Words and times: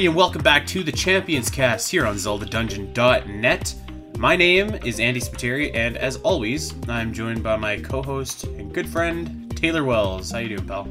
Everybody, 0.00 0.12
and 0.12 0.16
welcome 0.16 0.42
back 0.42 0.66
to 0.68 0.82
the 0.82 0.92
Champions 0.92 1.50
Cast 1.50 1.90
here 1.90 2.06
on 2.06 2.14
ZeldaDungeon.net. 2.14 3.74
My 4.16 4.34
name 4.34 4.74
is 4.82 4.98
Andy 4.98 5.20
Spiteri, 5.20 5.74
and 5.74 5.98
as 5.98 6.16
always, 6.22 6.72
I'm 6.88 7.12
joined 7.12 7.42
by 7.42 7.56
my 7.56 7.76
co-host 7.76 8.44
and 8.44 8.72
good 8.72 8.88
friend 8.88 9.54
Taylor 9.54 9.84
Wells. 9.84 10.30
How 10.30 10.38
you 10.38 10.56
doing, 10.56 10.66
pal? 10.66 10.84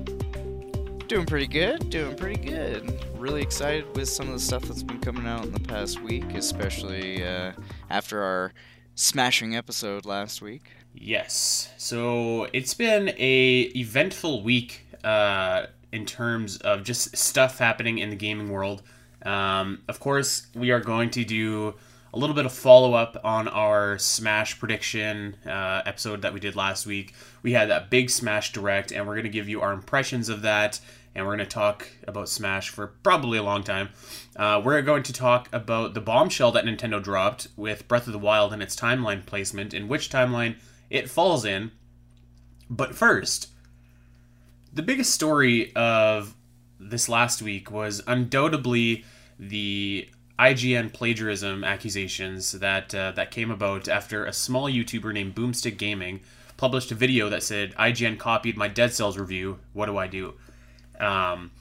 Doing 1.08 1.26
pretty 1.26 1.48
good. 1.48 1.90
Doing 1.90 2.16
pretty 2.18 2.40
good. 2.40 3.04
Really 3.18 3.41
excited 3.41 3.84
with 3.95 4.08
some 4.08 4.27
of 4.27 4.34
the 4.34 4.40
stuff 4.40 4.62
that's 4.62 4.84
been 4.84 4.99
coming 4.99 5.26
out 5.26 5.44
in 5.44 5.54
the 5.54 5.60
past 5.60 6.04
week, 6.04 6.35
especially 6.35 7.26
uh, 7.26 7.54
after 7.90 8.21
our 8.21 8.54
smashing 8.94 9.55
episode 9.55 10.05
last 10.05 10.40
week. 10.40 10.70
Yes. 10.94 11.73
So 11.77 12.46
it's 12.54 12.76
been 12.76 13.10
a 13.18 13.71
eventful 13.76 14.44
week 14.44 14.85
uh, 15.04 15.66
in 15.91 16.05
terms 16.05 16.57
of 16.57 16.84
just 16.84 17.18
stuff 17.18 17.57
happening 17.57 17.98
in 17.98 18.12
the 18.12 18.16
gaming 18.16 18.52
world. 18.52 18.84
Um, 19.23 19.83
of 19.87 19.99
course, 19.99 20.48
we 20.55 20.71
are 20.71 20.79
going 20.79 21.09
to 21.12 21.23
do 21.23 21.75
a 22.13 22.17
little 22.17 22.35
bit 22.35 22.45
of 22.45 22.51
follow 22.51 22.93
up 22.93 23.17
on 23.23 23.48
our 23.48 23.98
Smash 23.98 24.59
prediction 24.59 25.35
uh, 25.45 25.81
episode 25.85 26.21
that 26.23 26.34
we 26.34 26.39
did 26.39 26.55
last 26.55 26.85
week. 26.85 27.13
We 27.43 27.53
had 27.53 27.70
that 27.70 27.89
big 27.89 28.09
Smash 28.09 28.51
Direct, 28.51 28.91
and 28.91 29.05
we're 29.05 29.13
going 29.13 29.23
to 29.26 29.29
give 29.29 29.48
you 29.48 29.61
our 29.61 29.73
impressions 29.73 30.27
of 30.29 30.41
that, 30.41 30.79
and 31.13 31.26
we're 31.26 31.35
going 31.35 31.48
to 31.48 31.53
talk 31.53 31.87
about 32.07 32.29
Smash 32.29 32.70
for 32.70 32.87
probably 33.03 33.37
a 33.37 33.43
long 33.43 33.63
time. 33.63 33.89
Uh, 34.35 34.61
we're 34.63 34.81
going 34.81 35.03
to 35.03 35.13
talk 35.13 35.49
about 35.51 35.93
the 35.93 36.01
bombshell 36.01 36.51
that 36.54 36.65
Nintendo 36.65 37.01
dropped 37.01 37.49
with 37.55 37.87
Breath 37.87 38.07
of 38.07 38.13
the 38.13 38.20
Wild 38.20 38.54
and 38.54 38.63
its 38.63 38.76
timeline 38.76 39.26
placement, 39.26 39.73
and 39.73 39.87
which 39.87 40.09
timeline 40.09 40.55
it 40.89 41.09
falls 41.09 41.45
in. 41.45 41.71
But 42.70 42.95
first, 42.95 43.49
the 44.73 44.81
biggest 44.81 45.13
story 45.13 45.76
of 45.76 46.35
this 46.80 47.10
last 47.10 47.41
week 47.41 47.70
was 47.70 48.02
undoubtedly 48.08 49.04
the 49.38 50.10
IGN 50.40 50.94
plagiarism 50.94 51.63
accusations 51.63 52.54
that 52.54 52.96
uh, 52.96 53.12
that 53.12 53.32
came 53.32 53.52
about 53.52 53.90
after 53.90 54.26
a 54.26 54.32
small 54.32 54.70
YouTuber 54.70 55.13
named 55.13 55.35
Boomstick 55.35 55.77
Gaming 55.77 56.22
published 56.55 56.91
a 56.91 56.96
video 56.96 57.30
that 57.30 57.44
said 57.44 57.76
IGN 57.76 58.18
copied 58.18 58.57
my 58.57 58.68
Dead 58.68 58.94
Cells 58.94 59.18
review. 59.18 59.60
What 59.74 59.88
do 59.88 59.98
I 59.98 60.07
do? 60.07 60.35
Um, 61.00 61.52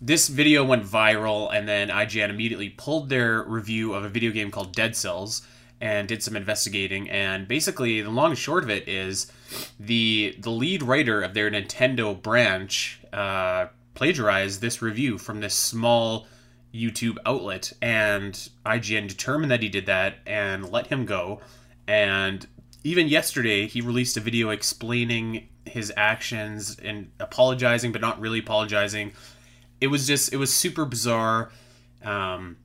this 0.00 0.28
video 0.28 0.64
went 0.64 0.84
viral, 0.84 1.52
and 1.52 1.68
then 1.68 1.88
IGN 1.88 2.30
immediately 2.30 2.68
pulled 2.68 3.08
their 3.08 3.42
review 3.44 3.94
of 3.94 4.04
a 4.04 4.08
video 4.08 4.30
game 4.30 4.50
called 4.50 4.74
Dead 4.74 4.94
Cells 4.94 5.42
and 5.80 6.08
did 6.08 6.22
some 6.22 6.36
investigating. 6.36 7.08
And 7.10 7.46
basically, 7.48 8.00
the 8.02 8.10
long 8.10 8.30
and 8.30 8.38
short 8.38 8.64
of 8.64 8.70
it 8.70 8.88
is 8.88 9.30
the 9.78 10.36
the 10.38 10.50
lead 10.50 10.82
writer 10.82 11.22
of 11.22 11.34
their 11.34 11.50
Nintendo 11.50 12.20
branch 12.20 13.00
uh, 13.12 13.66
plagiarized 13.96 14.60
this 14.60 14.80
review 14.80 15.18
from 15.18 15.40
this 15.40 15.54
small 15.54 16.26
YouTube 16.72 17.16
outlet, 17.24 17.72
and 17.80 18.48
IGN 18.64 19.08
determined 19.08 19.50
that 19.50 19.62
he 19.62 19.68
did 19.68 19.86
that 19.86 20.18
and 20.26 20.70
let 20.70 20.88
him 20.88 21.06
go. 21.06 21.40
And 21.88 22.46
even 22.84 23.08
yesterday, 23.08 23.66
he 23.66 23.80
released 23.80 24.16
a 24.16 24.20
video 24.20 24.50
explaining 24.50 25.48
his 25.64 25.92
actions 25.96 26.78
and 26.82 27.10
apologizing, 27.18 27.92
but 27.92 28.00
not 28.00 28.20
really 28.20 28.38
apologizing. 28.38 29.12
It 29.80 29.88
was 29.88 30.06
just, 30.06 30.32
it 30.32 30.36
was 30.36 30.54
super 30.54 30.84
bizarre. 30.84 31.50
Um, 32.04 32.58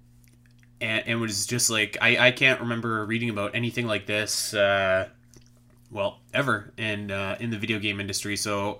and, 0.79 1.00
and 1.00 1.09
it 1.09 1.16
was 1.16 1.45
just 1.45 1.69
like, 1.69 1.97
I, 2.01 2.28
I 2.28 2.31
can't 2.31 2.59
remember 2.59 3.05
reading 3.05 3.29
about 3.29 3.55
anything 3.55 3.88
like 3.88 4.05
this, 4.05 4.53
uh, 4.53 5.07
well, 5.89 6.19
ever 6.34 6.73
in, 6.78 7.11
uh, 7.11 7.38
in 7.39 7.50
the 7.50 7.57
video 7.57 7.79
game 7.79 8.00
industry. 8.00 8.35
So, 8.38 8.79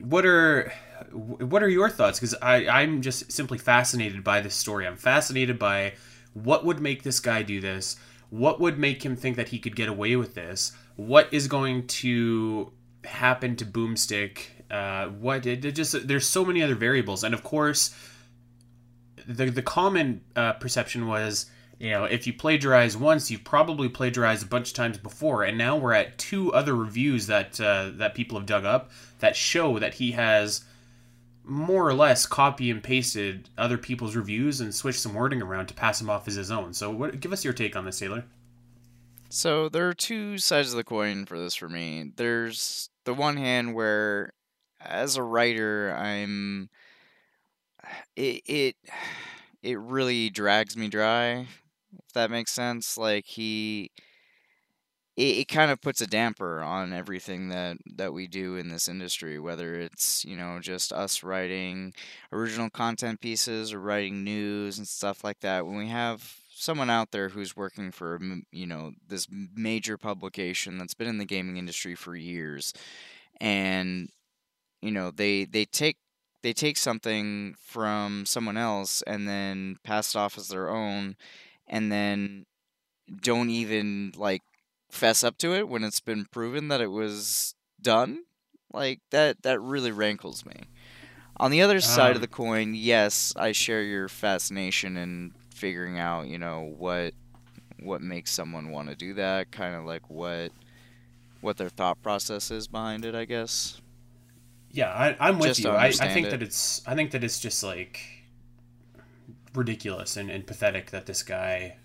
what 0.00 0.24
are 0.24 0.72
what 1.12 1.62
are 1.62 1.68
your 1.68 1.88
thoughts? 1.88 2.18
Because 2.18 2.34
I'm 2.42 3.02
just 3.02 3.30
simply 3.30 3.58
fascinated 3.58 4.24
by 4.24 4.40
this 4.40 4.54
story. 4.54 4.86
I'm 4.86 4.96
fascinated 4.96 5.58
by 5.58 5.94
what 6.34 6.64
would 6.64 6.80
make 6.80 7.02
this 7.02 7.20
guy 7.20 7.42
do 7.42 7.60
this. 7.60 7.96
What 8.30 8.60
would 8.60 8.78
make 8.78 9.04
him 9.04 9.16
think 9.16 9.36
that 9.36 9.48
he 9.48 9.58
could 9.58 9.76
get 9.76 9.88
away 9.88 10.16
with 10.16 10.34
this? 10.34 10.72
What 10.96 11.28
is 11.32 11.48
going 11.48 11.86
to 11.88 12.72
happen 13.04 13.56
to 13.56 13.64
Boomstick? 13.64 14.38
Uh, 14.70 15.08
what 15.08 15.44
it, 15.46 15.64
it 15.64 15.72
just 15.72 16.08
there's 16.08 16.26
so 16.26 16.44
many 16.44 16.62
other 16.62 16.74
variables, 16.74 17.24
and 17.24 17.34
of 17.34 17.42
course, 17.42 17.94
the 19.26 19.50
the 19.50 19.62
common 19.62 20.22
uh, 20.34 20.54
perception 20.54 21.06
was 21.06 21.50
you 21.82 21.90
know, 21.90 22.04
if 22.04 22.28
you 22.28 22.32
plagiarize 22.32 22.96
once, 22.96 23.28
you've 23.28 23.42
probably 23.42 23.88
plagiarized 23.88 24.44
a 24.44 24.46
bunch 24.46 24.68
of 24.68 24.74
times 24.74 24.98
before, 24.98 25.42
and 25.42 25.58
now 25.58 25.76
we're 25.76 25.94
at 25.94 26.16
two 26.16 26.52
other 26.52 26.76
reviews 26.76 27.26
that 27.26 27.60
uh, 27.60 27.90
that 27.94 28.14
people 28.14 28.38
have 28.38 28.46
dug 28.46 28.64
up 28.64 28.92
that 29.18 29.34
show 29.34 29.80
that 29.80 29.94
he 29.94 30.12
has 30.12 30.64
more 31.44 31.86
or 31.86 31.94
less 31.94 32.26
copy 32.26 32.70
and 32.70 32.82
pasted 32.82 33.48
other 33.58 33.78
people's 33.78 34.14
reviews 34.16 34.60
and 34.60 34.74
switched 34.74 35.00
some 35.00 35.14
wording 35.14 35.42
around 35.42 35.66
to 35.66 35.74
pass 35.74 35.98
them 35.98 36.10
off 36.10 36.28
as 36.28 36.34
his 36.34 36.50
own. 36.50 36.72
So, 36.72 36.90
what, 36.90 37.20
give 37.20 37.32
us 37.32 37.44
your 37.44 37.52
take 37.52 37.76
on 37.76 37.84
this, 37.84 37.98
Taylor. 37.98 38.24
So 39.28 39.68
there 39.70 39.88
are 39.88 39.94
two 39.94 40.36
sides 40.36 40.72
of 40.72 40.76
the 40.76 40.84
coin 40.84 41.24
for 41.24 41.38
this 41.38 41.54
for 41.54 41.68
me. 41.68 42.12
There's 42.16 42.90
the 43.04 43.14
one 43.14 43.38
hand 43.38 43.74
where, 43.74 44.34
as 44.80 45.16
a 45.16 45.22
writer, 45.22 45.94
I'm 45.96 46.68
it 48.16 48.42
it 48.46 48.76
it 49.62 49.78
really 49.78 50.28
drags 50.28 50.76
me 50.76 50.88
dry 50.88 51.46
if 51.98 52.12
that 52.14 52.30
makes 52.30 52.52
sense. 52.52 52.96
Like 52.96 53.26
he, 53.26 53.90
it, 55.16 55.38
it 55.38 55.48
kind 55.48 55.70
of 55.70 55.80
puts 55.80 56.00
a 56.00 56.06
damper 56.06 56.60
on 56.62 56.92
everything 56.92 57.48
that 57.48 57.76
that 57.96 58.12
we 58.12 58.26
do 58.26 58.56
in 58.56 58.68
this 58.68 58.88
industry, 58.88 59.38
whether 59.38 59.74
it's 59.76 60.24
you 60.24 60.36
know 60.36 60.58
just 60.60 60.92
us 60.92 61.22
writing 61.22 61.92
original 62.32 62.70
content 62.70 63.20
pieces 63.20 63.72
or 63.72 63.80
writing 63.80 64.24
news 64.24 64.78
and 64.78 64.86
stuff 64.88 65.24
like 65.24 65.40
that. 65.40 65.66
When 65.66 65.76
we 65.76 65.88
have 65.88 66.36
someone 66.50 66.90
out 66.90 67.10
there 67.10 67.28
who's 67.30 67.56
working 67.56 67.90
for 67.90 68.18
you 68.52 68.66
know 68.66 68.92
this 69.08 69.26
major 69.54 69.98
publication 69.98 70.78
that's 70.78 70.94
been 70.94 71.08
in 71.08 71.18
the 71.18 71.24
gaming 71.24 71.56
industry 71.56 71.94
for 71.94 72.14
years 72.16 72.72
and 73.40 74.08
you 74.80 74.90
know 74.90 75.10
they 75.10 75.44
they 75.44 75.64
take 75.64 75.96
they 76.42 76.52
take 76.52 76.76
something 76.76 77.54
from 77.60 78.26
someone 78.26 78.56
else 78.56 79.02
and 79.06 79.28
then 79.28 79.76
pass 79.84 80.14
it 80.14 80.18
off 80.18 80.38
as 80.38 80.48
their 80.48 80.68
own 80.70 81.16
and 81.68 81.90
then 81.92 82.44
don't 83.22 83.50
even 83.50 84.12
like 84.16 84.42
fess 84.92 85.24
up 85.24 85.38
to 85.38 85.54
it 85.54 85.68
when 85.68 85.82
it's 85.82 86.00
been 86.00 86.26
proven 86.26 86.68
that 86.68 86.82
it 86.82 86.90
was 86.90 87.54
done 87.80 88.22
like 88.72 89.00
that 89.10 89.42
that 89.42 89.60
really 89.60 89.90
rankles 89.90 90.44
me. 90.46 90.54
On 91.38 91.50
the 91.50 91.62
other 91.62 91.80
side 91.80 92.10
um, 92.10 92.16
of 92.16 92.20
the 92.20 92.28
coin 92.28 92.74
yes 92.74 93.32
i 93.36 93.50
share 93.50 93.82
your 93.82 94.08
fascination 94.08 94.96
in 94.96 95.32
figuring 95.52 95.98
out 95.98 96.28
you 96.28 96.38
know 96.38 96.72
what 96.76 97.14
what 97.80 98.02
makes 98.02 98.30
someone 98.30 98.70
want 98.70 98.90
to 98.90 98.94
do 98.94 99.14
that 99.14 99.50
kind 99.50 99.74
of 99.74 99.84
like 99.84 100.08
what 100.08 100.52
what 101.40 101.56
their 101.56 101.70
thought 101.70 102.00
process 102.02 102.50
is 102.50 102.68
behind 102.68 103.04
it 103.04 103.14
i 103.14 103.24
guess. 103.24 103.80
Yeah 104.70 104.90
I, 105.18 105.28
am 105.28 105.38
with 105.38 105.58
you. 105.58 105.68
I, 105.68 105.86
I 105.86 105.90
think 105.90 106.28
it. 106.28 106.30
that 106.30 106.42
it's 106.42 106.82
i 106.86 106.94
think 106.94 107.10
that 107.10 107.24
it's 107.24 107.40
just 107.40 107.62
like 107.62 107.98
ridiculous 109.54 110.16
and, 110.16 110.30
and 110.30 110.46
pathetic 110.46 110.90
that 110.90 111.06
this 111.06 111.22
guy 111.22 111.76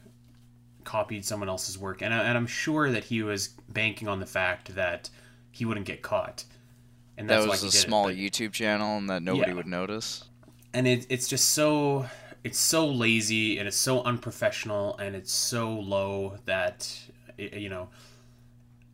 copied 0.88 1.26
someone 1.26 1.50
else's 1.50 1.78
work, 1.78 2.02
and, 2.02 2.14
I, 2.14 2.24
and 2.24 2.38
I'm 2.38 2.48
sure 2.48 2.90
that 2.90 3.04
he 3.04 3.22
was 3.22 3.50
banking 3.70 4.08
on 4.08 4.20
the 4.20 4.26
fact 4.26 4.74
that 4.76 5.10
he 5.52 5.66
wouldn't 5.66 5.86
get 5.86 6.02
caught. 6.02 6.46
And 7.18 7.30
that's 7.30 7.46
that 7.46 7.50
was 7.50 7.64
a 7.64 7.72
small 7.72 8.08
it, 8.08 8.14
but, 8.14 8.18
YouTube 8.18 8.54
channel, 8.54 8.98
and 8.98 9.10
that 9.10 9.22
nobody 9.22 9.52
yeah. 9.52 9.56
would 9.58 9.68
notice. 9.68 10.24
And 10.74 10.88
it, 10.88 11.06
it's 11.10 11.28
just 11.28 11.50
so 11.50 12.08
it's 12.44 12.60
so 12.60 12.88
lazy 12.88 13.58
and 13.58 13.68
it's 13.68 13.78
so 13.78 14.02
unprofessional 14.04 14.96
and 14.98 15.16
it's 15.16 15.32
so 15.32 15.74
low 15.74 16.38
that 16.46 16.98
you 17.38 17.68
know 17.68 17.90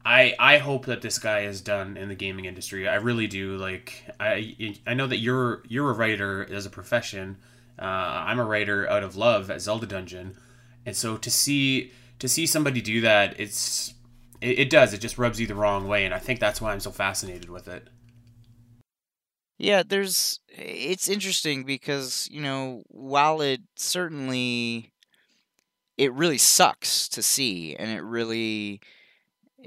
I 0.06 0.34
I 0.40 0.58
hope 0.58 0.86
that 0.86 1.02
this 1.02 1.20
guy 1.20 1.42
is 1.42 1.62
done 1.62 1.98
in 1.98 2.10
the 2.10 2.16
gaming 2.16 2.46
industry. 2.46 2.88
I 2.88 2.96
really 2.96 3.28
do. 3.28 3.58
Like 3.58 4.06
I 4.20 4.76
I 4.88 4.94
know 4.94 5.08
that 5.08 5.18
you're 5.18 5.64
you're 5.68 5.90
a 5.90 5.94
writer 5.94 6.48
as 6.50 6.66
a 6.66 6.70
profession, 6.70 7.38
uh, 7.80 7.86
I'm 7.86 8.40
a 8.40 8.46
writer 8.46 8.88
out 8.90 9.04
of 9.04 9.16
love 9.16 9.50
at 9.50 9.62
Zelda 9.62 9.88
Dungeon, 9.88 10.38
and 10.86 10.96
so 10.96 11.18
to 11.18 11.32
see 11.32 11.92
to 12.20 12.28
see 12.28 12.46
somebody 12.46 12.82
do 12.82 13.02
that, 13.02 13.40
it's 13.40 13.94
it, 14.42 14.60
it 14.60 14.70
does. 14.70 14.94
It 14.94 15.00
just 15.00 15.18
rubs 15.18 15.40
you 15.40 15.48
the 15.48 15.56
wrong 15.56 15.88
way, 15.88 16.06
and 16.06 16.14
I 16.14 16.20
think 16.20 16.40
that's 16.40 16.62
why 16.62 16.74
I'm 16.74 16.80
so 16.80 16.92
fascinated 16.92 17.50
with 17.50 17.68
it. 17.68 17.90
Yeah, 19.58 19.84
there's 19.88 20.40
it's 20.50 21.08
interesting 21.08 21.64
because, 21.64 22.28
you 22.32 22.42
know, 22.42 22.84
while 22.90 23.42
it 23.42 23.62
certainly 23.76 24.92
it 25.98 26.12
really 26.14 26.40
sucks 26.40 27.08
to 27.10 27.22
see 27.22 27.76
and 27.76 27.92
it 27.92 28.02
really 28.02 28.82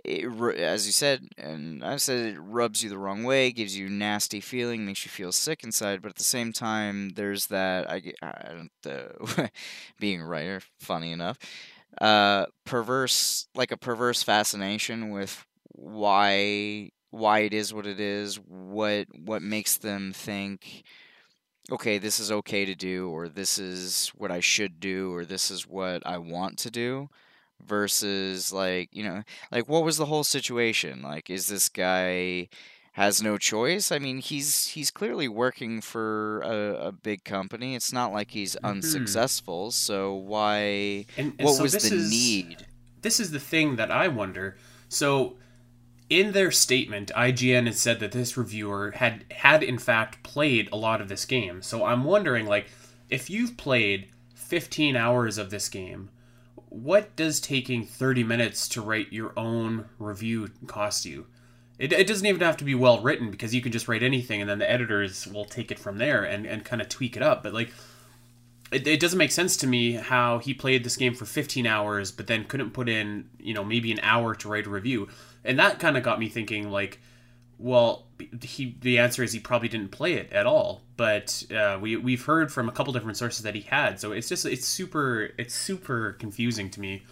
it, 0.04 0.58
as 0.58 0.87
you 0.87 0.93
said, 0.93 1.28
and 1.37 1.84
I've 1.84 2.02
said 2.02 2.34
it 2.34 2.38
rubs 2.40 2.82
you 2.82 2.90
the 2.90 2.98
wrong 2.98 3.25
way, 3.25 3.50
gives 3.50 3.76
you 3.76 3.88
nasty 3.88 4.40
feeling, 4.40 4.84
makes 4.84 5.04
you 5.04 5.10
feel 5.10 5.32
sick 5.32 5.64
inside. 5.64 6.02
But 6.02 6.10
at 6.10 6.16
the 6.16 6.25
same 6.25 6.52
time, 6.52 7.10
there's 7.10 7.46
that 7.46 7.90
I, 7.90 8.12
I 8.22 8.52
don't 8.52 8.70
the 8.82 9.50
being 10.00 10.20
a 10.20 10.26
writer, 10.26 10.60
funny 10.81 11.12
enough, 11.12 11.38
uh, 12.00 12.46
perverse 12.64 13.48
like 13.54 13.72
a 13.72 13.76
perverse 13.76 14.22
fascination 14.22 15.10
with 15.10 15.44
why 15.69 16.90
why 17.10 17.40
it 17.40 17.54
is 17.54 17.72
what 17.72 17.87
it 17.87 18.00
is, 18.00 18.37
what 18.37 19.06
what 19.16 19.43
makes 19.43 19.78
them 19.78 20.12
think 20.12 20.84
okay, 21.70 21.98
this 21.98 22.20
is 22.20 22.31
okay 22.31 22.64
to 22.64 22.75
do, 22.75 23.10
or 23.10 23.28
this 23.28 23.58
is 23.58 24.12
what 24.14 24.31
I 24.31 24.40
should 24.40 24.78
do, 24.78 25.12
or 25.12 25.25
this 25.25 25.50
is 25.50 25.66
what 25.66 26.06
I 26.06 26.19
want 26.19 26.58
to 26.58 26.70
do, 26.70 27.08
versus 27.64 28.53
like, 28.53 28.88
you 28.93 29.03
know, 29.05 29.23
like 29.53 29.69
what 29.69 29.85
was 29.85 29.97
the 29.97 30.06
whole 30.06 30.25
situation? 30.25 31.03
Like, 31.03 31.31
is 31.31 31.49
this 31.49 31.69
guy 31.69 32.49
has 32.93 33.23
no 33.23 33.38
choice? 33.38 33.93
I 33.93 33.99
mean, 33.99 34.19
he's 34.19 34.69
he's 34.69 34.91
clearly 34.91 35.29
working 35.29 35.81
for 35.81 36.41
a, 36.43 36.88
a 36.88 36.93
big 36.93 37.25
company. 37.25 37.75
It's 37.75 37.93
not 37.93 38.12
like 38.12 38.31
he's 38.32 38.56
Mm-hmm. 38.62 38.67
unsuccessful. 38.70 39.70
So 39.73 40.14
why? 40.14 41.06
And, 41.17 41.35
and 41.38 41.49
What 41.49 41.55
so 41.55 41.62
was 41.62 41.79
the 41.79 41.93
is, 41.93 41.93
need? 41.93 42.67
This 43.03 43.20
is 43.20 43.31
the 43.31 43.41
thing 43.41 43.76
that 43.76 43.91
I 43.91 44.08
wonder. 44.08 44.56
So, 44.88 45.37
in 46.11 46.32
their 46.32 46.50
statement, 46.53 47.11
IGN 47.17 47.67
has 47.67 47.81
said 47.81 48.00
that 48.00 48.12
this 48.12 48.37
reviewer 48.37 48.93
had 48.93 49.25
had 49.32 49.62
in 49.62 49.79
fact 49.79 50.23
played 50.23 50.69
a 50.73 50.76
lot 50.76 51.00
of 51.00 51.08
this 51.08 51.25
game. 51.25 51.62
So 51.62 51.85
I'm 51.85 52.05
wondering, 52.05 52.47
like, 52.47 52.69
if 53.11 53.31
you've 53.31 53.56
played 53.56 54.11
15 54.35 54.97
hours 54.97 55.38
of 55.38 55.50
this 55.50 55.69
game, 55.69 56.11
what 56.69 57.15
does 57.17 57.41
taking 57.41 57.85
30 57.85 58.25
minutes 58.25 58.69
to 58.69 58.81
write 58.81 59.13
your 59.13 59.33
own 59.37 59.87
review 59.99 60.49
cost 60.67 61.05
you? 61.05 61.27
It, 61.79 61.93
it 61.93 62.07
doesn't 62.07 62.27
even 62.27 62.41
have 62.41 62.57
to 62.59 62.65
be 62.65 62.75
well 62.75 63.01
written 63.01 63.31
because 63.31 63.55
you 63.55 63.61
can 63.61 63.73
just 63.73 63.89
write 63.89 64.03
anything 64.03 64.41
and 64.41 64.49
then 64.49 64.59
the 64.59 64.71
editors 64.71 65.27
will 65.27 65.45
take 65.45 65.71
it 65.71 65.79
from 65.79 65.99
there 65.99 66.25
and, 66.25 66.47
and 66.47 66.65
kind 66.65 66.81
of 66.81 66.89
tweak 66.89 67.17
it 67.17 67.23
up. 67.23 67.43
But 67.43 67.53
like, 67.53 67.71
it, 68.73 68.87
it 68.87 69.01
doesn't 69.01 69.19
make 69.19 69.31
sense 69.31 69.57
to 69.59 69.67
me 69.67 69.93
how 69.93 70.39
he 70.39 70.55
played 70.55 70.85
this 70.85 70.97
game 70.97 71.15
for 71.15 71.25
15 71.25 71.67
hours 71.67 72.11
but 72.11 72.27
then 72.27 72.45
couldn't 72.45 72.71
put 72.71 72.89
in 72.89 73.29
you 73.39 73.55
know 73.55 73.65
maybe 73.65 73.93
an 73.93 74.01
hour 74.03 74.35
to 74.35 74.49
write 74.49 74.67
a 74.67 74.71
review 74.71 75.09
and 75.45 75.59
that 75.59 75.79
kind 75.79 75.97
of 75.97 76.03
got 76.03 76.19
me 76.19 76.29
thinking 76.29 76.71
like 76.71 77.01
well 77.58 78.06
he 78.43 78.76
the 78.81 78.99
answer 78.99 79.23
is 79.23 79.32
he 79.32 79.41
probably 79.41 79.69
didn't 79.69 79.91
play 79.91 80.14
it 80.14 80.32
at 80.32 80.47
all 80.47 80.82
but 80.97 81.44
uh, 81.55 81.79
we, 81.81 81.97
we've 81.97 82.25
heard 82.25 82.53
from 82.53 82.69
a 82.69 82.73
couple 82.73 82.93
different 82.93 83.17
sources 83.17 83.43
that 83.43 83.55
he 83.55 83.62
had 83.62 83.99
so 84.00 84.12
it's 84.12 84.29
just 84.29 84.44
it's 84.44 84.67
super 84.67 85.31
it's 85.38 85.55
super 85.55 86.12
confusing 86.12 86.70
to 86.70 86.81
me 86.81 87.03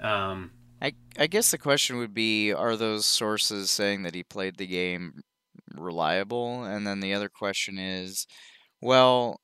um, 0.00 0.50
I 0.82 0.92
I 1.18 1.26
guess 1.26 1.50
the 1.50 1.58
question 1.58 1.98
would 1.98 2.14
be: 2.14 2.52
Are 2.52 2.76
those 2.76 3.06
sources 3.06 3.70
saying 3.70 4.02
that 4.02 4.14
he 4.14 4.22
played 4.22 4.56
the 4.56 4.66
game 4.66 5.20
reliable? 5.74 6.64
And 6.64 6.86
then 6.86 7.00
the 7.00 7.14
other 7.14 7.28
question 7.28 7.78
is, 7.78 8.26
well, 8.80 9.40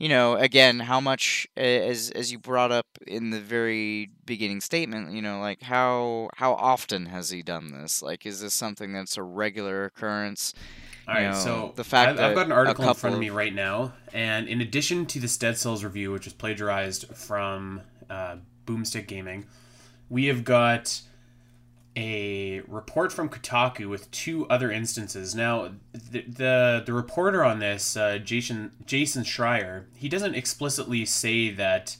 you 0.00 0.08
know, 0.08 0.34
again, 0.34 0.80
how 0.80 0.98
much 0.98 1.46
as 1.58 2.10
as 2.10 2.32
you 2.32 2.38
brought 2.38 2.72
up 2.72 2.86
in 3.06 3.28
the 3.28 3.38
very 3.38 4.10
beginning 4.24 4.62
statement, 4.62 5.12
you 5.12 5.20
know, 5.20 5.40
like 5.40 5.60
how 5.60 6.30
how 6.36 6.54
often 6.54 7.04
has 7.06 7.28
he 7.28 7.42
done 7.42 7.70
this? 7.70 8.02
Like, 8.02 8.24
is 8.24 8.40
this 8.40 8.54
something 8.54 8.94
that's 8.94 9.18
a 9.18 9.22
regular 9.22 9.84
occurrence? 9.84 10.54
All 11.06 11.14
You 11.14 11.26
right, 11.26 11.32
know, 11.32 11.38
so 11.38 11.72
the 11.76 11.84
fact 11.84 12.18
I've, 12.18 12.30
I've 12.30 12.34
got 12.34 12.46
an 12.46 12.52
article 12.52 12.88
in 12.88 12.94
front 12.94 13.14
of 13.14 13.20
me 13.20 13.28
right 13.28 13.54
now, 13.54 13.92
and 14.14 14.48
in 14.48 14.62
addition 14.62 15.04
to 15.04 15.20
this 15.20 15.36
Dead 15.36 15.58
Cells 15.58 15.84
review, 15.84 16.12
which 16.12 16.26
is 16.26 16.32
plagiarized 16.32 17.14
from 17.14 17.82
uh, 18.08 18.36
Boomstick 18.64 19.06
Gaming, 19.06 19.44
we 20.08 20.26
have 20.26 20.44
got 20.44 21.02
a 21.96 22.60
report 22.68 23.12
from 23.12 23.28
Kotaku 23.28 23.88
with 23.88 24.10
two 24.10 24.46
other 24.48 24.70
instances. 24.70 25.34
Now, 25.34 25.72
the 25.92 26.22
the, 26.22 26.82
the 26.86 26.92
reporter 26.92 27.44
on 27.44 27.58
this, 27.58 27.96
uh, 27.96 28.18
Jason 28.18 28.72
Jason 28.86 29.24
Schreier, 29.24 29.84
he 29.96 30.08
doesn't 30.08 30.34
explicitly 30.34 31.04
say 31.04 31.50
that 31.50 31.96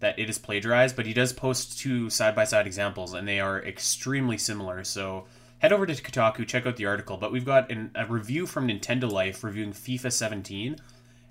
that 0.00 0.18
it 0.18 0.28
is 0.28 0.38
plagiarized, 0.38 0.96
but 0.96 1.06
he 1.06 1.14
does 1.14 1.32
post 1.32 1.78
two 1.78 2.10
side 2.10 2.34
by 2.34 2.44
side 2.44 2.66
examples, 2.66 3.14
and 3.14 3.26
they 3.26 3.40
are 3.40 3.62
extremely 3.62 4.36
similar. 4.36 4.84
So 4.84 5.26
head 5.58 5.72
over 5.72 5.86
to 5.86 5.94
Kotaku, 5.94 6.46
check 6.46 6.66
out 6.66 6.76
the 6.76 6.86
article. 6.86 7.16
But 7.16 7.32
we've 7.32 7.44
got 7.44 7.70
an, 7.70 7.92
a 7.94 8.06
review 8.06 8.46
from 8.46 8.68
Nintendo 8.68 9.10
Life 9.10 9.44
reviewing 9.44 9.72
FIFA 9.72 10.12
17, 10.12 10.76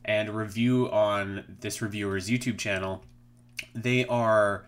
and 0.05 0.29
a 0.29 0.31
review 0.31 0.89
on 0.89 1.57
this 1.59 1.81
reviewer's 1.81 2.29
YouTube 2.29 2.57
channel. 2.57 3.03
They 3.75 4.05
are 4.05 4.65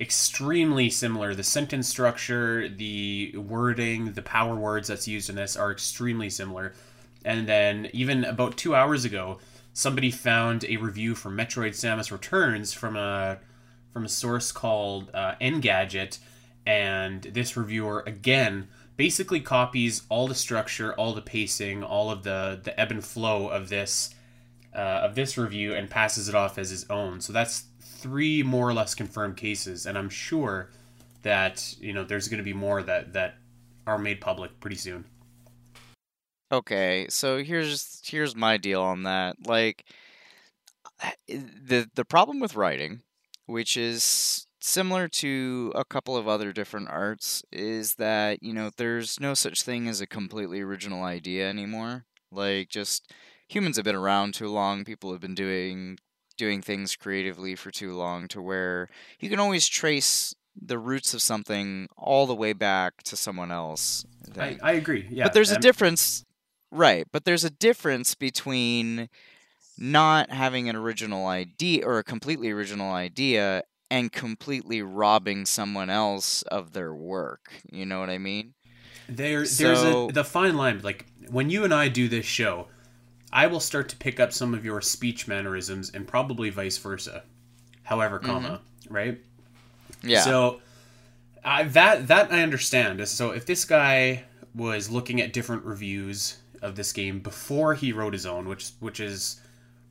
extremely 0.00 0.88
similar. 0.88 1.34
The 1.34 1.42
sentence 1.44 1.88
structure, 1.88 2.68
the 2.68 3.34
wording, 3.36 4.12
the 4.12 4.22
power 4.22 4.56
words 4.56 4.88
that's 4.88 5.06
used 5.06 5.28
in 5.28 5.36
this 5.36 5.56
are 5.56 5.70
extremely 5.70 6.30
similar. 6.30 6.72
And 7.24 7.46
then 7.46 7.90
even 7.92 8.24
about 8.24 8.56
two 8.56 8.74
hours 8.74 9.04
ago, 9.04 9.38
somebody 9.74 10.10
found 10.10 10.64
a 10.64 10.78
review 10.78 11.14
for 11.14 11.30
Metroid 11.30 11.72
Samus 11.72 12.10
Returns 12.10 12.72
from 12.72 12.96
a 12.96 13.38
from 13.92 14.04
a 14.04 14.08
source 14.08 14.52
called 14.52 15.10
uh, 15.12 15.34
Engadget, 15.40 16.18
and 16.64 17.22
this 17.22 17.56
reviewer 17.56 18.04
again 18.06 18.68
basically 18.96 19.40
copies 19.40 20.02
all 20.08 20.28
the 20.28 20.34
structure, 20.34 20.94
all 20.94 21.12
the 21.12 21.20
pacing, 21.20 21.82
all 21.82 22.10
of 22.10 22.22
the 22.22 22.58
the 22.62 22.78
ebb 22.80 22.90
and 22.90 23.04
flow 23.04 23.48
of 23.48 23.68
this 23.68 24.14
uh, 24.74 24.78
of 24.78 25.14
this 25.14 25.36
review 25.36 25.74
and 25.74 25.90
passes 25.90 26.28
it 26.28 26.34
off 26.34 26.56
as 26.56 26.70
his 26.70 26.88
own. 26.88 27.20
So 27.20 27.32
that's 27.32 27.64
three 28.00 28.42
more 28.42 28.68
or 28.68 28.74
less 28.74 28.94
confirmed 28.94 29.36
cases, 29.36 29.86
and 29.86 29.96
I'm 29.96 30.10
sure 30.10 30.70
that 31.22 31.74
you 31.80 31.92
know 31.92 32.04
there's 32.04 32.28
going 32.28 32.38
to 32.38 32.44
be 32.44 32.52
more 32.52 32.82
that 32.82 33.12
that 33.12 33.36
are 33.86 33.98
made 33.98 34.20
public 34.20 34.58
pretty 34.60 34.76
soon. 34.76 35.04
Okay, 36.52 37.06
so 37.08 37.42
here's 37.42 38.00
here's 38.04 38.34
my 38.34 38.56
deal 38.56 38.82
on 38.82 39.04
that. 39.04 39.36
Like 39.46 39.84
the 41.28 41.88
the 41.94 42.04
problem 42.04 42.40
with 42.40 42.56
writing, 42.56 43.02
which 43.46 43.76
is 43.76 44.46
similar 44.60 45.08
to 45.08 45.72
a 45.74 45.84
couple 45.84 46.16
of 46.16 46.28
other 46.28 46.52
different 46.52 46.88
arts, 46.88 47.42
is 47.52 47.94
that, 47.94 48.42
you 48.42 48.52
know, 48.52 48.70
there's 48.76 49.18
no 49.20 49.34
such 49.34 49.62
thing 49.62 49.88
as 49.88 50.00
a 50.00 50.06
completely 50.06 50.60
original 50.60 51.02
idea 51.02 51.48
anymore. 51.48 52.04
Like 52.30 52.68
just 52.68 53.12
humans 53.48 53.76
have 53.76 53.84
been 53.84 53.96
around 53.96 54.34
too 54.34 54.48
long, 54.48 54.84
people 54.84 55.12
have 55.12 55.20
been 55.20 55.34
doing 55.34 55.98
doing 56.40 56.62
things 56.62 56.96
creatively 56.96 57.54
for 57.54 57.70
too 57.70 57.92
long 57.92 58.26
to 58.26 58.40
where 58.40 58.88
you 59.18 59.28
can 59.28 59.38
always 59.38 59.68
trace 59.68 60.34
the 60.56 60.78
roots 60.78 61.12
of 61.12 61.20
something 61.20 61.86
all 61.98 62.26
the 62.26 62.34
way 62.34 62.54
back 62.54 63.02
to 63.02 63.14
someone 63.14 63.52
else. 63.52 64.06
I, 64.38 64.56
I 64.62 64.72
agree. 64.72 65.06
Yeah, 65.10 65.24
but 65.24 65.34
there's 65.34 65.50
a 65.50 65.58
difference, 65.58 66.24
right? 66.70 67.06
But 67.12 67.26
there's 67.26 67.44
a 67.44 67.50
difference 67.50 68.14
between 68.14 69.10
not 69.76 70.30
having 70.30 70.70
an 70.70 70.76
original 70.76 71.26
idea 71.26 71.84
or 71.84 71.98
a 71.98 72.04
completely 72.04 72.50
original 72.50 72.90
idea 72.90 73.62
and 73.90 74.10
completely 74.10 74.80
robbing 74.80 75.44
someone 75.44 75.90
else 75.90 76.40
of 76.44 76.72
their 76.72 76.94
work. 76.94 77.52
You 77.70 77.84
know 77.84 78.00
what 78.00 78.08
I 78.08 78.16
mean? 78.16 78.54
There, 79.10 79.44
there's 79.44 79.82
a 79.82 80.08
the 80.10 80.24
fine 80.24 80.56
line. 80.56 80.80
Like 80.82 81.04
when 81.28 81.50
you 81.50 81.64
and 81.64 81.74
I 81.74 81.88
do 81.88 82.08
this 82.08 82.24
show, 82.24 82.68
I 83.32 83.46
will 83.46 83.60
start 83.60 83.88
to 83.90 83.96
pick 83.96 84.18
up 84.18 84.32
some 84.32 84.54
of 84.54 84.64
your 84.64 84.80
speech 84.80 85.28
mannerisms, 85.28 85.90
and 85.90 86.06
probably 86.06 86.50
vice 86.50 86.78
versa. 86.78 87.22
However, 87.82 88.18
mm-hmm. 88.18 88.30
comma 88.30 88.60
right. 88.88 89.18
Yeah. 90.02 90.20
So 90.20 90.60
I 91.44 91.64
that 91.64 92.08
that 92.08 92.32
I 92.32 92.42
understand. 92.42 93.06
So 93.08 93.30
if 93.30 93.46
this 93.46 93.64
guy 93.64 94.24
was 94.54 94.90
looking 94.90 95.20
at 95.20 95.32
different 95.32 95.64
reviews 95.64 96.38
of 96.62 96.76
this 96.76 96.92
game 96.92 97.20
before 97.20 97.74
he 97.74 97.92
wrote 97.92 98.12
his 98.12 98.26
own, 98.26 98.48
which 98.48 98.70
which 98.80 99.00
is 99.00 99.40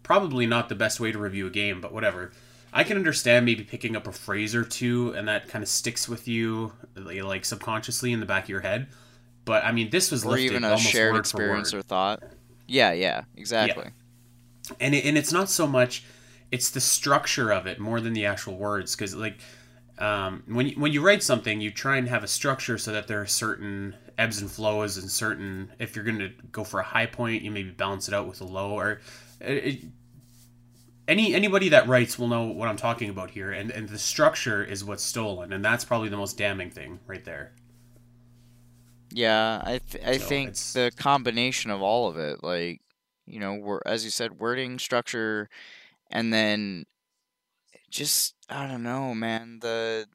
probably 0.04 0.46
not 0.46 0.70
the 0.70 0.76
best 0.76 1.00
way 1.00 1.12
to 1.12 1.18
review 1.18 1.48
a 1.48 1.52
game, 1.52 1.82
but 1.82 1.94
whatever. 1.94 2.32
I 2.72 2.84
can 2.84 2.98
understand 2.98 3.48
maybe 3.48 3.64
picking 3.64 3.96
up 3.96 4.06
a 4.06 4.12
phrase 4.12 4.54
or 4.54 4.64
two 4.64 5.12
and 5.14 5.28
that 5.28 5.48
kind 5.48 5.64
of 5.64 5.68
sticks 5.68 6.08
with 6.08 6.28
you 6.28 6.72
like 6.96 7.44
subconsciously 7.44 8.12
in 8.12 8.20
the 8.20 8.28
back 8.28 8.44
of 8.44 8.50
your 8.50 8.60
head. 8.60 8.88
But 9.44 9.64
I 9.66 9.72
mean, 9.72 9.90
this 9.90 10.12
was 10.12 10.24
or 10.24 10.32
lifted 10.32 10.46
even 10.46 10.64
a 10.64 10.68
almost 10.68 10.86
shared 10.86 11.16
experience 11.16 11.74
or 11.74 11.82
thought. 11.82 12.22
Yeah, 12.70 12.92
yeah, 12.94 13.24
exactly. 13.36 13.92
and 14.80 14.94
it, 14.96 15.06
and 15.06 15.18
it's 15.18 15.34
not 15.34 15.50
so 15.50 15.68
much 15.68 16.04
it's 16.52 16.72
the 16.72 16.82
structure 16.82 17.52
of 17.52 17.68
it 17.68 17.80
more 17.80 18.02
than 18.02 18.14
the 18.14 18.26
actual 18.26 18.56
words 18.58 18.96
because 18.96 19.14
like 19.16 19.40
um, 20.00 20.44
when 20.48 20.68
you, 20.68 20.76
when 20.80 20.92
you 20.94 21.02
write 21.02 21.22
something 21.24 21.60
you 21.62 21.72
try 21.72 21.98
and 21.98 22.08
have 22.08 22.24
a 22.24 22.28
structure 22.28 22.78
so 22.78 22.92
that 22.92 23.08
there 23.08 23.22
are 23.22 23.26
certain 23.28 23.96
ebbs 24.18 24.42
and 24.42 24.50
flows 24.50 24.98
and 24.98 25.10
certain 25.12 25.72
if 25.80 25.96
you're 25.96 26.06
going 26.06 26.20
to 26.20 26.30
go 26.52 26.64
for 26.64 26.80
a 26.80 26.84
high 26.84 27.06
point 27.06 27.44
you 27.44 27.52
maybe 27.52 27.70
balance 27.72 28.08
it 28.08 28.14
out 28.14 28.28
with 28.28 28.42
a 28.42 28.46
low 28.46 28.72
or 28.72 29.02
it, 29.42 29.52
it- 29.66 29.84
any 31.08 31.34
anybody 31.34 31.70
that 31.70 31.88
writes 31.88 32.20
will 32.20 32.28
know 32.28 32.46
what 32.46 32.68
I'm 32.68 32.78
talking 32.78 33.10
about 33.10 33.32
here 33.32 33.52
and 33.52 33.72
and 33.72 33.90
the 33.90 33.98
structure 33.98 34.64
is 34.64 34.84
what's 34.84 35.04
stolen 35.04 35.52
and 35.54 35.66
that's 35.66 35.84
probably 35.84 36.10
the 36.10 36.18
most 36.18 36.38
damning 36.38 36.70
thing 36.70 37.00
right 37.08 37.26
there 37.26 37.52
Yeah, 39.12 39.62
I 39.66 39.80
th- 39.80 40.04
I 40.06 40.18
So 40.18 40.26
think 40.28 40.50
it's- 40.50 40.74
the 40.74 40.92
combination 40.96 41.72
of 41.72 41.82
all 41.82 42.08
of 42.10 42.18
it, 42.18 42.44
like 42.44 42.82
you 43.26 43.40
know, 43.40 43.54
wor- 43.56 43.84
as 43.86 44.04
you 44.04 44.10
said, 44.10 44.40
wording, 44.40 44.80
structure, 44.80 45.50
and 46.12 46.34
then 46.34 46.86
just 47.90 48.36
I 48.50 48.68
don't 48.68 48.84
know, 48.84 49.14
man, 49.14 49.60
the 49.62 50.08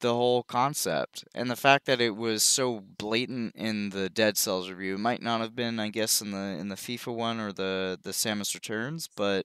the 0.00 0.14
whole 0.14 0.44
concept 0.44 1.24
and 1.34 1.50
the 1.50 1.56
fact 1.56 1.84
that 1.86 2.00
it 2.00 2.14
was 2.14 2.42
so 2.44 2.80
blatant 2.98 3.52
in 3.56 3.90
the 3.90 4.08
Dead 4.08 4.36
Cells 4.36 4.70
review 4.70 4.94
it 4.94 4.98
might 4.98 5.22
not 5.22 5.40
have 5.40 5.56
been, 5.56 5.80
I 5.80 5.88
guess, 5.88 6.20
in 6.22 6.30
the 6.30 6.38
in 6.60 6.68
the 6.68 6.76
FIFA 6.76 7.14
one 7.14 7.40
or 7.40 7.52
the 7.52 7.98
the 8.02 8.10
Samus 8.12 8.54
Returns, 8.54 9.08
but 9.16 9.44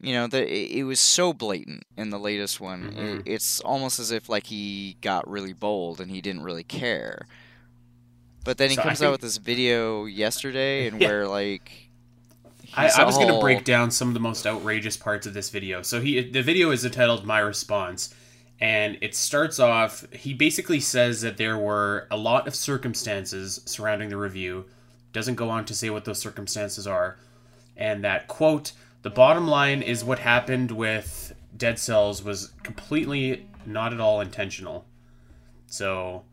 you 0.00 0.12
know, 0.12 0.26
the 0.26 0.42
it, 0.50 0.70
it 0.78 0.84
was 0.84 1.00
so 1.00 1.32
blatant 1.32 1.84
in 1.96 2.10
the 2.10 2.18
latest 2.18 2.60
one. 2.60 2.90
Mhm. 2.94 2.98
It, 2.98 3.22
it's 3.26 3.60
almost 3.60 3.98
as 3.98 4.10
if 4.10 4.28
like 4.28 4.46
he 4.46 4.96
got 5.00 5.28
really 5.28 5.52
bold 5.52 6.00
and 6.00 6.10
he 6.10 6.20
didn't 6.20 6.42
really 6.42 6.64
care. 6.64 7.26
But 8.44 8.58
then 8.58 8.70
he 8.70 8.76
So 8.76 8.82
comes 8.82 9.02
out 9.02 9.12
with 9.12 9.22
this 9.22 9.38
video 9.38 10.04
yesterday 10.04 10.86
and 10.86 11.00
Yeah. 11.00 11.08
where 11.08 11.26
like 11.28 11.90
I, 12.76 12.90
I 12.96 13.04
was 13.04 13.16
going 13.16 13.28
to 13.28 13.40
break 13.40 13.64
down 13.64 13.90
some 13.90 14.08
of 14.08 14.14
the 14.14 14.20
most 14.20 14.46
outrageous 14.46 14.96
parts 14.96 15.26
of 15.26 15.34
this 15.34 15.48
video. 15.50 15.82
So 15.82 16.00
he, 16.00 16.28
the 16.28 16.42
video 16.42 16.70
is 16.70 16.84
entitled 16.84 17.24
"My 17.24 17.38
Response," 17.38 18.12
and 18.60 18.98
it 19.00 19.14
starts 19.14 19.58
off. 19.60 20.04
He 20.12 20.34
basically 20.34 20.80
says 20.80 21.20
that 21.22 21.36
there 21.36 21.56
were 21.56 22.08
a 22.10 22.16
lot 22.16 22.46
of 22.48 22.54
circumstances 22.54 23.60
surrounding 23.64 24.08
the 24.08 24.16
review. 24.16 24.64
Doesn't 25.12 25.36
go 25.36 25.50
on 25.50 25.64
to 25.66 25.74
say 25.74 25.90
what 25.90 26.04
those 26.04 26.18
circumstances 26.18 26.86
are, 26.86 27.16
and 27.76 28.02
that 28.04 28.26
quote: 28.26 28.72
"The 29.02 29.10
bottom 29.10 29.46
line 29.46 29.80
is 29.80 30.04
what 30.04 30.18
happened 30.18 30.72
with 30.72 31.32
Dead 31.56 31.78
Cells 31.78 32.24
was 32.24 32.52
completely 32.64 33.46
not 33.64 33.92
at 33.92 34.00
all 34.00 34.20
intentional." 34.20 34.84
So 35.68 36.24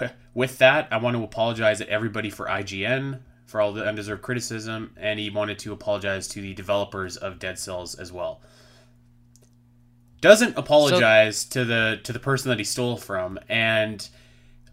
with 0.34 0.58
that, 0.58 0.88
I 0.90 0.96
want 0.98 1.16
to 1.16 1.22
apologize 1.22 1.78
to 1.78 1.88
everybody 1.88 2.30
for 2.30 2.46
IGN 2.46 3.20
for 3.46 3.60
all 3.60 3.72
the 3.72 3.84
undeserved 3.84 4.22
criticism, 4.22 4.92
and 4.96 5.20
he 5.20 5.30
wanted 5.30 5.58
to 5.60 5.72
apologize 5.72 6.26
to 6.28 6.40
the 6.40 6.54
developers 6.54 7.16
of 7.16 7.38
Dead 7.38 7.58
Cells 7.58 7.94
as 7.94 8.10
well. 8.12 8.40
Doesn't 10.20 10.56
apologize 10.56 11.44
to 11.46 11.64
the 11.64 12.00
to 12.04 12.12
the 12.12 12.18
person 12.18 12.48
that 12.48 12.58
he 12.58 12.64
stole 12.64 12.96
from, 12.96 13.38
and 13.48 14.08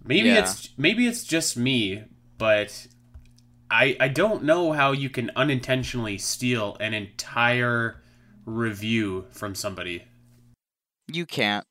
maybe 0.03 0.29
Yeah. 0.29 0.39
it's 0.39 0.69
maybe 0.77 1.07
it's 1.07 1.23
just 1.25 1.57
me, 1.57 2.05
but 2.37 2.87
I 3.69 3.97
I 3.99 4.07
don't 4.07 4.43
know 4.43 4.71
how 4.71 4.93
you 4.93 5.09
can 5.09 5.29
unintentionally 5.35 6.17
steal 6.17 6.77
an 6.79 6.93
entire 6.93 8.01
review 8.45 9.25
from 9.31 9.53
somebody. 9.53 10.05
You 11.07 11.25
can't. 11.25 11.67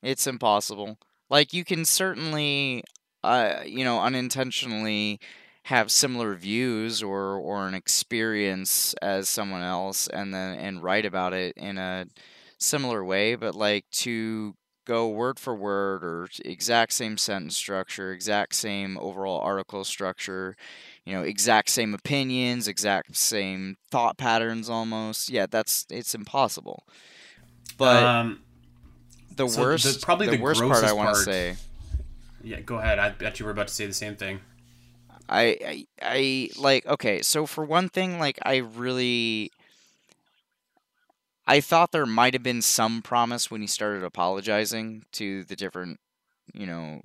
It's 0.00 0.28
impossible. 0.28 0.96
Like 1.30 1.52
you 1.52 1.64
can 1.64 1.84
certainly 1.84 2.84
uh 3.24 3.60
you 3.66 3.84
know 3.84 4.00
unintentionally 4.00 5.18
have 5.64 5.90
similar 5.90 6.34
views 6.34 7.02
or 7.02 7.34
or 7.36 7.66
an 7.68 7.74
experience 7.74 8.94
as 9.02 9.28
someone 9.28 9.62
else 9.62 10.08
and 10.08 10.32
then 10.32 10.58
and 10.58 10.82
write 10.82 11.04
about 11.04 11.32
it 11.32 11.54
in 11.56 11.78
a 11.78 12.06
similar 12.58 13.04
way, 13.04 13.34
but 13.34 13.54
like 13.54 13.84
to 13.90 14.54
go 14.86 15.06
word 15.08 15.38
for 15.38 15.54
word 15.54 16.02
or 16.02 16.28
exact 16.44 16.94
same 16.94 17.18
sentence 17.18 17.56
structure, 17.56 18.12
exact 18.12 18.54
same 18.54 18.96
overall 18.98 19.40
article 19.40 19.84
structure, 19.84 20.56
you 21.04 21.12
know, 21.12 21.22
exact 21.22 21.68
same 21.68 21.92
opinions, 21.92 22.66
exact 22.66 23.14
same 23.14 23.76
thought 23.90 24.16
patterns 24.16 24.70
almost. 24.70 25.28
Yeah, 25.28 25.46
that's 25.48 25.86
it's 25.90 26.14
impossible. 26.14 26.84
But 27.76 28.02
um, 28.02 28.40
the 29.38 29.48
So 29.48 29.60
the- 29.62 29.66
worst, 29.66 30.02
probably 30.02 30.26
the, 30.26 30.36
the 30.36 30.42
worst 30.42 30.60
part 30.60 30.84
I 30.84 30.92
want 30.92 31.16
to 31.16 31.22
say, 31.22 31.56
yeah, 32.44 32.60
go 32.60 32.76
ahead. 32.76 32.98
I 32.98 33.08
bet 33.10 33.40
you 33.40 33.46
were 33.46 33.52
about 33.52 33.68
to 33.68 33.74
say 33.74 33.86
the 33.86 33.94
same 33.94 34.14
thing. 34.16 34.40
I, 35.30 35.58
I, 35.66 35.86
I 36.02 36.50
like. 36.58 36.86
Okay, 36.86 37.22
so 37.22 37.46
for 37.46 37.64
one 37.64 37.88
thing, 37.88 38.18
like 38.18 38.38
I 38.44 38.56
really, 38.56 39.50
I 41.46 41.60
thought 41.60 41.92
there 41.92 42.06
might 42.06 42.34
have 42.34 42.42
been 42.42 42.62
some 42.62 43.02
promise 43.02 43.50
when 43.50 43.60
he 43.60 43.66
started 43.66 44.04
apologizing 44.04 45.04
to 45.12 45.44
the 45.44 45.56
different, 45.56 45.98
you 46.54 46.66
know, 46.66 47.00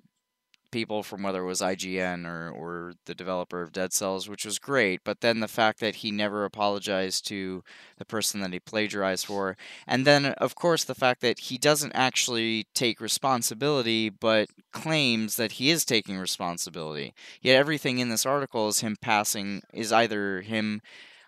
people 0.74 1.04
from 1.04 1.24
whether 1.24 1.44
it 1.44 1.48
was 1.48 1.62
IGN 1.62 2.26
or 2.26 2.50
or 2.52 2.94
the 3.06 3.16
developer 3.16 3.62
of 3.62 3.72
Dead 3.72 3.94
Cells, 3.94 4.28
which 4.28 4.46
was 4.46 4.60
great. 4.60 5.02
But 5.06 5.22
then 5.22 5.40
the 5.40 5.48
fact 5.48 5.80
that 5.80 5.96
he 5.98 6.12
never 6.12 6.44
apologized 6.46 7.26
to 7.28 7.64
the 7.98 8.06
person 8.06 8.42
that 8.42 8.52
he 8.54 8.60
plagiarized 8.60 9.26
for, 9.26 9.56
and 9.88 10.06
then 10.06 10.26
of 10.26 10.56
course 10.56 10.84
the 10.84 10.96
fact 10.96 11.22
that 11.22 11.40
he 11.40 11.58
doesn't 11.58 11.94
actually 11.94 12.68
take 12.74 13.00
responsibility, 13.00 14.10
but 14.10 14.50
claims 14.74 15.38
that 15.38 15.54
he 15.54 15.70
is 15.70 15.86
taking 15.86 16.18
responsibility. 16.18 17.14
Yet 17.42 17.56
everything 17.56 18.00
in 18.00 18.10
this 18.10 18.26
article 18.26 18.68
is 18.68 18.82
him 18.82 18.98
passing 19.02 19.62
is 19.74 19.94
either 19.94 20.42
him 20.42 20.82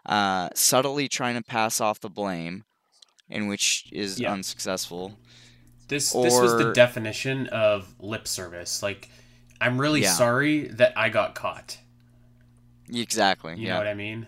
uh, 0.05 0.49
subtly 0.55 1.07
trying 1.07 1.35
to 1.35 1.43
pass 1.43 1.81
off 1.81 1.99
the 1.99 2.09
blame, 2.09 2.63
in 3.29 3.47
which 3.47 3.87
is 3.91 4.19
Yeah. 4.19 4.33
unsuccessful. 4.33 5.17
This 5.87 6.11
this 6.11 6.41
was 6.41 6.57
the 6.57 6.73
definition 6.73 7.47
of 7.47 7.93
lip 7.99 8.27
service. 8.27 8.81
Like, 8.81 9.09
I'm 9.61 9.79
really 9.79 10.01
Yeah. 10.01 10.11
sorry 10.13 10.67
that 10.67 10.93
I 10.97 11.09
got 11.09 11.35
caught. 11.35 11.77
Exactly. 12.93 13.55
You 13.55 13.67
yeah. 13.67 13.73
know 13.73 13.77
what 13.79 13.87
I 13.87 13.93
mean? 13.93 14.27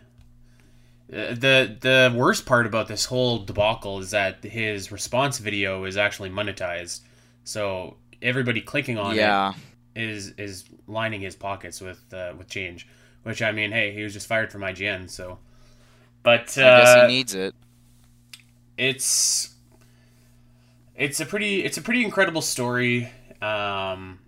Uh, 1.11 1.33
The 1.33 1.77
the 1.79 2.13
worst 2.15 2.45
part 2.45 2.65
about 2.65 2.87
this 2.87 3.05
whole 3.05 3.39
debacle 3.39 3.99
is 3.99 4.11
that 4.11 4.43
his 4.43 4.91
response 4.91 5.37
video 5.37 5.83
is 5.85 5.95
actually 5.97 6.29
monetized. 6.29 7.01
So 7.43 7.97
everybody 8.21 8.61
clicking 8.61 8.97
on 8.97 9.15
yeah. 9.15 9.53
it 9.95 10.03
is 10.09 10.29
is 10.37 10.65
lining 10.87 11.21
his 11.21 11.35
pockets 11.35 11.79
with 11.81 12.01
uh, 12.13 12.33
with 12.37 12.49
change. 12.49 12.87
Which 13.23 13.41
I 13.41 13.51
mean, 13.51 13.71
hey, 13.71 13.93
he 13.93 14.03
was 14.03 14.13
just 14.13 14.27
fired 14.27 14.51
from 14.51 14.61
IGN, 14.61 15.09
so. 15.09 15.39
But 16.23 16.57
uh, 16.57 16.61
I 16.65 16.79
guess 16.81 17.01
he 17.01 17.07
needs 17.15 17.33
it. 17.35 17.55
it's 18.77 19.55
it's 20.95 21.19
a 21.19 21.25
pretty 21.25 21.63
it's 21.63 21.77
a 21.77 21.81
pretty 21.81 22.03
incredible 22.03 22.41
story 22.41 23.09
um 23.41 24.19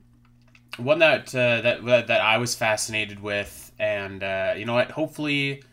one 0.80 1.00
that 1.00 1.34
uh, 1.36 1.62
that 1.62 2.08
that 2.08 2.22
I 2.22 2.38
was 2.38 2.56
fascinated 2.56 3.22
with 3.22 3.72
and 3.80 4.24
uh, 4.24 4.54
you 4.58 4.66
know 4.66 4.74
what 4.74 4.92
hopefully 4.92 5.64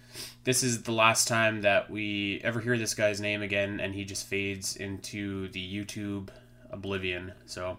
this 0.44 0.62
is 0.62 0.82
the 0.82 0.92
last 0.92 1.26
time 1.26 1.62
that 1.62 1.90
we 1.90 2.40
ever 2.44 2.60
hear 2.60 2.78
this 2.78 2.94
guy's 2.94 3.20
name 3.20 3.42
again 3.42 3.80
and 3.80 3.94
he 3.94 4.04
just 4.04 4.26
fades 4.26 4.76
into 4.76 5.48
the 5.48 5.60
YouTube 5.60 6.28
oblivion. 6.70 7.32
So 7.46 7.78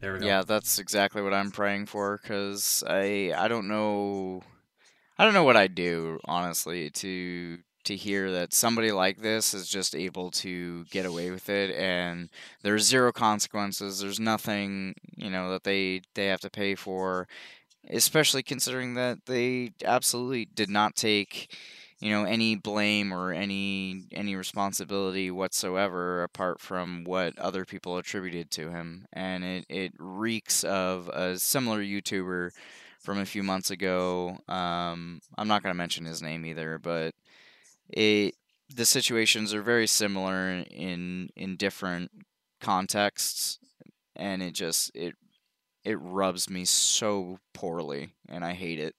there 0.00 0.12
we 0.12 0.20
go. 0.20 0.26
Yeah, 0.26 0.42
that's 0.46 0.78
exactly 0.78 1.22
what 1.22 1.32
I'm 1.32 1.50
praying 1.50 1.86
for 1.86 2.20
because 2.22 2.84
I 2.86 3.32
I 3.36 3.48
don't 3.48 3.68
know 3.68 4.42
I 5.18 5.24
don't 5.24 5.34
know 5.34 5.44
what 5.44 5.56
I'd 5.56 5.74
do 5.74 6.18
honestly 6.24 6.90
to 6.90 7.58
to 7.90 7.96
hear 7.96 8.30
that 8.30 8.54
somebody 8.54 8.92
like 8.92 9.18
this 9.18 9.52
is 9.52 9.68
just 9.68 9.96
able 9.96 10.30
to 10.30 10.84
get 10.86 11.04
away 11.04 11.32
with 11.32 11.48
it 11.48 11.74
and 11.74 12.28
there's 12.62 12.84
zero 12.86 13.10
consequences 13.10 13.98
there's 13.98 14.20
nothing 14.20 14.94
you 15.16 15.28
know 15.28 15.50
that 15.50 15.64
they 15.64 16.00
they 16.14 16.26
have 16.26 16.38
to 16.38 16.48
pay 16.48 16.76
for 16.76 17.26
especially 17.90 18.44
considering 18.44 18.94
that 18.94 19.18
they 19.26 19.72
absolutely 19.84 20.44
did 20.54 20.70
not 20.70 20.94
take 20.94 21.52
you 21.98 22.12
know 22.12 22.22
any 22.22 22.54
blame 22.54 23.12
or 23.12 23.32
any 23.32 24.04
any 24.12 24.36
responsibility 24.36 25.28
whatsoever 25.28 26.22
apart 26.22 26.60
from 26.60 27.02
what 27.02 27.36
other 27.40 27.64
people 27.64 27.98
attributed 27.98 28.52
to 28.52 28.70
him 28.70 29.04
and 29.12 29.42
it, 29.42 29.64
it 29.68 29.92
reeks 29.98 30.62
of 30.62 31.08
a 31.08 31.36
similar 31.36 31.80
youtuber 31.82 32.50
from 33.00 33.18
a 33.18 33.26
few 33.26 33.42
months 33.42 33.72
ago 33.72 34.38
um, 34.48 35.20
i'm 35.36 35.48
not 35.48 35.60
going 35.60 35.74
to 35.74 35.76
mention 35.76 36.04
his 36.04 36.22
name 36.22 36.46
either 36.46 36.78
but 36.78 37.16
it 37.92 38.34
the 38.74 38.84
situations 38.84 39.52
are 39.52 39.62
very 39.62 39.86
similar 39.86 40.64
in 40.70 41.28
in 41.36 41.56
different 41.56 42.10
contexts 42.60 43.58
and 44.16 44.42
it 44.42 44.52
just 44.52 44.90
it 44.94 45.14
it 45.84 45.98
rubs 46.00 46.48
me 46.50 46.64
so 46.64 47.38
poorly 47.54 48.10
and 48.28 48.44
i 48.44 48.52
hate 48.52 48.78
it 48.78 48.94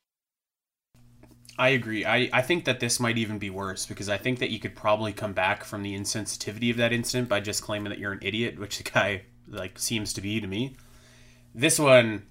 I 1.57 1.69
agree. 1.69 2.05
I, 2.05 2.29
I 2.33 2.41
think 2.41 2.65
that 2.65 2.79
this 2.79 2.99
might 2.99 3.19
even 3.19 3.37
be 3.37 3.49
worse 3.49 3.85
because 3.85 4.09
I 4.09 4.17
think 4.17 4.39
that 4.39 4.49
you 4.49 4.59
could 4.59 4.75
probably 4.75 5.13
come 5.13 5.33
back 5.33 5.63
from 5.63 5.83
the 5.83 5.95
insensitivity 5.95 6.71
of 6.71 6.77
that 6.77 6.93
incident 6.93 7.29
by 7.29 7.39
just 7.39 7.61
claiming 7.61 7.89
that 7.89 7.99
you're 7.99 8.13
an 8.13 8.19
idiot, 8.21 8.57
which 8.57 8.77
the 8.77 8.89
guy 8.89 9.23
like 9.47 9.77
seems 9.77 10.13
to 10.13 10.21
be 10.21 10.41
to 10.41 10.47
me. 10.47 10.77
This 11.53 11.77
one, 11.77 12.25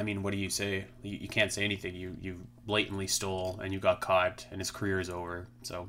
I 0.00 0.02
mean, 0.02 0.22
what 0.22 0.32
do 0.32 0.38
you 0.38 0.50
say? 0.50 0.86
You, 1.02 1.18
you 1.18 1.28
can't 1.28 1.52
say 1.52 1.64
anything. 1.64 1.94
You 1.94 2.16
you 2.20 2.40
blatantly 2.66 3.06
stole 3.06 3.60
and 3.62 3.72
you 3.72 3.78
got 3.78 4.00
caught, 4.00 4.46
and 4.50 4.60
his 4.60 4.70
career 4.70 4.98
is 4.98 5.10
over. 5.10 5.46
So 5.62 5.88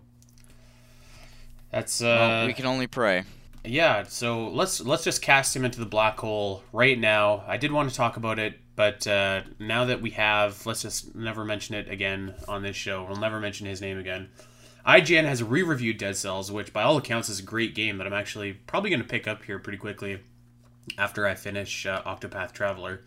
that's 1.72 2.02
uh, 2.02 2.06
well, 2.20 2.48
we 2.48 2.54
can 2.54 2.66
only 2.66 2.88
pray 2.88 3.24
yeah, 3.64 4.04
so 4.04 4.48
let's 4.48 4.82
let's 4.82 5.04
just 5.04 5.22
cast 5.22 5.56
him 5.56 5.66
into 5.66 5.80
the 5.80 5.86
black 5.86 6.20
hole 6.20 6.64
right 6.74 6.98
now. 6.98 7.44
I 7.48 7.58
did 7.58 7.72
want 7.72 7.90
to 7.90 7.96
talk 7.96 8.18
about 8.18 8.40
it, 8.40 8.60
but 8.76 9.06
uh, 9.06 9.42
now 9.60 9.86
that 9.86 10.02
we 10.02 10.12
have, 10.12 10.66
let's 10.66 10.82
just 10.82 11.14
never 11.16 11.46
mention 11.46 11.76
it 11.76 11.90
again 11.90 12.34
on 12.48 12.64
this 12.64 12.76
show. 12.76 13.04
We'll 13.04 13.18
never 13.20 13.40
mention 13.40 13.68
his 13.68 13.82
name 13.82 14.00
again. 14.00 14.30
IGN 14.86 15.26
has 15.26 15.44
re-reviewed 15.44 16.00
Dead 16.00 16.18
Cells, 16.18 16.52
which 16.52 16.74
by 16.74 16.82
all 16.82 16.98
accounts 16.98 17.30
is 17.30 17.40
a 17.40 17.44
great 17.44 17.76
game 17.76 18.00
that 18.00 18.08
I'm 18.08 18.14
actually 18.14 18.54
probably 18.54 18.90
going 18.90 19.04
to 19.04 19.08
pick 19.08 19.28
up 19.28 19.44
here 19.44 19.60
pretty 19.60 19.78
quickly 19.78 20.22
after 20.98 21.28
I 21.28 21.36
finish 21.36 21.86
uh, 21.86 22.02
Octopath 22.02 22.54
Traveler. 22.54 23.02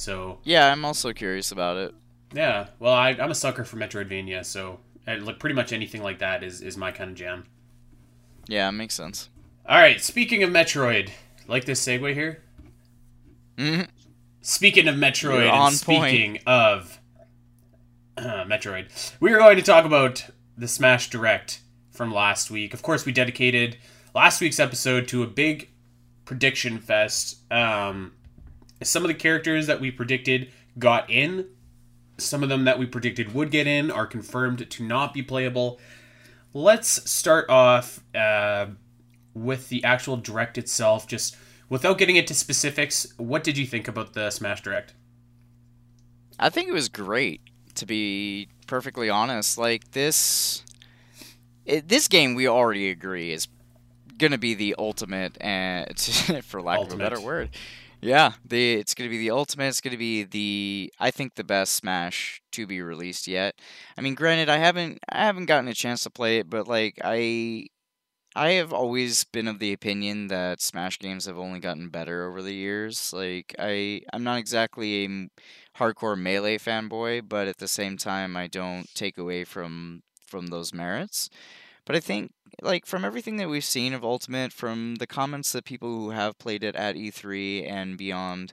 So 0.00 0.38
yeah 0.44 0.72
i'm 0.72 0.82
also 0.84 1.12
curious 1.12 1.52
about 1.52 1.76
it 1.76 1.94
yeah, 2.32 2.68
well 2.78 2.94
I, 2.94 3.10
I'm 3.10 3.30
a 3.32 3.34
sucker 3.34 3.64
for 3.64 3.76
Metroidvania, 3.76 4.44
so 4.44 4.78
uh, 5.06 5.16
like 5.20 5.38
pretty 5.40 5.54
much 5.56 5.72
anything 5.72 6.00
like 6.02 6.20
that 6.20 6.42
is 6.44 6.62
is 6.62 6.76
my 6.76 6.90
kind 6.92 7.10
of 7.10 7.16
jam. 7.16 7.44
yeah 8.48 8.68
it 8.68 8.72
makes 8.72 8.94
sense 8.94 9.28
All 9.68 9.76
right, 9.78 10.00
speaking 10.00 10.42
of 10.42 10.50
Metroid, 10.50 11.10
like 11.48 11.64
this 11.66 11.84
segue 11.84 12.14
here. 12.14 12.42
Mhm. 13.58 13.88
Speaking 14.40 14.88
of 14.88 14.94
Metroid, 14.94 15.52
on 15.52 15.66
and 15.68 15.76
speaking 15.76 16.38
of 16.46 16.98
uh, 18.16 18.44
Metroid, 18.44 18.86
we 19.20 19.32
are 19.32 19.38
going 19.38 19.56
to 19.58 19.62
talk 19.62 19.84
about 19.84 20.24
the 20.56 20.66
Smash 20.68 21.10
Direct 21.10 21.60
from 21.90 22.10
last 22.12 22.50
week. 22.50 22.72
Of 22.72 22.80
course, 22.80 23.04
we 23.04 23.12
dedicated 23.12 23.76
last 24.14 24.40
week's 24.40 24.58
episode 24.58 25.08
to 25.08 25.22
a 25.22 25.26
big 25.26 25.68
prediction 26.24 26.78
fest. 26.78 27.40
Um, 27.52 28.12
some 28.82 29.04
of 29.04 29.08
the 29.08 29.14
characters 29.14 29.66
that 29.66 29.80
we 29.80 29.90
predicted 29.90 30.50
got 30.78 31.08
in. 31.10 31.46
Some 32.18 32.42
of 32.42 32.48
them 32.48 32.64
that 32.64 32.78
we 32.78 32.86
predicted 32.86 33.34
would 33.34 33.50
get 33.50 33.66
in 33.66 33.90
are 33.90 34.06
confirmed 34.06 34.68
to 34.70 34.84
not 34.84 35.14
be 35.14 35.22
playable. 35.22 35.80
Let's 36.52 37.08
start 37.10 37.48
off 37.48 38.00
uh, 38.14 38.66
with 39.34 39.68
the 39.68 39.82
actual 39.84 40.16
direct 40.16 40.58
itself. 40.58 41.06
Just 41.06 41.36
without 41.68 41.96
getting 41.96 42.16
into 42.16 42.34
specifics, 42.34 43.12
what 43.16 43.42
did 43.42 43.56
you 43.56 43.66
think 43.66 43.88
about 43.88 44.12
the 44.12 44.30
Smash 44.30 44.62
Direct? 44.62 44.92
I 46.38 46.48
think 46.48 46.68
it 46.68 46.72
was 46.72 46.88
great, 46.88 47.40
to 47.74 47.86
be 47.86 48.48
perfectly 48.66 49.08
honest. 49.08 49.58
Like 49.58 49.92
this, 49.92 50.64
it, 51.64 51.88
this 51.88 52.08
game 52.08 52.34
we 52.34 52.48
already 52.48 52.90
agree 52.90 53.30
is 53.30 53.48
gonna 54.18 54.38
be 54.38 54.54
the 54.54 54.74
ultimate, 54.78 55.36
and 55.40 55.98
for 56.44 56.62
lack 56.62 56.78
ultimate. 56.78 56.94
of 56.94 57.00
a 57.00 57.02
better 57.02 57.20
word, 57.20 57.50
yeah, 58.02 58.32
the 58.44 58.74
it's 58.74 58.94
gonna 58.94 59.10
be 59.10 59.18
the 59.18 59.30
ultimate. 59.30 59.68
It's 59.68 59.80
gonna 59.80 59.96
be 59.98 60.24
the 60.24 60.92
I 60.98 61.10
think 61.10 61.34
the 61.34 61.44
best 61.44 61.74
Smash 61.74 62.40
to 62.52 62.66
be 62.66 62.80
released 62.80 63.28
yet. 63.28 63.54
I 63.96 64.00
mean, 64.00 64.14
granted, 64.14 64.48
I 64.48 64.56
haven't 64.58 64.98
I 65.10 65.24
haven't 65.24 65.46
gotten 65.46 65.68
a 65.68 65.74
chance 65.74 66.02
to 66.04 66.10
play 66.10 66.38
it, 66.38 66.48
but 66.48 66.66
like 66.66 66.98
I 67.04 67.66
I 68.36 68.50
have 68.52 68.72
always 68.72 69.24
been 69.24 69.48
of 69.48 69.58
the 69.60 69.72
opinion 69.72 70.28
that 70.28 70.60
Smash 70.62 70.98
games 70.98 71.26
have 71.26 71.38
only 71.38 71.60
gotten 71.60 71.88
better 71.90 72.28
over 72.28 72.42
the 72.42 72.54
years. 72.54 73.12
Like 73.12 73.54
I 73.58 74.02
I'm 74.12 74.24
not 74.24 74.38
exactly 74.38 75.04
a 75.04 75.28
hardcore 75.78 76.18
melee 76.18 76.58
fanboy, 76.58 77.28
but 77.28 77.48
at 77.48 77.58
the 77.58 77.68
same 77.68 77.96
time 77.98 78.36
I 78.36 78.46
don't 78.46 78.92
take 78.94 79.18
away 79.18 79.44
from 79.44 80.02
from 80.26 80.48
those 80.48 80.72
merits. 80.74 81.30
But 81.86 81.96
I 81.96 82.00
think 82.00 82.32
like 82.62 82.86
from 82.86 83.04
everything 83.04 83.36
that 83.36 83.48
we've 83.48 83.64
seen 83.64 83.92
of 83.92 84.04
Ultimate, 84.04 84.52
from 84.52 84.96
the 84.96 85.06
comments 85.06 85.52
that 85.52 85.64
people 85.64 85.88
who 85.88 86.10
have 86.10 86.38
played 86.38 86.64
it 86.64 86.76
at 86.76 86.96
E3 86.96 87.70
and 87.70 87.96
beyond 87.96 88.52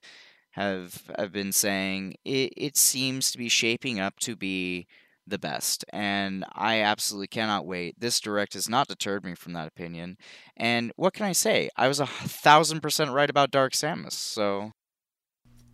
have 0.52 1.04
have 1.18 1.32
been 1.32 1.52
saying, 1.52 2.16
it, 2.26 2.54
it 2.58 2.78
seems 2.78 3.32
to 3.32 3.38
be 3.38 3.50
shaping 3.50 4.00
up 4.00 4.20
to 4.22 4.36
be 4.36 4.88
the 5.26 5.38
best. 5.38 5.86
And 5.92 6.46
I 6.54 6.82
absolutely 6.82 7.28
cannot 7.28 7.66
wait. 7.66 8.00
This 8.00 8.20
direct 8.20 8.54
has 8.54 8.70
not 8.70 8.88
deterred 8.88 9.24
me 9.24 9.36
from 9.36 9.54
that 9.54 9.68
opinion. 9.68 10.18
And 10.56 10.92
what 10.96 11.14
can 11.14 11.26
I 11.26 11.34
say? 11.34 11.70
I 11.76 11.88
was 11.88 12.00
a 12.00 12.08
thousand 12.08 12.82
percent 12.82 13.12
right 13.12 13.30
about 13.30 13.52
Dark 13.52 13.74
Samus, 13.74 14.14
so 14.14 14.72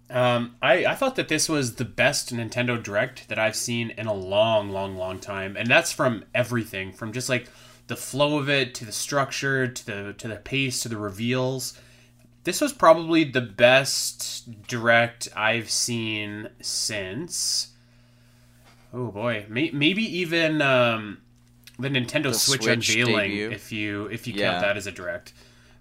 um, 0.10 0.58
I, 0.62 0.86
I 0.86 0.96
thought 0.96 1.16
that 1.16 1.28
this 1.28 1.50
was 1.50 1.76
the 1.76 1.86
best 1.86 2.34
Nintendo 2.34 2.82
Direct 2.82 3.30
that 3.30 3.40
I've 3.40 3.56
seen 3.56 3.90
in 3.92 4.06
a 4.06 4.14
long, 4.14 4.70
long, 4.70 4.96
long 4.96 5.20
time, 5.20 5.58
and 5.58 5.68
that's 5.68 5.92
from 5.92 6.26
everything, 6.36 6.92
from 6.92 7.14
just 7.14 7.30
like 7.30 7.48
the 7.94 8.02
flow 8.02 8.40
of 8.40 8.50
it 8.50 8.74
to 8.74 8.86
the 8.86 8.92
structure 8.92 9.68
to 9.68 9.86
the 9.86 10.14
to 10.18 10.28
the 10.28 10.38
pace 10.38 10.82
to 10.82 10.90
the 10.90 10.98
reveals. 10.98 11.80
This 12.44 12.60
was 12.60 12.74
probably 12.74 13.24
the 13.24 13.40
best 13.40 14.68
direct 14.68 15.30
I've 15.36 15.70
seen 15.70 16.50
since. 16.60 17.72
Oh 18.92 19.12
boy, 19.12 19.46
May, 19.48 19.70
maybe 19.72 20.02
even 20.20 20.60
um, 20.64 21.20
the 21.78 21.90
Nintendo 21.90 22.24
the 22.24 22.34
Switch, 22.34 22.64
Switch, 22.64 22.90
unveiling, 22.90 23.30
debut. 23.30 23.52
if 23.52 23.72
you 23.72 24.08
if 24.08 24.26
you 24.26 24.34
yeah. 24.34 24.54
count 24.54 24.62
that 24.64 24.78
as 24.78 24.88
a 24.88 24.92
direct. 24.92 25.34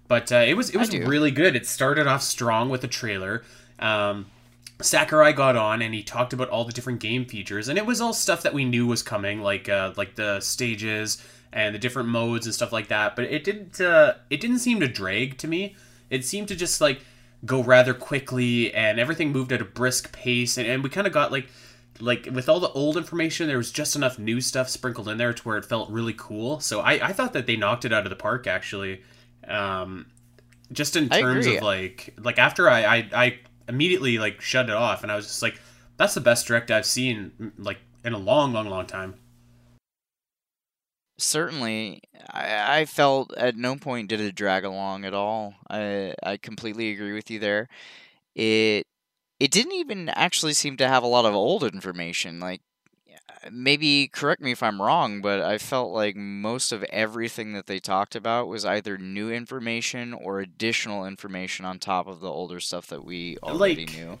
But 0.07 0.31
uh, 0.31 0.43
it 0.47 0.55
was 0.55 0.69
it 0.69 0.77
was 0.77 0.95
really 0.95 1.31
good. 1.31 1.55
It 1.55 1.65
started 1.65 2.05
off 2.05 2.21
strong 2.21 2.69
with 2.69 2.83
a 2.83 2.87
trailer. 2.87 3.41
Um, 3.79 4.27
Sakurai 4.81 5.33
got 5.33 5.55
on 5.55 5.81
and 5.81 5.95
he 5.95 6.03
talked 6.03 6.33
about 6.33 6.49
all 6.49 6.63
the 6.63 6.73
different 6.73 6.99
game 6.99 7.25
features, 7.25 7.69
and 7.69 7.79
it 7.79 7.87
was 7.87 8.01
all 8.01 8.13
stuff 8.13 8.43
that 8.43 8.53
we 8.53 8.65
knew 8.65 8.85
was 8.85 9.01
coming, 9.01 9.41
like 9.41 9.67
uh, 9.67 9.93
like 9.97 10.13
the 10.13 10.39
stages 10.41 11.17
and 11.53 11.73
the 11.73 11.79
different 11.79 12.09
modes 12.09 12.45
and 12.45 12.53
stuff 12.53 12.73
like 12.73 12.87
that. 12.87 13.15
But 13.15 13.25
it 13.25 13.43
didn't 13.43 13.79
uh, 13.79 14.15
it 14.29 14.41
didn't 14.41 14.59
seem 14.59 14.79
to 14.79 14.87
drag 14.87 15.37
to 15.37 15.47
me. 15.47 15.75
It 16.09 16.25
seemed 16.25 16.47
to 16.49 16.55
just 16.55 16.81
like 16.81 17.01
go 17.45 17.61
rather 17.61 17.93
quickly, 17.93 18.73
and 18.73 18.99
everything 18.99 19.31
moved 19.31 19.51
at 19.51 19.61
a 19.61 19.65
brisk 19.65 20.11
pace, 20.11 20.57
and, 20.57 20.67
and 20.67 20.83
we 20.83 20.89
kind 20.89 21.07
of 21.07 21.13
got 21.13 21.31
like 21.31 21.47
like 21.99 22.27
with 22.31 22.49
all 22.49 22.59
the 22.59 22.69
old 22.69 22.97
information, 22.97 23.47
there 23.47 23.57
was 23.57 23.71
just 23.71 23.95
enough 23.95 24.17
new 24.17 24.41
stuff 24.41 24.67
sprinkled 24.67 25.07
in 25.07 25.17
there 25.17 25.31
to 25.31 25.43
where 25.43 25.57
it 25.57 25.65
felt 25.65 25.89
really 25.91 26.15
cool. 26.17 26.59
So 26.59 26.79
I, 26.79 26.93
I 26.93 27.13
thought 27.13 27.33
that 27.33 27.45
they 27.45 27.55
knocked 27.55 27.85
it 27.85 27.93
out 27.93 28.05
of 28.05 28.09
the 28.09 28.15
park 28.15 28.47
actually. 28.47 29.01
Um, 29.47 30.07
just 30.71 30.95
in 30.95 31.09
terms 31.09 31.45
of 31.45 31.61
like 31.61 32.15
like 32.17 32.39
after 32.39 32.67
I, 32.69 32.83
I 32.83 33.09
I 33.13 33.39
immediately 33.69 34.17
like 34.17 34.41
shut 34.41 34.69
it 34.69 34.75
off, 34.75 35.03
and 35.03 35.11
I 35.11 35.15
was 35.15 35.27
just 35.27 35.43
like, 35.43 35.59
that's 35.97 36.15
the 36.15 36.21
best 36.21 36.47
direct 36.47 36.71
I've 36.71 36.85
seen 36.85 37.53
like 37.59 37.77
in 38.03 38.13
a 38.13 38.17
long, 38.17 38.53
long, 38.53 38.67
long 38.69 38.87
time 38.87 39.15
certainly 41.23 42.01
I, 42.29 42.79
I 42.81 42.85
felt 42.85 43.33
at 43.37 43.55
no 43.55 43.75
point 43.75 44.09
did 44.09 44.19
it 44.19 44.35
drag 44.35 44.63
along 44.63 45.05
at 45.05 45.13
all. 45.13 45.55
I 45.69 46.13
i 46.23 46.37
completely 46.37 46.91
agree 46.91 47.13
with 47.13 47.29
you 47.31 47.39
there. 47.39 47.67
It 48.35 48.87
it 49.39 49.51
didn't 49.51 49.73
even 49.73 50.09
actually 50.09 50.53
seem 50.53 50.77
to 50.77 50.87
have 50.87 51.03
a 51.03 51.07
lot 51.07 51.25
of 51.25 51.33
old 51.35 51.63
information 51.63 52.39
like 52.39 52.61
uh, 53.11 53.49
maybe 53.51 54.07
correct 54.07 54.41
me 54.41 54.51
if 54.51 54.63
i'm 54.63 54.81
wrong 54.81 55.21
but 55.21 55.41
i 55.41 55.57
felt 55.57 55.91
like 55.91 56.15
most 56.15 56.71
of 56.71 56.83
everything 56.85 57.51
that 57.51 57.67
they 57.67 57.79
talked 57.79 58.15
about 58.15 58.47
was 58.47 58.63
either 58.63 58.97
new 58.97 59.29
information 59.29 60.13
or 60.13 60.39
additional 60.39 61.05
information 61.05 61.65
on 61.65 61.77
top 61.77 62.07
of 62.07 62.21
the 62.21 62.29
older 62.29 62.59
stuff 62.59 62.87
that 62.87 63.03
we 63.03 63.37
already 63.43 63.85
like, 63.85 63.95
knew. 63.95 64.17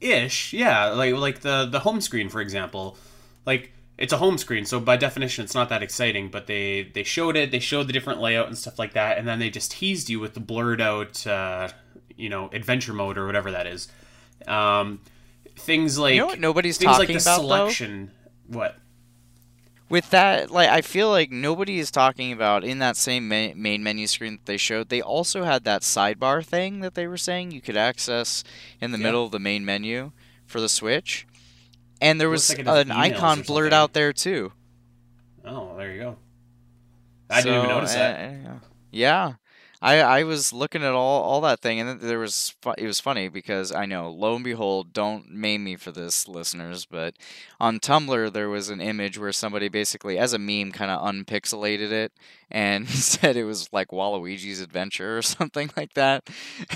ish 0.00 0.52
yeah 0.52 0.86
like 0.88 1.14
like 1.14 1.40
the 1.40 1.66
the 1.66 1.80
home 1.80 2.00
screen 2.00 2.28
for 2.28 2.40
example. 2.40 2.98
Like 3.46 3.73
it's 3.96 4.12
a 4.12 4.16
home 4.16 4.38
screen, 4.38 4.64
so 4.64 4.80
by 4.80 4.96
definition, 4.96 5.44
it's 5.44 5.54
not 5.54 5.68
that 5.68 5.82
exciting. 5.82 6.28
But 6.28 6.46
they 6.46 6.90
they 6.94 7.04
showed 7.04 7.36
it, 7.36 7.50
they 7.50 7.60
showed 7.60 7.86
the 7.88 7.92
different 7.92 8.20
layout 8.20 8.48
and 8.48 8.58
stuff 8.58 8.78
like 8.78 8.94
that, 8.94 9.18
and 9.18 9.26
then 9.26 9.38
they 9.38 9.50
just 9.50 9.70
teased 9.70 10.10
you 10.10 10.18
with 10.18 10.34
the 10.34 10.40
blurred 10.40 10.80
out, 10.80 11.24
uh, 11.26 11.68
you 12.16 12.28
know, 12.28 12.50
adventure 12.52 12.92
mode 12.92 13.16
or 13.16 13.26
whatever 13.26 13.52
that 13.52 13.66
is. 13.66 13.88
Um, 14.48 15.00
things 15.56 15.98
like 15.98 16.14
you 16.14 16.20
know 16.20 16.26
what 16.26 16.40
nobody's 16.40 16.76
things 16.76 16.92
talking 16.92 17.14
like 17.14 17.22
the 17.22 17.30
about 17.30 17.40
selection. 17.40 18.10
Though? 18.48 18.58
What? 18.58 18.76
With 19.88 20.10
that, 20.10 20.50
like 20.50 20.70
I 20.70 20.80
feel 20.80 21.10
like 21.10 21.30
nobody 21.30 21.78
is 21.78 21.92
talking 21.92 22.32
about 22.32 22.64
in 22.64 22.80
that 22.80 22.96
same 22.96 23.28
ma- 23.28 23.54
main 23.54 23.84
menu 23.84 24.08
screen 24.08 24.32
that 24.32 24.46
they 24.46 24.56
showed. 24.56 24.88
They 24.88 25.02
also 25.02 25.44
had 25.44 25.62
that 25.64 25.82
sidebar 25.82 26.44
thing 26.44 26.80
that 26.80 26.94
they 26.94 27.06
were 27.06 27.18
saying 27.18 27.52
you 27.52 27.60
could 27.60 27.76
access 27.76 28.42
in 28.80 28.90
the 28.90 28.98
middle 28.98 29.24
of 29.24 29.30
the 29.30 29.38
main 29.38 29.64
menu 29.64 30.10
for 30.46 30.60
the 30.60 30.68
Switch 30.68 31.26
and 32.00 32.20
there 32.20 32.30
was 32.30 32.48
like 32.48 32.66
an 32.66 32.90
icon 32.90 33.42
blurred 33.42 33.72
out 33.72 33.92
there 33.92 34.12
too. 34.12 34.52
Oh, 35.44 35.76
there 35.76 35.92
you 35.92 36.00
go. 36.00 36.16
I 37.30 37.40
so, 37.40 37.48
didn't 37.48 37.64
even 37.64 37.76
notice 37.76 37.94
that. 37.94 38.46
Uh, 38.46 38.54
yeah, 38.90 39.34
I 39.84 40.00
I 40.00 40.22
was 40.24 40.52
looking 40.52 40.82
at 40.82 40.94
all 40.94 41.22
all 41.22 41.42
that 41.42 41.60
thing, 41.60 41.78
and 41.78 42.00
there 42.00 42.18
was 42.18 42.54
it 42.78 42.86
was 42.86 43.00
funny 43.00 43.28
because 43.28 43.70
I 43.70 43.84
know, 43.84 44.10
lo 44.10 44.34
and 44.34 44.42
behold, 44.42 44.94
don't 44.94 45.30
maim 45.30 45.64
me 45.64 45.76
for 45.76 45.92
this, 45.92 46.26
listeners, 46.26 46.86
but 46.86 47.14
on 47.60 47.80
Tumblr 47.80 48.32
there 48.32 48.48
was 48.48 48.70
an 48.70 48.80
image 48.80 49.18
where 49.18 49.32
somebody 49.32 49.68
basically, 49.68 50.18
as 50.18 50.32
a 50.32 50.38
meme, 50.38 50.72
kind 50.72 50.90
of 50.90 51.02
unpixelated 51.02 51.92
it 51.92 52.12
and 52.50 52.88
said 52.88 53.36
it 53.36 53.44
was 53.44 53.70
like 53.74 53.88
Waluigi's 53.88 54.62
Adventure 54.62 55.18
or 55.18 55.22
something 55.36 55.70
like 55.76 55.92
that, 55.92 56.30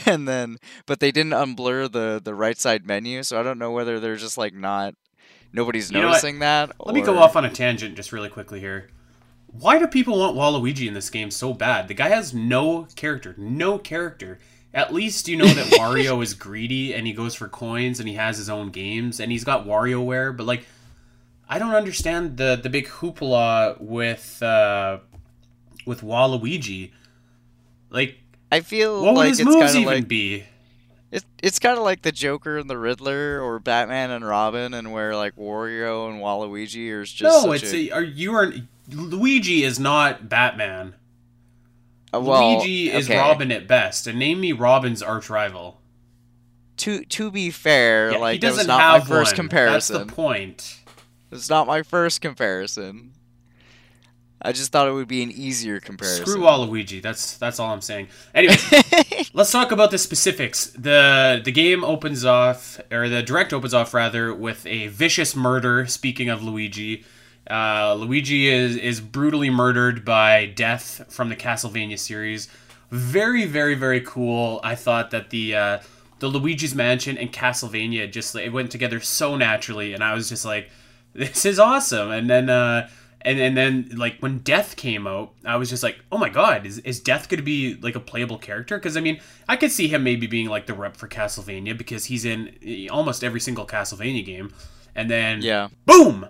and 0.04 0.28
then 0.28 0.58
but 0.84 1.00
they 1.00 1.10
didn't 1.10 1.32
unblur 1.32 1.90
the 1.90 2.20
the 2.22 2.34
right 2.34 2.58
side 2.58 2.86
menu, 2.86 3.22
so 3.22 3.40
I 3.40 3.42
don't 3.42 3.58
know 3.58 3.70
whether 3.70 4.00
they're 4.00 4.16
just 4.16 4.36
like 4.36 4.52
not 4.52 4.94
nobody's 5.52 5.90
you 5.90 6.00
noticing 6.00 6.40
that. 6.40 6.68
Let 6.78 6.92
or... 6.92 6.92
me 6.92 7.00
go 7.00 7.18
off 7.18 7.36
on 7.36 7.44
a 7.44 7.50
tangent 7.50 7.96
just 7.96 8.12
really 8.12 8.28
quickly 8.28 8.60
here. 8.60 8.90
Why 9.46 9.78
do 9.78 9.86
people 9.86 10.18
want 10.18 10.36
Waluigi 10.36 10.86
in 10.86 10.94
this 10.94 11.10
game 11.10 11.30
so 11.30 11.54
bad? 11.54 11.88
The 11.88 11.94
guy 11.94 12.08
has 12.08 12.34
no 12.34 12.86
character, 12.96 13.34
no 13.38 13.78
character. 13.78 14.38
At 14.74 14.92
least 14.92 15.26
you 15.26 15.36
know 15.36 15.46
that 15.46 15.66
Wario 15.78 16.22
is 16.22 16.34
greedy 16.34 16.92
and 16.94 17.06
he 17.06 17.12
goes 17.12 17.34
for 17.34 17.48
coins 17.48 17.98
and 17.98 18.08
he 18.08 18.14
has 18.16 18.36
his 18.36 18.50
own 18.50 18.70
games 18.70 19.20
and 19.20 19.32
he's 19.32 19.44
got 19.44 19.66
WarioWare, 19.66 20.36
but 20.36 20.46
like 20.46 20.66
I 21.48 21.58
don't 21.58 21.74
understand 21.74 22.36
the 22.36 22.58
the 22.62 22.68
big 22.68 22.86
hoopla 22.88 23.80
with 23.80 24.42
uh 24.42 24.98
with 25.86 26.02
Waluigi. 26.02 26.92
Like 27.90 28.18
I 28.52 28.60
feel 28.60 29.02
what 29.02 29.14
like 29.14 29.30
would 29.30 29.38
his 29.38 29.44
moves 29.44 29.74
even 29.74 29.86
like... 29.86 30.08
be? 30.08 30.44
It, 31.10 31.24
it's 31.42 31.58
kind 31.58 31.78
of 31.78 31.84
like 31.84 32.02
the 32.02 32.12
Joker 32.12 32.58
and 32.58 32.68
the 32.68 32.76
Riddler, 32.76 33.40
or 33.40 33.58
Batman 33.58 34.10
and 34.10 34.26
Robin, 34.26 34.74
and 34.74 34.92
where 34.92 35.16
like 35.16 35.36
Wario 35.36 36.10
and 36.10 36.20
Waluigi 36.20 36.90
are 36.92 37.04
just 37.04 37.22
no. 37.22 37.52
It's 37.52 37.72
a, 37.72 37.90
are 37.90 38.02
you 38.02 38.34
are 38.34 38.52
Luigi 38.90 39.64
is 39.64 39.78
not 39.78 40.28
Batman. 40.28 40.94
Uh, 42.12 42.20
well, 42.20 42.56
Luigi 42.56 42.90
is 42.90 43.06
okay. 43.06 43.18
Robin 43.18 43.50
at 43.52 43.66
best, 43.66 44.06
and 44.06 44.18
name 44.18 44.40
me 44.40 44.52
Robin's 44.52 45.02
arch 45.02 45.30
rival. 45.30 45.80
To 46.78 47.04
to 47.04 47.30
be 47.30 47.50
fair, 47.50 48.12
yeah, 48.12 48.18
like 48.18 48.34
he 48.34 48.38
doesn't 48.38 48.66
that 48.66 48.74
was 48.74 48.78
not 48.78 49.00
have 49.00 49.08
my 49.08 49.16
first 49.16 49.32
one. 49.32 49.36
comparison. 49.36 49.96
That's 49.96 50.06
the 50.08 50.14
point. 50.14 50.80
It's 51.30 51.50
not 51.50 51.66
my 51.66 51.82
first 51.82 52.20
comparison. 52.20 53.12
I 54.40 54.52
just 54.52 54.70
thought 54.70 54.86
it 54.86 54.92
would 54.92 55.08
be 55.08 55.22
an 55.22 55.32
easier 55.32 55.80
comparison. 55.80 56.24
Screw 56.24 56.42
Waluigi. 56.42 57.02
That's 57.02 57.36
that's 57.38 57.58
all 57.58 57.72
I'm 57.72 57.80
saying. 57.80 58.08
Anyway, 58.34 58.56
let's 59.32 59.50
talk 59.50 59.72
about 59.72 59.90
the 59.90 59.98
specifics. 59.98 60.66
the 60.66 61.40
The 61.44 61.50
game 61.50 61.82
opens 61.82 62.24
off, 62.24 62.80
or 62.92 63.08
the 63.08 63.22
direct 63.22 63.52
opens 63.52 63.74
off 63.74 63.92
rather, 63.94 64.32
with 64.32 64.64
a 64.66 64.88
vicious 64.88 65.34
murder. 65.34 65.86
Speaking 65.86 66.28
of 66.28 66.42
Luigi, 66.42 67.04
uh, 67.50 67.94
Luigi 67.94 68.48
is 68.48 68.76
is 68.76 69.00
brutally 69.00 69.50
murdered 69.50 70.04
by 70.04 70.46
Death 70.46 71.04
from 71.08 71.30
the 71.30 71.36
Castlevania 71.36 71.98
series. 71.98 72.48
Very, 72.90 73.44
very, 73.44 73.74
very 73.74 74.00
cool. 74.00 74.60
I 74.62 74.74
thought 74.76 75.10
that 75.10 75.30
the 75.30 75.56
uh, 75.56 75.78
the 76.20 76.28
Luigi's 76.28 76.74
Mansion 76.74 77.18
and 77.18 77.32
Castlevania 77.32 78.10
just 78.10 78.34
it 78.36 78.52
went 78.52 78.70
together 78.70 79.00
so 79.00 79.36
naturally, 79.36 79.94
and 79.94 80.04
I 80.04 80.14
was 80.14 80.28
just 80.28 80.44
like, 80.44 80.70
this 81.12 81.44
is 81.44 81.58
awesome. 81.58 82.10
And 82.10 82.30
then 82.30 82.48
uh, 82.48 82.88
and 83.22 83.38
and 83.40 83.56
then 83.56 83.90
like 83.96 84.18
when 84.20 84.38
Death 84.38 84.76
came 84.76 85.06
out, 85.06 85.32
I 85.44 85.56
was 85.56 85.68
just 85.70 85.82
like, 85.82 85.98
oh 86.12 86.18
my 86.18 86.28
god, 86.28 86.66
is 86.66 86.78
is 86.78 87.00
Death 87.00 87.28
going 87.28 87.38
to 87.38 87.44
be 87.44 87.74
like 87.74 87.94
a 87.96 88.00
playable 88.00 88.38
character? 88.38 88.78
Because 88.78 88.96
I 88.96 89.00
mean, 89.00 89.20
I 89.48 89.56
could 89.56 89.72
see 89.72 89.88
him 89.88 90.04
maybe 90.04 90.26
being 90.26 90.48
like 90.48 90.66
the 90.66 90.74
rep 90.74 90.96
for 90.96 91.08
Castlevania 91.08 91.76
because 91.76 92.06
he's 92.06 92.24
in 92.24 92.56
eh, 92.64 92.88
almost 92.88 93.24
every 93.24 93.40
single 93.40 93.66
Castlevania 93.66 94.24
game. 94.24 94.52
And 94.94 95.10
then 95.10 95.42
Yeah. 95.42 95.68
boom, 95.86 96.28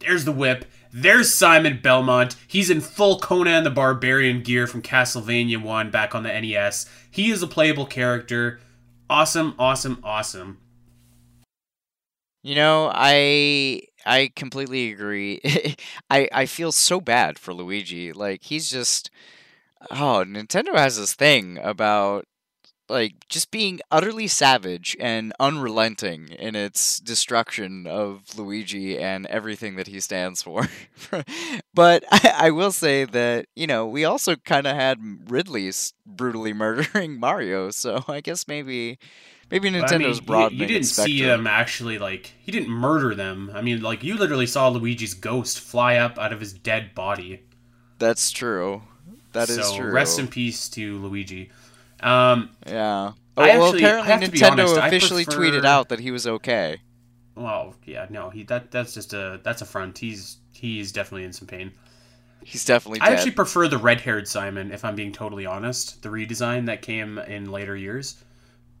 there's 0.00 0.24
the 0.24 0.32
whip. 0.32 0.64
There's 0.92 1.32
Simon 1.32 1.78
Belmont. 1.82 2.34
He's 2.48 2.68
in 2.68 2.80
full 2.80 3.20
Conan 3.20 3.62
the 3.62 3.70
Barbarian 3.70 4.42
gear 4.42 4.66
from 4.66 4.82
Castlevania 4.82 5.62
1 5.62 5.90
back 5.90 6.14
on 6.16 6.24
the 6.24 6.32
NES. 6.40 6.86
He 7.10 7.30
is 7.30 7.42
a 7.42 7.46
playable 7.46 7.86
character. 7.86 8.58
Awesome, 9.08 9.54
awesome, 9.58 10.00
awesome. 10.02 10.58
You 12.42 12.54
know, 12.54 12.90
I 12.92 13.82
I 14.06 14.30
completely 14.34 14.92
agree. 14.92 15.40
I 16.10 16.28
I 16.32 16.46
feel 16.46 16.72
so 16.72 17.00
bad 17.00 17.38
for 17.38 17.52
Luigi. 17.54 18.12
Like 18.12 18.42
he's 18.44 18.70
just 18.70 19.10
oh, 19.90 20.24
Nintendo 20.26 20.76
has 20.76 20.98
this 20.98 21.14
thing 21.14 21.58
about 21.62 22.26
like 22.88 23.14
just 23.28 23.50
being 23.52 23.80
utterly 23.90 24.26
savage 24.28 24.96
and 25.00 25.32
unrelenting 25.40 26.28
in 26.30 26.56
its 26.56 27.00
destruction 27.00 27.86
of 27.86 28.22
Luigi 28.38 28.98
and 28.98 29.26
everything 29.26 29.76
that 29.76 29.88
he 29.88 30.00
stands 30.00 30.42
for. 30.42 30.68
but 31.74 32.04
I, 32.10 32.34
I 32.46 32.50
will 32.50 32.72
say 32.72 33.04
that 33.06 33.46
you 33.56 33.66
know 33.66 33.86
we 33.86 34.04
also 34.04 34.36
kind 34.36 34.66
of 34.66 34.76
had 34.76 34.98
Ridley 35.30 35.72
brutally 36.06 36.52
murdering 36.52 37.18
Mario, 37.20 37.70
so 37.70 38.04
I 38.08 38.20
guess 38.20 38.48
maybe 38.48 38.98
maybe 39.50 39.70
But, 39.70 39.92
I 39.92 39.98
mean, 39.98 40.06
Nintendo's 40.08 40.52
you- 40.52 40.58
you, 40.58 40.66
didn't 40.66 40.84
see 40.84 41.18
him 41.22 41.46
actually, 41.46 41.98
like, 41.98 42.32
he 42.40 42.52
didn't 42.52 42.70
murder 42.70 43.14
them. 43.14 43.50
I 43.54 43.62
mean, 43.62 43.82
like, 43.82 44.02
you 44.02 44.16
literally 44.16 44.46
saw 44.46 44.68
Luigi's 44.68 45.14
ghost 45.14 45.60
fly 45.60 45.96
up 45.96 46.18
out 46.18 46.32
of 46.32 46.40
his 46.40 46.52
dead 46.52 46.94
body. 46.94 47.42
That's 47.98 48.30
true. 48.30 48.82
That 49.32 49.48
is 49.50 49.56
so, 49.66 49.76
true. 49.76 49.92
rest 49.92 50.18
in 50.18 50.28
peace 50.28 50.68
to 50.70 50.98
Luigi. 50.98 51.50
Um, 52.02 52.50
Yeah. 52.66 53.12
Oh, 53.36 53.42
I 53.42 53.56
well, 53.58 53.66
actually- 53.68 53.84
apparently 53.84 54.10
have 54.12 54.20
to 54.24 54.30
be 54.30 54.38
Nintendo 54.38 54.52
honest, 54.68 54.76
officially 54.76 55.24
prefer- 55.24 55.40
tweeted 55.40 55.64
out 55.64 55.88
that 55.90 56.00
he 56.00 56.10
was 56.10 56.26
okay. 56.26 56.80
well, 57.36 57.74
yeah, 57.86 58.06
no, 58.10 58.28
he 58.28 58.42
that 58.44 58.70
that's 58.70 58.92
just 58.92 59.14
a 59.14 59.40
that's 59.42 59.62
a 59.62 59.64
front. 59.64 59.96
He's 59.98 60.38
he's 60.52 60.92
definitely 60.92 61.24
in 61.24 61.32
some 61.32 61.46
pain. 61.48 61.72
He's 62.44 62.64
definitely 62.64 63.00
I 63.00 63.08
actually 63.10 63.30
prefer 63.32 63.68
the 63.68 63.78
red-haired 63.78 64.26
Simon, 64.26 64.72
if 64.72 64.84
I'm 64.84 64.94
being 64.94 65.12
totally 65.12 65.46
honest. 65.46 66.02
The 66.02 66.08
redesign 66.08 66.66
that 66.66 66.82
came 66.82 67.18
in 67.18 67.50
later 67.50 67.76
years, 67.76 68.16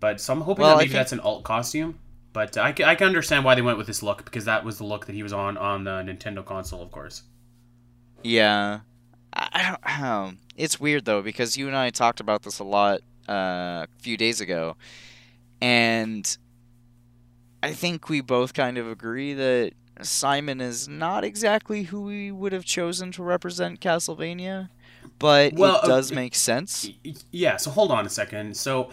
but 0.00 0.20
so 0.20 0.32
I'm 0.32 0.40
hoping 0.40 0.62
Well, 0.62 0.70
that 0.72 0.78
maybe 0.78 0.88
think- 0.88 0.98
that's 0.98 1.12
an 1.12 1.20
alt 1.20 1.44
costume. 1.44 1.98
But 2.32 2.56
I, 2.56 2.68
I 2.68 2.94
can 2.94 3.08
understand 3.08 3.44
why 3.44 3.56
they 3.56 3.62
went 3.62 3.76
with 3.76 3.88
this 3.88 4.04
look 4.04 4.24
because 4.24 4.44
that 4.44 4.64
was 4.64 4.78
the 4.78 4.84
look 4.84 5.06
that 5.06 5.14
he 5.16 5.22
was 5.24 5.32
on 5.32 5.56
on 5.56 5.82
the 5.82 5.90
Nintendo 5.90 6.44
console, 6.44 6.80
of 6.80 6.92
course. 6.92 7.22
Yeah. 8.22 8.80
I, 9.32 9.48
I 9.52 9.62
don't 9.96 10.00
um, 10.02 10.38
It's 10.56 10.78
weird 10.78 11.04
though 11.06 11.22
because 11.22 11.56
you 11.56 11.66
and 11.66 11.76
I 11.76 11.90
talked 11.90 12.20
about 12.20 12.44
this 12.44 12.60
a 12.60 12.64
lot 12.64 13.00
uh, 13.28 13.32
a 13.32 13.88
few 13.98 14.16
days 14.16 14.40
ago, 14.40 14.76
and 15.60 16.36
I 17.62 17.72
think 17.72 18.08
we 18.08 18.20
both 18.20 18.54
kind 18.54 18.78
of 18.78 18.88
agree 18.88 19.34
that 19.34 19.72
Simon 20.02 20.60
is 20.60 20.88
not 20.88 21.24
exactly 21.24 21.84
who 21.84 22.02
we 22.02 22.30
would 22.32 22.52
have 22.52 22.64
chosen 22.64 23.12
to 23.12 23.22
represent 23.22 23.80
Castlevania, 23.80 24.70
but 25.18 25.52
Well, 25.54 25.76
it 25.78 25.84
uh, 25.84 25.88
does 25.88 26.12
make 26.12 26.34
sense. 26.34 26.88
Yeah, 27.30 27.56
so 27.56 27.70
hold 27.70 27.90
on 27.90 28.06
a 28.06 28.08
second. 28.08 28.56
So 28.56 28.90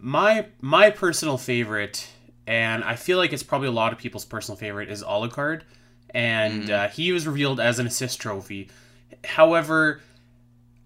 my 0.00 0.46
my 0.60 0.90
personal 0.90 1.36
favorite, 1.38 2.08
and 2.46 2.82
I 2.84 2.96
feel 2.96 3.18
like 3.18 3.32
it's 3.32 3.42
probably 3.42 3.68
a 3.68 3.72
lot 3.72 3.92
of 3.92 3.98
people's 3.98 4.24
personal 4.24 4.56
favorite, 4.56 4.90
is 4.90 5.02
Alucard, 5.02 5.62
and 6.14 6.64
Mhm. 6.64 6.70
uh, 6.70 6.88
he 6.88 7.12
was 7.12 7.26
revealed 7.26 7.60
as 7.60 7.78
an 7.78 7.86
assist 7.86 8.20
trophy. 8.20 8.68
However, 9.24 10.00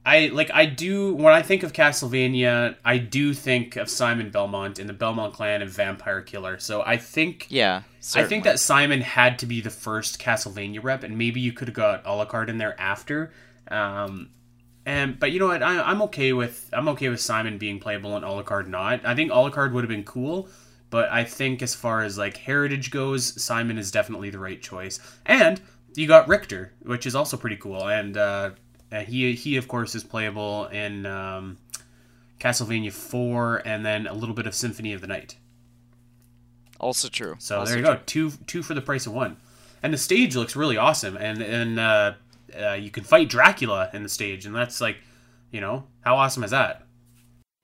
I 0.06 0.26
like 0.26 0.50
I 0.52 0.66
do 0.66 1.14
when 1.14 1.32
I 1.32 1.40
think 1.40 1.62
of 1.62 1.72
Castlevania, 1.72 2.76
I 2.84 2.98
do 2.98 3.32
think 3.32 3.76
of 3.76 3.88
Simon 3.88 4.28
Belmont 4.30 4.78
and 4.78 4.88
the 4.88 4.92
Belmont 4.92 5.32
clan 5.32 5.62
and 5.62 5.70
Vampire 5.70 6.20
Killer. 6.20 6.58
So 6.58 6.82
I 6.84 6.98
think 6.98 7.46
Yeah, 7.48 7.82
I 8.14 8.24
think 8.24 8.44
that 8.44 8.58
Simon 8.60 9.00
had 9.00 9.38
to 9.38 9.46
be 9.46 9.62
the 9.62 9.70
first 9.70 10.20
Castlevania 10.20 10.82
rep, 10.82 11.04
and 11.04 11.16
maybe 11.16 11.40
you 11.40 11.52
could 11.52 11.68
have 11.68 11.74
got 11.74 12.04
Alucard 12.04 12.48
in 12.48 12.58
there 12.58 12.78
after. 12.78 13.32
Um, 13.70 14.28
and 14.86 15.18
but 15.18 15.32
you 15.32 15.38
know 15.38 15.46
what? 15.48 15.62
I, 15.62 15.80
I'm 15.80 16.02
okay 16.02 16.32
with 16.32 16.68
I'm 16.72 16.88
okay 16.88 17.08
with 17.08 17.20
Simon 17.20 17.58
being 17.58 17.78
playable 17.78 18.16
and 18.16 18.24
Alucard 18.24 18.66
not. 18.68 19.04
I 19.04 19.14
think 19.14 19.30
Alucard 19.30 19.72
would 19.72 19.84
have 19.84 19.88
been 19.88 20.04
cool, 20.04 20.48
but 20.90 21.10
I 21.10 21.24
think 21.24 21.62
as 21.62 21.74
far 21.74 22.02
as 22.02 22.18
like 22.18 22.36
heritage 22.36 22.90
goes, 22.90 23.40
Simon 23.42 23.78
is 23.78 23.90
definitely 23.90 24.30
the 24.30 24.38
right 24.38 24.60
choice. 24.60 24.98
And 25.26 25.60
you 25.94 26.06
got 26.06 26.28
Richter, 26.28 26.72
which 26.82 27.06
is 27.06 27.14
also 27.14 27.36
pretty 27.36 27.56
cool, 27.56 27.88
and 27.88 28.16
uh, 28.16 28.50
uh, 28.92 29.00
he 29.00 29.34
he 29.34 29.56
of 29.56 29.68
course 29.68 29.94
is 29.94 30.04
playable 30.04 30.66
in 30.66 31.06
um, 31.06 31.56
Castlevania 32.40 32.92
Four, 32.92 33.62
and 33.64 33.86
then 33.86 34.06
a 34.06 34.12
little 34.14 34.34
bit 34.34 34.46
of 34.46 34.54
Symphony 34.54 34.92
of 34.92 35.00
the 35.00 35.06
Night. 35.06 35.36
also 36.80 37.08
true. 37.08 37.36
So 37.38 37.60
Also 37.60 37.70
there 37.70 37.78
you 37.78 37.84
true. 37.86 37.94
go, 37.94 38.00
two 38.06 38.30
two 38.46 38.62
for 38.62 38.74
the 38.74 38.80
price 38.82 39.06
of 39.06 39.12
one. 39.12 39.36
And 39.82 39.92
the 39.92 39.98
stage 39.98 40.34
looks 40.34 40.56
really 40.56 40.76
awesome, 40.76 41.16
and 41.16 41.42
and 41.42 41.78
uh, 41.78 42.14
uh, 42.60 42.72
you 42.74 42.90
can 42.90 43.04
fight 43.04 43.28
Dracula 43.28 43.90
in 43.92 44.02
the 44.02 44.08
stage, 44.08 44.46
and 44.46 44.54
that's 44.54 44.80
like, 44.80 44.98
you 45.50 45.60
know, 45.60 45.86
how 46.00 46.16
awesome 46.16 46.44
is 46.44 46.50
that? 46.50 46.82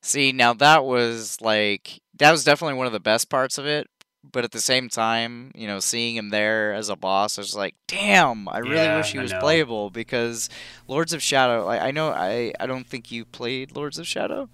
See, 0.03 0.33
now 0.33 0.55
that 0.55 0.85
was 0.85 1.41
like 1.41 2.01
that 2.19 2.31
was 2.31 2.45
definitely 2.45 2.75
one 2.79 2.87
of 2.87 2.93
the 2.93 3.01
best 3.01 3.29
parts 3.29 3.59
of 3.59 3.67
it. 3.67 3.89
But 4.33 4.45
at 4.45 4.51
the 4.53 4.61
same 4.61 4.91
time, 4.91 5.51
you 5.55 5.67
know, 5.67 5.81
seeing 5.81 6.15
him 6.15 6.29
there 6.29 6.75
as 6.75 6.91
a 6.91 6.97
boss, 6.97 7.39
I 7.39 7.41
was 7.41 7.55
like, 7.57 7.75
"Damn! 7.87 8.49
I 8.49 8.59
really 8.59 8.85
Yeah, 8.85 8.97
wish 8.99 9.13
he 9.13 9.19
was 9.19 9.33
playable." 9.33 9.89
Because 9.89 10.51
Lords 10.89 11.15
of 11.15 11.23
Shadow, 11.23 11.65
like, 11.65 11.81
I 11.81 11.91
know, 11.91 12.11
I 12.11 12.53
I 12.61 12.67
don't 12.67 12.87
think 12.87 13.11
you 13.11 13.25
played 13.25 13.75
Lords 13.75 13.99
of 13.99 14.07
Shadow. 14.07 14.51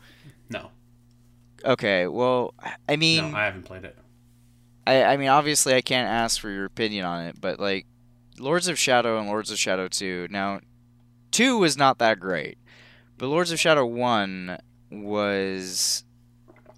No, 0.48 0.70
Okay, 1.64 2.06
well, 2.06 2.54
I- 2.88 2.94
mean, 2.96 3.32
no, 3.32 3.36
I 3.36 3.44
haven't 3.44 3.64
played 3.64 3.84
it. 3.84 3.98
I, 4.86 5.02
I 5.02 5.16
mean, 5.16 5.28
obviously, 5.28 5.74
I 5.74 5.80
can't 5.80 6.08
ask 6.08 6.40
for 6.40 6.48
your 6.48 6.64
opinion 6.64 7.04
on 7.04 7.24
it, 7.24 7.40
but 7.40 7.58
like, 7.58 7.86
Lords 8.38 8.68
of 8.68 8.78
Shadow 8.78 9.18
and 9.18 9.26
Lords 9.28 9.50
of 9.50 9.58
Shadow 9.58 9.88
Two. 9.88 10.26
Now, 10.30 10.60
two 11.30 11.58
was 11.58 11.76
not 11.76 11.98
that 11.98 12.20
great, 12.20 12.58
but 13.18 13.28
Lords 13.28 13.50
of 13.52 13.60
Shadow 13.60 13.86
One 13.86 14.58
was 14.90 16.04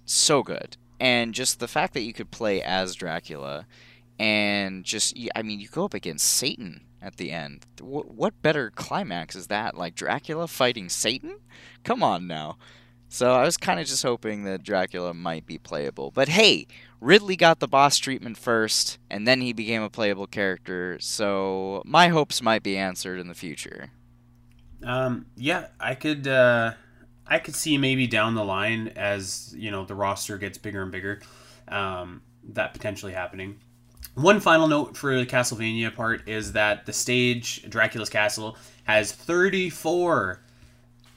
so 0.05 0.41
good, 0.43 0.77
and 0.99 1.33
just 1.33 1.59
the 1.59 1.67
fact 1.67 1.93
that 1.93 2.01
you 2.01 2.13
could 2.13 2.31
play 2.31 2.61
as 2.61 2.95
Dracula, 2.95 3.67
and 4.17 4.83
just, 4.83 5.17
I 5.35 5.41
mean, 5.41 5.59
you 5.59 5.67
go 5.67 5.85
up 5.85 5.93
against 5.93 6.27
Satan 6.27 6.81
at 7.01 7.17
the 7.17 7.31
end. 7.31 7.65
What 7.79 8.41
better 8.41 8.71
climax 8.71 9.35
is 9.35 9.47
that? 9.47 9.77
Like 9.77 9.95
Dracula 9.95 10.47
fighting 10.47 10.89
Satan? 10.89 11.37
Come 11.83 12.03
on 12.03 12.27
now. 12.27 12.57
So 13.11 13.33
I 13.33 13.43
was 13.43 13.57
kind 13.57 13.79
of 13.79 13.87
just 13.87 14.03
hoping 14.03 14.43
that 14.43 14.61
Dracula 14.61 15.15
might 15.15 15.47
be 15.47 15.57
playable. 15.57 16.11
But 16.11 16.29
hey, 16.29 16.67
Ridley 17.01 17.35
got 17.35 17.59
the 17.59 17.67
boss 17.67 17.97
treatment 17.97 18.37
first, 18.37 18.99
and 19.09 19.27
then 19.27 19.41
he 19.41 19.51
became 19.51 19.81
a 19.81 19.89
playable 19.89 20.27
character, 20.27 20.97
so 21.01 21.81
my 21.85 22.09
hopes 22.09 22.41
might 22.41 22.61
be 22.61 22.77
answered 22.77 23.19
in 23.19 23.27
the 23.27 23.33
future. 23.33 23.91
Um, 24.83 25.25
yeah, 25.35 25.67
I 25.79 25.95
could, 25.95 26.27
uh, 26.27 26.73
I 27.25 27.39
could 27.39 27.55
see 27.55 27.79
maybe 27.79 28.05
down 28.05 28.35
the 28.35 28.45
line 28.45 28.89
as 28.89 29.53
you 29.57 29.71
know 29.71 29.85
the 29.85 29.95
roster 29.95 30.37
gets 30.37 30.59
bigger 30.59 30.83
and 30.83 30.91
bigger, 30.91 31.21
um, 31.67 32.21
that 32.49 32.73
potentially 32.73 33.11
happening. 33.11 33.59
One 34.13 34.39
final 34.39 34.67
note 34.67 34.95
for 34.95 35.17
the 35.17 35.25
Castlevania 35.25 35.95
part 35.95 36.27
is 36.27 36.51
that 36.51 36.85
the 36.85 36.93
stage 36.93 37.67
Dracula's 37.69 38.09
Castle 38.09 38.57
has 38.83 39.11
34 39.11 40.41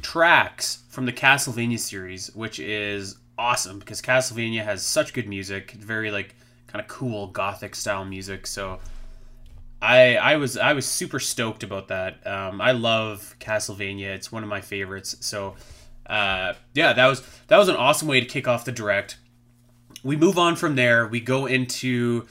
tracks 0.03 0.83
from 0.89 1.07
the 1.07 1.13
Castlevania 1.13 1.79
series, 1.79 2.35
which 2.35 2.59
is 2.59 3.17
awesome 3.39 3.79
because 3.79 4.03
Castlevania 4.03 4.65
has 4.65 4.83
such 4.83 5.13
good 5.15 5.29
music, 5.29 5.73
very 5.73 6.11
like 6.11 6.35
kind 6.67 6.83
of 6.83 6.89
cool 6.89 7.29
gothic 7.29 7.75
style 7.75 8.05
music. 8.05 8.47
So 8.47 8.81
I 9.81 10.17
I 10.17 10.37
was 10.37 10.57
I 10.57 10.75
was 10.75 10.87
super 10.87 11.19
stoked 11.19 11.63
about 11.63 11.89
that. 11.89 12.27
Um, 12.27 12.61
I 12.61 12.73
love 12.73 13.37
Castlevania; 13.41 14.15
it's 14.15 14.31
one 14.31 14.43
of 14.43 14.49
my 14.49 14.61
favorites. 14.61 15.17
So 15.21 15.57
uh, 16.07 16.55
yeah, 16.75 16.93
that 16.93 17.07
was 17.07 17.23
that 17.49 17.59
was 17.59 17.69
an 17.69 17.77
awesome 17.77 18.09
way 18.09 18.21
to 18.21 18.27
kick 18.27 18.47
off 18.47 18.65
the 18.65 18.73
direct. 18.73 19.17
We 20.05 20.17
move 20.17 20.39
on 20.39 20.57
from 20.57 20.75
there. 20.77 21.07
We 21.07 21.21
go 21.21 21.47
into 21.47 22.27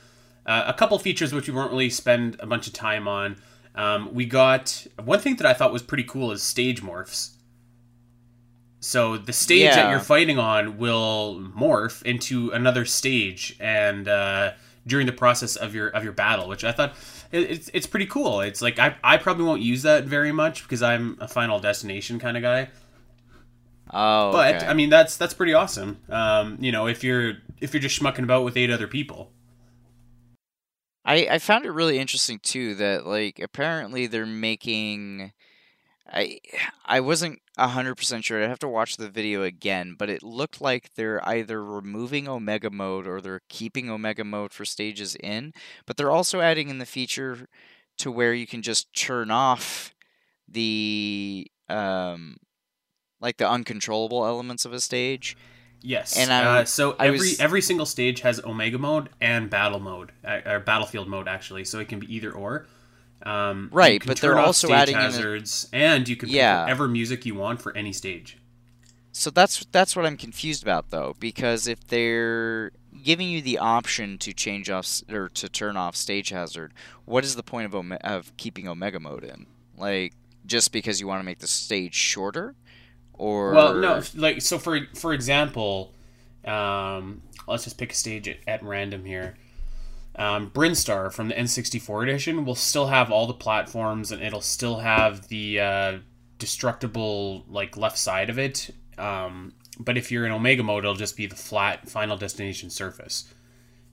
uh, 0.46 0.66
a 0.68 0.74
couple 0.74 0.98
features 1.00 1.34
which 1.34 1.48
we 1.48 1.54
won't 1.54 1.72
really 1.72 1.90
spend 1.90 2.36
a 2.40 2.48
bunch 2.48 2.68
of 2.68 2.74
time 2.74 3.08
on. 3.08 3.38
Um, 3.76 4.14
we 4.14 4.26
got 4.26 4.86
one 5.02 5.20
thing 5.20 5.38
that 5.38 5.46
I 5.46 5.54
thought 5.54 5.72
was 5.72 5.82
pretty 5.82 6.04
cool 6.04 6.32
is 6.32 6.44
stage 6.44 6.82
morphs. 6.82 7.32
So 8.82 9.18
the 9.18 9.34
stage 9.34 9.76
that 9.76 9.90
you're 9.90 10.00
fighting 10.00 10.40
on 10.40 10.78
will 10.80 11.40
morph 11.56 12.04
into 12.04 12.50
another 12.52 12.86
stage, 12.86 13.56
and 13.60 14.08
uh, 14.08 14.54
during 14.88 15.06
the 15.06 15.14
process 15.14 15.56
of 15.56 15.76
your 15.76 15.90
of 15.90 16.04
your 16.04 16.14
battle, 16.14 16.50
which 16.50 16.64
I 16.66 16.74
thought 16.74 16.96
it, 17.32 17.52
it's 17.52 17.70
it's 17.74 17.88
pretty 17.88 18.08
cool. 18.08 18.42
It's 18.42 18.62
like 18.62 18.80
I 18.80 18.96
I 19.04 19.18
probably 19.18 19.46
won't 19.46 19.62
use 19.62 19.84
that 19.84 20.06
very 20.06 20.32
much 20.34 20.64
because 20.64 20.82
I'm 20.84 21.18
a 21.22 21.28
Final 21.30 21.60
Destination 21.60 22.20
kind 22.20 22.38
of 22.38 22.44
guy. 22.44 22.70
Oh, 23.94 24.32
But 24.32 24.56
okay. 24.58 24.68
I 24.68 24.74
mean, 24.74 24.90
that's 24.90 25.18
that's 25.18 25.34
pretty 25.34 25.54
awesome. 25.54 26.00
Um, 26.10 26.58
you 26.60 26.72
know, 26.72 26.88
if 26.88 27.04
you're 27.04 27.34
if 27.60 27.74
you're 27.74 27.82
just 27.82 28.02
schmucking 28.02 28.24
about 28.24 28.44
with 28.44 28.58
eight 28.58 28.72
other 28.72 28.88
people. 28.88 29.32
I 31.06 31.28
I 31.32 31.40
found 31.40 31.66
it 31.66 31.72
really 31.72 31.98
interesting 32.00 32.40
too 32.40 32.76
that 32.76 33.06
like 33.06 33.40
apparently 33.40 34.08
they're 34.08 34.26
making 34.26 35.34
I 36.14 36.40
I 36.86 37.00
wasn't 37.00 37.40
hundred 37.58 37.96
percent 37.96 38.26
sure. 38.26 38.44
I'd 38.44 38.50
have 38.50 38.60
to 38.60 38.68
watch 38.68 38.98
the 38.98 39.10
video 39.10 39.44
again, 39.44 39.96
but 39.98 40.10
it 40.10 40.24
looked 40.24 40.60
like 40.60 40.94
they're 40.96 41.26
either 41.28 41.64
removing 41.64 42.28
Omega 42.28 42.70
mode 42.70 43.08
or 43.08 43.22
they're 43.22 43.42
keeping 43.50 43.90
Omega 43.90 44.24
mode 44.24 44.52
for 44.52 44.66
stages 44.66 45.16
in, 45.16 45.54
but 45.86 45.96
they're 45.98 46.12
also 46.12 46.42
adding 46.42 46.70
in 46.70 46.80
the 46.80 46.86
feature 46.86 47.48
to 48.00 48.12
where 48.12 48.34
you 48.34 48.46
can 48.48 48.62
just 48.62 48.94
turn 48.94 49.32
off 49.32 49.94
the 50.48 51.48
um 51.70 52.38
like 53.22 53.38
the 53.38 53.50
uncontrollable 53.50 54.26
elements 54.26 54.66
of 54.66 54.74
a 54.74 54.80
stage. 54.82 55.38
Yes. 55.84 56.18
And 56.18 56.32
I- 56.32 56.62
uh, 56.62 56.66
so 56.66 56.92
every 57.00 57.18
was- 57.20 57.40
every 57.40 57.62
single 57.62 57.86
stage 57.86 58.22
has 58.22 58.40
Omega 58.44 58.78
mode 58.78 59.10
and 59.22 59.50
battle 59.50 59.80
mode, 59.80 60.12
uh, 60.26 60.42
or 60.46 60.60
battlefield 60.60 61.08
mode 61.08 61.28
actually. 61.28 61.64
So 61.66 61.80
it 61.80 61.88
can 61.88 62.00
be 62.00 62.14
either 62.14 62.32
or. 62.32 62.68
Um, 63.24 63.70
Right, 63.72 64.02
but 64.06 64.18
they're 64.20 64.40
also 64.40 64.68
stage 64.68 64.78
adding 64.78 64.96
in 64.96 65.02
a- 65.02 65.04
hazards, 65.06 65.68
and 65.72 66.08
you 66.10 66.16
can 66.16 66.30
Yeah. 66.30 66.54
pick 66.56 66.64
whatever 66.64 66.88
music 66.88 67.26
you 67.26 67.36
want 67.36 67.62
for 67.62 67.76
any 67.78 67.94
stage. 67.94 68.38
So 69.14 69.30
that's 69.30 69.66
that's 69.72 69.96
what 69.96 70.06
I'm 70.06 70.18
confused 70.18 70.64
about 70.64 70.90
though, 70.90 71.16
because 71.20 71.68
if 71.68 71.86
they're 71.88 72.72
giving 73.04 73.28
you 73.30 73.42
the 73.42 73.58
option 73.58 74.18
to 74.20 74.34
change 74.34 74.70
off 74.70 75.02
or 75.10 75.28
to 75.30 75.50
turn 75.50 75.76
off 75.76 75.96
stage 75.96 76.30
hazard, 76.30 76.74
what 77.06 77.24
is 77.26 77.36
the 77.36 77.44
point 77.44 77.66
of 77.66 77.76
Ome- 77.76 77.98
of 78.04 78.36
keeping 78.38 78.68
Omega 78.68 79.00
mode 79.00 79.24
in? 79.24 79.46
Like 79.78 80.14
just 80.46 80.72
because 80.72 81.00
you 81.02 81.08
want 81.08 81.20
to 81.20 81.24
make 81.26 81.40
the 81.40 81.48
stage 81.48 81.94
shorter, 81.94 82.56
or 83.14 83.52
Well, 83.54 83.76
no, 83.76 84.02
like 84.16 84.42
so 84.42 84.58
for 84.58 84.80
for 84.96 85.14
example, 85.14 85.94
um, 86.46 87.22
let's 87.48 87.66
just 87.66 87.78
pick 87.78 87.92
a 87.92 87.96
stage 87.96 88.28
at, 88.30 88.38
at 88.48 88.64
random 88.64 89.04
here. 89.06 89.36
Um, 90.16 90.52
Brinstar 90.52 91.12
from 91.12 91.30
the 91.30 91.36
N64 91.36 92.04
edition 92.04 92.46
will 92.46 92.56
still 92.56 92.88
have 92.88 93.12
all 93.12 93.28
the 93.28 93.34
platforms, 93.34 94.12
and 94.12 94.22
it'll 94.22 94.42
still 94.42 94.80
have 94.80 95.28
the 95.30 95.60
uh, 95.60 95.98
destructible 96.38 97.46
like 97.48 97.78
left 97.78 97.98
side 97.98 98.30
of 98.30 98.38
it. 98.38 98.72
Um, 98.98 99.54
but 99.80 99.98
if 99.98 100.12
you're 100.12 100.26
in 100.26 100.32
Omega 100.32 100.64
mode, 100.64 100.84
it'll 100.84 100.96
just 100.96 101.16
be 101.16 101.26
the 101.28 101.36
flat 101.36 101.90
Final 101.90 102.18
Destination 102.18 102.70
surface. 102.70 103.34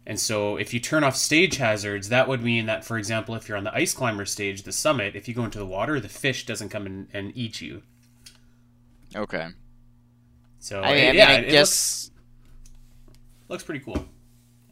And 0.06 0.18
so, 0.18 0.56
if 0.56 0.72
you 0.74 0.80
turn 0.80 1.04
off 1.04 1.16
stage 1.16 1.58
hazards, 1.58 2.08
that 2.08 2.26
would 2.28 2.42
mean 2.42 2.66
that, 2.66 2.84
for 2.84 2.96
example, 2.98 3.34
if 3.34 3.46
you're 3.48 3.58
on 3.58 3.64
the 3.64 3.74
ice 3.74 3.92
climber 3.92 4.24
stage, 4.24 4.62
the 4.62 4.72
summit, 4.72 5.14
if 5.14 5.28
you 5.28 5.34
go 5.34 5.44
into 5.44 5.58
the 5.58 5.66
water, 5.66 6.00
the 6.00 6.08
fish 6.08 6.46
doesn't 6.46 6.70
come 6.70 6.86
in 6.86 7.08
and 7.12 7.30
eat 7.36 7.60
you. 7.60 7.82
okay. 9.14 9.48
So, 10.60 10.80
I, 10.82 10.94
mean, 10.94 11.14
yeah, 11.14 11.28
I 11.28 11.32
it 11.34 11.40
looks- 11.42 11.52
guess 11.52 12.10
looks 13.48 13.62
pretty 13.62 13.80
cool. 13.84 14.04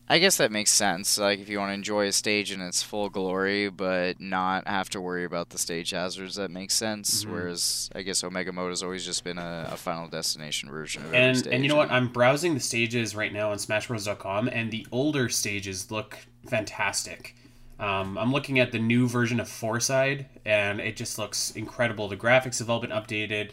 I 0.08 0.18
guess 0.20 0.36
that 0.36 0.52
makes 0.52 0.70
sense. 0.70 1.18
Like 1.18 1.40
if 1.40 1.48
you 1.48 1.58
want 1.58 1.70
to 1.70 1.74
enjoy 1.74 2.06
a 2.06 2.12
stage 2.12 2.52
in 2.52 2.60
its 2.60 2.80
full 2.82 3.08
glory, 3.08 3.68
but 3.70 4.20
not 4.20 4.68
have 4.68 4.88
to 4.90 5.00
worry 5.00 5.24
about 5.24 5.50
the 5.50 5.58
stage 5.58 5.90
hazards, 5.90 6.36
that 6.36 6.50
makes 6.50 6.74
sense. 6.74 7.24
Mhm. 7.24 7.30
Whereas 7.32 7.90
I 7.94 8.02
guess 8.02 8.22
Omega 8.22 8.52
mode 8.52 8.70
has 8.70 8.82
always 8.84 9.04
just 9.04 9.24
been 9.24 9.38
a, 9.38 9.68
a 9.72 9.76
Final 9.76 10.08
Destination 10.08 10.70
version 10.70 11.04
of 11.04 11.12
And 11.12 11.36
stage. 11.36 11.52
and 11.52 11.64
you 11.64 11.68
know 11.68 11.76
what? 11.76 11.90
I'm 11.90 12.08
browsing 12.08 12.54
the 12.54 12.60
stages 12.60 13.16
right 13.16 13.32
now 13.32 13.50
on 13.50 13.58
SmashBros.com, 13.58 14.48
and 14.48 14.70
the 14.70 14.86
older 14.92 15.28
stages 15.28 15.90
look 15.90 16.16
fantastic. 16.48 17.34
Um, 17.80 18.16
I'm 18.16 18.32
looking 18.32 18.58
at 18.60 18.72
the 18.72 18.78
new 18.78 19.06
version 19.08 19.38
of 19.40 19.48
Fourside, 19.48 20.26
and 20.46 20.80
it 20.80 20.96
just 20.96 21.18
looks 21.18 21.50
incredible. 21.50 22.08
The 22.08 22.16
graphics 22.16 22.60
have 22.60 22.70
all 22.70 22.80
been 22.80 22.90
updated. 22.90 23.50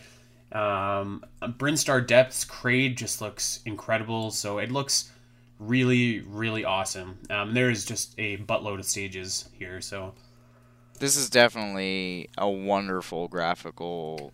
Um, 0.51 1.25
Brinstar 1.41 2.05
Depths 2.05 2.45
Kraid 2.45 2.95
just 2.95 3.21
looks 3.21 3.59
incredible. 3.65 4.29
So 4.31 4.59
it 4.59 4.71
looks 4.71 5.09
really, 5.59 6.21
really 6.21 6.65
awesome. 6.65 7.19
Um, 7.29 7.53
there 7.53 7.69
is 7.69 7.85
just 7.85 8.13
a 8.17 8.37
buttload 8.37 8.79
of 8.79 8.85
stages 8.85 9.49
here. 9.57 9.81
So 9.81 10.13
this 10.99 11.15
is 11.15 11.29
definitely 11.29 12.29
a 12.37 12.49
wonderful 12.49 13.27
graphical 13.27 14.33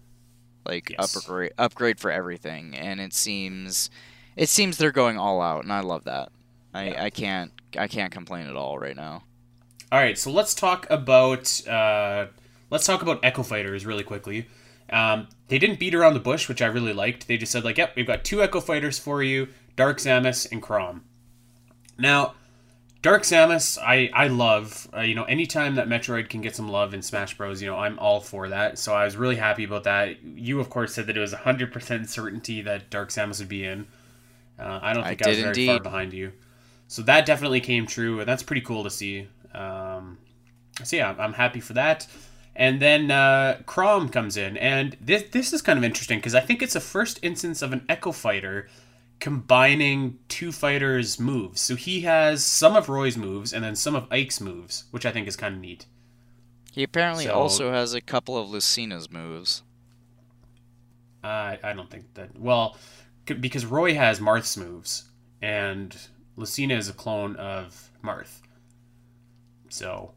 like 0.65 0.89
Yes. 0.91 1.15
upgrade 1.15 1.51
upgrade 1.58 1.99
for 1.99 2.12
everything 2.12 2.75
and 2.75 2.99
it 2.99 3.13
seems 3.13 3.89
it 4.36 4.49
seems 4.49 4.77
they're 4.77 4.91
going 4.91 5.17
all 5.17 5.41
out 5.41 5.63
and 5.63 5.71
I 5.73 5.79
love 5.79 6.03
that. 6.03 6.29
I, 6.73 6.89
Yeah. 6.89 7.03
I 7.05 7.10
can't 7.10 7.51
I 7.77 7.88
can't 7.88 8.12
complain 8.12 8.47
at 8.47 8.55
all 8.55 8.77
right 8.77 8.95
now. 8.95 9.23
All 9.91 9.99
right, 9.99 10.17
so 10.17 10.32
let's 10.32 10.53
talk 10.53 10.86
about 10.91 11.65
uh, 11.67 12.27
let's 12.69 12.86
talk 12.86 13.01
about 13.01 13.19
Echo 13.23 13.41
Fighters 13.41 13.86
really 13.86 14.03
quickly. 14.03 14.47
Um, 14.91 15.27
they 15.47 15.58
didn't 15.60 15.79
beat 15.79 15.95
around 15.95 16.13
the 16.13 16.19
bush, 16.19 16.47
which 16.49 16.62
I 16.62 16.67
really 16.67 16.93
liked. 16.93 17.27
They 17.27 17.38
just 17.38 17.51
said 17.51 17.63
like, 17.63 17.77
"Yep, 17.77 17.95
we've 17.95 18.05
got 18.05 18.23
two 18.23 18.43
Echo 18.43 18.60
Fighters 18.62 18.99
for 18.99 19.23
you: 19.23 19.47
Dark 19.75 19.97
Samus 19.97 20.51
and 20.51 20.62
Chrom." 20.62 21.01
Now, 21.99 22.33
Dark 23.01 23.23
Samus, 23.23 23.77
I 23.77 24.09
I 24.13 24.27
love. 24.27 24.89
Uh, 24.95 25.01
you 25.01 25.15
know, 25.15 25.23
anytime 25.23 25.75
that 25.75 25.88
Metroid 25.88 26.29
can 26.29 26.41
get 26.41 26.55
some 26.55 26.67
love 26.67 26.93
in 26.93 27.01
Smash 27.01 27.38
Bros, 27.38 27.62
you 27.62 27.67
know, 27.67 27.77
I'm 27.77 27.97
all 27.99 28.19
for 28.19 28.49
that. 28.49 28.77
So 28.77 28.93
I 28.93 29.05
was 29.05 29.15
really 29.15 29.38
happy 29.38 29.63
about 29.63 29.85
that. 29.85 30.21
You, 30.23 30.59
of 30.59 30.69
course, 30.69 30.93
said 30.93 31.07
that 31.07 31.15
it 31.15 31.19
was 31.19 31.33
100% 31.33 32.07
certainty 32.07 32.62
that 32.62 32.89
Dark 32.89 33.09
Samus 33.09 33.39
would 33.39 33.47
be 33.47 33.63
in. 33.63 33.88
Uh, 34.59 34.79
I 34.81 34.93
don't 34.93 35.05
think 35.05 35.25
I, 35.25 35.29
was 35.29 35.38
did 35.38 35.55
very 35.55 35.67
far 35.67 35.79
behind 35.79 36.12
you. 36.12 36.33
So 36.88 37.01
that 37.03 37.25
definitely 37.25 37.62
came 37.62 37.85
true, 37.85 38.19
and 38.19 38.27
that's 38.27 38.43
pretty 38.43 38.62
cool 38.62 38.83
to 38.83 38.89
see. 38.89 39.27
Um, 39.53 40.17
so 40.83 40.97
yeah, 40.97 41.09
I'm, 41.09 41.19
I'm 41.19 41.33
happy 41.33 41.62
for 41.62 41.73
that. 41.73 42.07
And 42.55 42.81
then 42.81 43.12
uh, 43.12 43.62
Chrom 43.65 44.12
comes 44.12 44.35
in, 44.35 44.57
and 44.57 44.97
this 44.99 45.23
this 45.31 45.53
is 45.53 45.62
kind 45.62 45.79
of 45.79 45.85
interesting 45.85 46.19
because 46.19 46.35
I 46.35 46.41
think 46.41 46.62
it's 46.62 46.73
the 46.73 46.81
first 46.81 47.19
instance 47.21 47.62
of 47.62 47.71
an 47.71 47.85
Echo 47.88 48.12
Fighter 48.12 48.67
combining 49.19 50.17
two 50.27 50.51
fighters' 50.51 51.19
moves. 51.19 51.60
So 51.62 51.75
he 51.75 52.01
has 52.01 52.43
some 52.45 52.75
of 52.75 52.88
Roy's 52.89 53.17
moves 53.17 53.53
and 53.53 53.63
then 53.63 53.75
some 53.75 53.95
of 53.95 54.08
Ike's 54.12 54.39
moves, 54.39 54.86
which 54.91 55.05
I 55.05 55.12
think 55.12 55.27
is 55.27 55.36
kind 55.36 55.55
of 55.55 55.62
neat. 55.62 55.86
He 56.71 56.84
apparently 56.84 57.25
So- 57.25 57.34
also 57.34 57.71
has 57.71 57.93
a 57.93 58.01
couple 58.01 58.38
of 58.38 58.49
Lucina's 58.49 59.10
moves. 59.12 59.63
I 61.23 61.60
I 61.63 61.73
don't 61.73 61.89
think 61.89 62.13
that 62.13 62.39
well, 62.39 62.77
c- 63.27 63.34
because 63.34 63.65
Roy 63.65 63.93
has 63.95 64.19
Marth's 64.21 64.55
moves, 64.55 65.10
and 65.41 65.95
Lucina 66.38 66.75
is 66.75 66.88
a 66.88 66.93
clone 66.93 67.36
of 67.36 67.89
Marth. 68.03 68.39
So, 69.69 70.13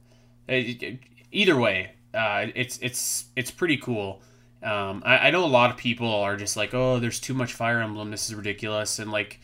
it- 0.47 0.81
it- 0.83 1.01
either 1.33 1.57
way, 1.57 1.95
uh, 2.15 2.47
it's 2.55 2.79
it's 2.79 3.25
it's 3.35 3.51
pretty 3.51 3.77
cool. 3.79 4.23
Um, 4.63 5.03
I, 5.05 5.29
I 5.29 5.31
know 5.31 5.45
a 5.45 5.47
lot 5.47 5.71
of 5.71 5.77
people 5.77 6.09
are 6.09 6.37
just 6.37 6.57
like, 6.57 6.73
oh, 6.75 6.99
there's 6.99 7.19
too 7.21 7.35
much 7.35 7.53
Fire 7.53 7.81
Emblem. 7.81 8.11
This 8.11 8.29
is 8.29 8.35
ridiculous, 8.35 8.99
and 8.99 9.11
like. 9.11 9.41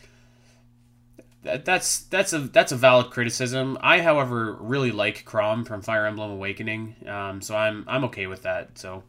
That, 1.44 1.64
that's 1.64 2.00
that's 2.00 2.32
a 2.32 2.40
that's 2.40 2.72
a 2.72 2.76
valid 2.76 3.10
criticism. 3.12 3.78
I, 3.80 4.00
however, 4.00 4.54
really 4.54 4.90
like 4.90 5.24
Chrom 5.24 5.64
from 5.64 5.82
Fire 5.82 6.04
Emblem 6.04 6.32
Awakening, 6.32 6.96
um, 7.06 7.40
so 7.40 7.56
I'm 7.56 7.84
I'm 7.86 8.02
okay 8.06 8.26
with 8.26 8.42
that. 8.42 8.76
So, 8.76 9.04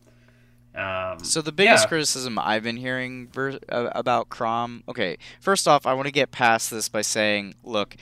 um, 0.76 1.24
So 1.24 1.42
the 1.42 1.52
biggest 1.52 1.86
yeah. 1.86 1.90
criticism 1.90 2.38
I've 2.38 2.62
been 2.62 2.78
hearing 2.78 3.30
ver- 3.30 3.60
uh, 3.68 3.90
about 3.94 4.30
Chrom. 4.30 4.84
Okay, 4.88 5.18
first 5.42 5.68
off, 5.68 5.88
I 5.88 5.94
want 5.96 6.06
to 6.06 6.12
get 6.12 6.30
past 6.30 6.70
this 6.70 6.88
by 6.88 7.02
saying, 7.02 7.56
look, 7.64 7.96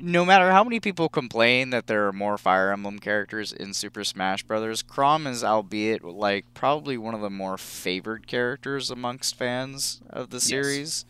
no 0.00 0.24
matter 0.24 0.50
how 0.50 0.64
many 0.64 0.80
people 0.80 1.08
complain 1.08 1.70
that 1.70 1.86
there 1.86 2.06
are 2.06 2.12
more 2.12 2.36
Fire 2.38 2.72
Emblem 2.72 2.98
characters 2.98 3.52
in 3.52 3.74
Super 3.74 4.04
Smash 4.04 4.42
Bros., 4.42 4.82
Chrom 4.82 5.26
is, 5.26 5.44
albeit 5.44 6.04
like 6.04 6.44
probably 6.54 6.96
one 6.98 7.14
of 7.14 7.20
the 7.20 7.30
more 7.30 7.56
favored 7.58 8.26
characters 8.26 8.90
amongst 8.90 9.36
fans 9.36 10.00
of 10.10 10.30
the 10.30 10.40
series, 10.40 11.04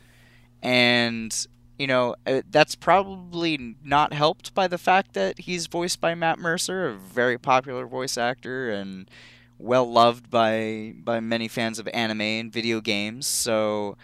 and 0.62 1.46
you 1.78 1.87
know 1.87 2.14
uh, 2.26 2.42
that's 2.50 2.74
probably 2.74 3.76
not 3.82 4.12
helped 4.12 4.54
by 4.54 4.68
the 4.68 4.78
fact 4.78 5.14
that 5.14 5.40
he's 5.40 5.66
voiced 5.66 6.00
by 6.00 6.14
Matt 6.14 6.38
Mercer, 6.38 6.88
a 6.88 6.94
very 6.94 7.38
popular 7.38 7.87
voice 7.87 8.16
actor 8.16 8.70
and 8.70 9.10
well 9.58 9.90
loved 9.90 10.30
by 10.30 10.94
by 10.96 11.20
many 11.20 11.48
fans 11.48 11.78
of 11.78 11.88
anime 11.94 12.20
and 12.20 12.52
video 12.52 12.80
games. 12.80 13.26
So, 13.26 13.96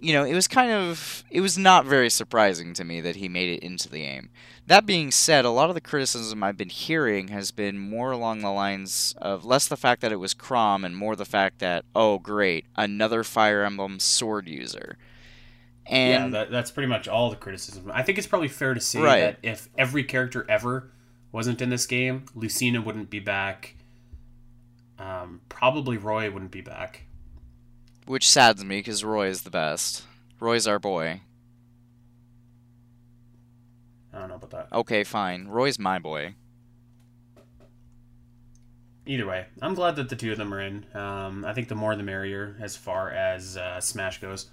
you 0.00 0.12
know, 0.12 0.24
it 0.24 0.34
was 0.34 0.48
kind 0.48 0.70
of 0.72 1.24
it 1.30 1.40
was 1.40 1.58
not 1.58 1.84
very 1.84 2.10
surprising 2.10 2.72
to 2.74 2.84
me 2.84 3.00
that 3.00 3.16
he 3.16 3.28
made 3.28 3.50
it 3.58 3.62
into 3.64 3.88
the 3.88 4.00
game. 4.00 4.30
That 4.66 4.86
being 4.86 5.10
said, 5.10 5.44
a 5.44 5.50
lot 5.50 5.68
of 5.68 5.74
the 5.74 5.80
criticism 5.80 6.42
I've 6.42 6.56
been 6.56 6.68
hearing 6.68 7.28
has 7.28 7.50
been 7.50 7.78
more 7.78 8.10
along 8.12 8.40
the 8.40 8.50
lines 8.50 9.14
of 9.18 9.44
less 9.44 9.66
the 9.66 9.76
fact 9.76 10.00
that 10.02 10.12
it 10.12 10.16
was 10.20 10.32
Chrom 10.34 10.84
and 10.84 10.96
more 10.96 11.16
the 11.16 11.24
fact 11.24 11.58
that 11.58 11.84
oh 11.94 12.18
great, 12.18 12.66
another 12.76 13.24
Fire 13.24 13.64
Emblem 13.64 13.98
sword 13.98 14.48
user. 14.48 14.96
yeah, 15.86 16.24
And 16.24 16.34
that, 16.34 16.50
that's 16.50 16.70
pretty 16.70 16.88
much 16.88 17.08
all 17.08 17.30
the 17.30 17.36
criticism. 17.36 17.90
I 17.92 18.02
think 18.02 18.16
it's 18.16 18.26
probably 18.28 18.48
fair 18.48 18.74
to 18.74 18.80
say 18.80 19.00
Right. 19.00 19.20
that 19.20 19.38
if 19.42 19.68
every 19.76 20.04
character 20.04 20.46
ever 20.48 20.92
wasn't 21.32 21.60
in 21.60 21.70
this 21.70 21.86
game, 21.86 22.24
Lucina 22.34 22.80
wouldn't 22.80 23.10
be 23.10 23.18
back. 23.20 23.74
Um, 24.98 25.40
probably 25.48 25.96
Roy 25.96 26.30
wouldn't 26.30 26.50
be 26.50 26.60
back. 26.60 27.06
Which 28.06 28.28
saddens 28.28 28.64
me 28.64 28.78
because 28.78 29.04
Roy 29.04 29.28
is 29.28 29.42
the 29.42 29.50
best. 29.50 30.04
Roy's 30.38 30.66
our 30.66 30.78
boy. 30.78 31.20
I 34.12 34.18
don't 34.18 34.28
know 34.28 34.34
about 34.36 34.50
that. 34.50 34.68
Okay, 34.72 35.04
fine. 35.04 35.46
Roy's 35.48 35.78
my 35.78 35.98
boy. 35.98 36.34
either 39.06 39.26
way, 39.26 39.46
I'm 39.60 39.74
glad 39.74 39.96
that 39.96 40.08
the 40.08 40.16
two 40.16 40.30
of 40.32 40.38
them 40.38 40.54
are 40.54 40.60
in. 40.60 40.86
Um, 40.94 41.44
I 41.44 41.52
think 41.52 41.68
the 41.68 41.74
more 41.74 41.96
the 41.96 42.02
merrier 42.02 42.56
as 42.60 42.76
far 42.76 43.10
as 43.10 43.56
uh, 43.56 43.80
Smash 43.80 44.20
goes. 44.20 44.46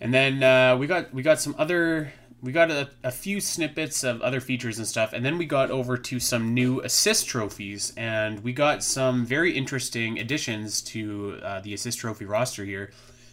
And 0.00 0.14
then 0.14 0.42
uh, 0.42 0.76
we 0.76 0.86
got 0.86 1.12
we 1.12 1.22
got 1.22 1.40
some 1.40 1.54
other 1.58 2.12
we 2.42 2.52
got 2.52 2.70
a, 2.70 2.90
a 3.04 3.10
few 3.10 3.40
snippets 3.40 4.02
of 4.02 4.22
other 4.22 4.40
features 4.40 4.78
and 4.78 4.86
stuff, 4.86 5.12
and 5.12 5.24
then 5.24 5.36
we 5.38 5.44
got 5.44 5.70
over 5.70 5.96
to 5.96 6.18
some 6.18 6.54
new 6.54 6.80
assist 6.80 7.26
trophies, 7.26 7.92
and 7.96 8.42
we 8.42 8.52
got 8.52 8.82
some 8.82 9.26
very 9.26 9.56
interesting 9.56 10.18
additions 10.18 10.80
to 10.82 11.38
uh, 11.42 11.60
the 11.60 11.74
assist 11.74 11.98
trophy 11.98 12.24
roster 12.24 12.64
here. 12.64 12.92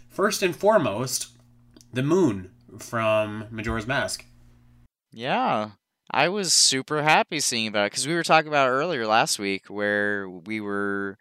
First 0.10 0.44
and 0.44 0.56
foremost, 0.56 1.30
the 1.94 2.04
moon 2.04 2.52
from 2.80 3.46
Majora's 3.50 3.88
Mask. 3.88 4.26
Yeah, 5.12 5.72
I 6.12 6.30
was 6.30 6.54
super 6.54 7.02
happy 7.02 7.40
seeing 7.40 7.68
about 7.68 7.86
it 7.86 7.92
because 7.92 8.08
we 8.08 8.16
were 8.16 8.24
talking 8.24 8.50
about 8.50 8.70
earlier 8.70 9.08
last 9.08 9.40
week 9.40 9.68
where 9.68 10.30
we 10.30 10.60
were, 10.60 11.18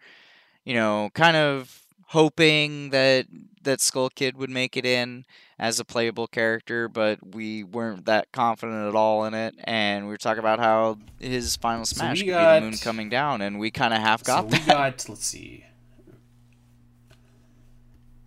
you 0.65 0.73
know, 0.73 1.09
kind 1.13 1.37
of 1.37 1.81
hoping 2.07 2.89
that 2.91 3.27
that 3.67 3.79
Skull 3.81 4.09
Kid 4.09 4.37
would 4.37 4.49
make 4.49 4.75
it 4.75 4.85
in 4.85 5.23
as 5.59 5.79
a 5.79 5.85
playable 5.85 6.27
character, 6.27 6.87
but 6.87 7.19
we 7.35 7.63
weren't 7.63 8.05
that 8.05 8.31
confident 8.31 8.87
at 8.87 8.95
all 8.95 9.25
in 9.25 9.33
it. 9.33 9.55
And 9.63 10.05
we 10.05 10.09
were 10.09 10.17
talking 10.17 10.39
about 10.39 10.59
how 10.59 10.97
his 11.19 11.55
final 11.55 11.85
smash 11.85 12.19
we 12.19 12.25
could 12.25 12.31
got- 12.31 12.59
be 12.59 12.65
the 12.65 12.71
moon 12.71 12.77
coming 12.79 13.09
down, 13.09 13.41
and 13.41 13.59
we 13.59 13.69
kind 13.71 13.93
of 13.93 13.99
half 14.01 14.23
got 14.23 14.43
so 14.45 14.49
that. 14.49 14.61
we 14.61 14.65
got 14.67 15.09
let's 15.09 15.25
see. 15.25 15.63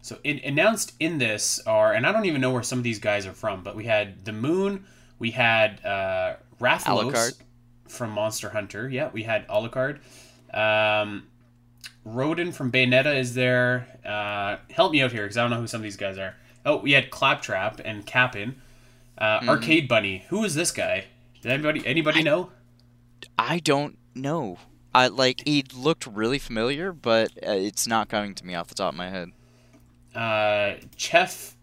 So 0.03 0.19
in, 0.25 0.41
announced 0.45 0.95
in 0.99 1.19
this 1.19 1.61
are, 1.67 1.93
and 1.93 2.07
I 2.07 2.13
don't 2.13 2.25
even 2.25 2.41
know 2.41 2.51
where 2.53 2.63
some 2.63 2.79
of 2.79 2.85
these 2.85 2.99
guys 2.99 3.27
are 3.27 3.33
from, 3.33 3.63
but 3.63 3.77
we 3.77 3.85
had 3.85 4.25
the 4.25 4.33
Moon, 4.33 4.85
we 5.19 5.31
had 5.31 5.85
uh, 5.85 6.37
Rathalos 6.61 7.13
Alucard. 7.13 7.33
from 7.87 8.11
Monster 8.11 8.51
Hunter. 8.51 8.89
Yeah, 8.89 9.11
we 9.13 9.23
had 9.23 9.47
Alucard. 9.49 9.99
Um, 10.53 11.29
Rodin 12.05 12.53
from 12.53 12.73
Bayonetta 12.73 13.17
is 13.19 13.35
there. 13.35 13.87
Uh, 14.05 14.57
help 14.73 14.93
me 14.93 15.03
out 15.03 15.13
here 15.13 15.23
because 15.23 15.37
I 15.37 15.43
don't 15.43 15.51
know 15.51 15.61
who 15.61 15.67
some 15.67 15.81
of 15.81 15.83
these 15.85 15.97
guys 15.97 16.19
are. 16.19 16.35
Oh, 16.65 16.77
we 16.77 16.93
had 16.93 17.11
Klaptrap 17.11 17.81
and 17.85 18.07
Kapp'n. 18.07 18.55
Uh, 19.19 19.41
Mm-hmm. 19.41 19.49
Arcade 19.51 19.87
Bunny. 19.89 20.25
Who 20.31 20.45
is 20.45 20.55
this 20.55 20.71
guy? 20.73 21.05
Did 21.43 21.53
anybody 21.53 21.87
anybody 21.87 22.23
know? 22.23 22.51
I 23.39 23.59
don't 23.59 23.99
know. 24.15 24.59
I 24.95 25.09
like 25.09 25.43
he 25.47 25.65
looked 25.75 26.07
really 26.07 26.39
familiar, 26.39 26.93
but 26.93 27.29
uh, 27.47 27.53
it's 27.53 27.87
not 27.87 28.09
coming 28.09 28.35
to 28.35 28.47
me 28.47 28.55
off 28.55 28.69
the 28.69 28.75
top 28.75 28.93
of 28.95 28.97
my 28.99 29.11
head. 29.11 29.29
uh, 30.15 30.81
Chef, 30.97 31.55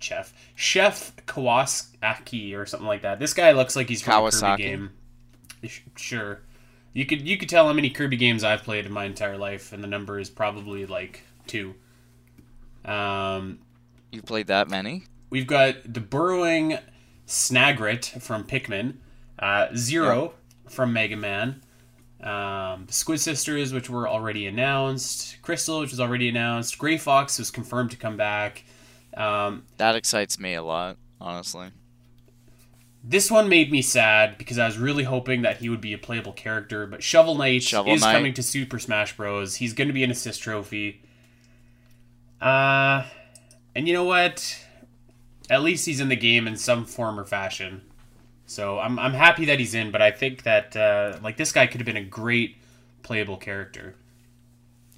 Chef, 0.00 0.32
Chef 0.56 1.14
Kawasaki 1.26 2.56
or 2.56 2.66
something 2.66 2.86
like 2.88 3.02
that. 3.02 3.18
This 3.18 3.32
guy 3.34 3.52
looks 3.52 3.76
like 3.76 3.88
he's 3.88 4.02
from 4.02 4.14
a 4.14 4.16
Kawasaki? 4.28 4.40
Kirby 4.56 4.62
game. 4.62 4.90
Sure, 5.96 6.40
you 6.96 7.04
could 7.04 7.28
you 7.28 7.36
could 7.36 7.50
tell 7.50 7.66
how 7.66 7.74
many 7.74 7.90
Kirby 7.90 8.16
games 8.16 8.42
I've 8.42 8.62
played 8.62 8.86
in 8.86 8.92
my 8.92 9.04
entire 9.04 9.36
life, 9.36 9.72
and 9.74 9.84
the 9.84 9.88
number 9.88 10.18
is 10.18 10.30
probably 10.30 10.86
like 10.86 11.22
two. 11.46 11.74
Um, 12.86 13.58
You 14.12 14.22
played 14.22 14.46
that 14.46 14.68
many? 14.70 15.04
we've 15.28 15.46
got 15.46 15.92
the 15.92 16.00
burrowing 16.00 16.78
Snagret 17.26 18.22
from 18.22 18.44
Pikmin, 18.44 18.94
uh, 19.38 19.66
Zero 19.74 20.34
from 20.68 20.92
Mega 20.92 21.16
Man, 21.16 21.62
um, 22.22 22.84
the 22.86 22.92
Squid 22.92 23.20
Sisters, 23.20 23.72
which 23.74 23.90
were 23.90 24.08
already 24.08 24.46
announced, 24.46 25.36
Krystal, 25.42 25.80
which 25.80 25.90
was 25.90 26.00
already 26.00 26.28
announced, 26.28 26.78
Gray 26.78 26.96
Fox 26.96 27.38
was 27.38 27.50
confirmed 27.50 27.90
to 27.90 27.96
come 27.96 28.16
back. 28.16 28.64
Um, 29.16 29.64
That 29.76 29.96
excites 29.96 30.38
me 30.38 30.54
a 30.54 30.62
lot, 30.62 30.96
honestly. 31.20 31.68
This 33.08 33.30
one 33.30 33.48
made 33.48 33.70
me 33.70 33.82
sad 33.82 34.36
because 34.36 34.58
I 34.58 34.66
was 34.66 34.78
really 34.78 35.04
hoping 35.04 35.42
that 35.42 35.58
he 35.58 35.68
would 35.68 35.80
be 35.80 35.92
a 35.92 35.98
playable 35.98 36.32
character, 36.32 36.86
but 36.88 37.04
Shovel 37.04 37.36
Knight 37.36 37.62
Shovel 37.62 37.92
is 37.92 38.00
Knight. 38.00 38.12
coming 38.12 38.34
to 38.34 38.42
Super 38.42 38.80
Smash 38.80 39.16
Bros. 39.16 39.54
He's 39.56 39.72
going 39.72 39.86
to 39.86 39.94
be 39.94 40.02
an 40.02 40.10
assist 40.10 40.42
trophy. 40.42 41.00
Uh, 42.40 43.04
and 43.76 43.86
you 43.86 43.94
know 43.94 44.04
what? 44.04 44.60
At 45.48 45.62
least 45.62 45.86
he's 45.86 46.00
in 46.00 46.08
the 46.08 46.16
game 46.16 46.48
in 46.48 46.56
some 46.56 46.84
form 46.84 47.20
or 47.20 47.24
fashion. 47.24 47.82
So 48.46 48.80
I'm, 48.80 48.98
I'm 48.98 49.14
happy 49.14 49.44
that 49.46 49.60
he's 49.60 49.74
in, 49.74 49.92
but 49.92 50.02
I 50.02 50.10
think 50.10 50.42
that 50.42 50.76
uh, 50.76 51.18
like 51.22 51.36
this 51.36 51.52
guy 51.52 51.68
could 51.68 51.80
have 51.80 51.86
been 51.86 51.96
a 51.96 52.04
great 52.04 52.56
playable 53.04 53.36
character. 53.36 53.94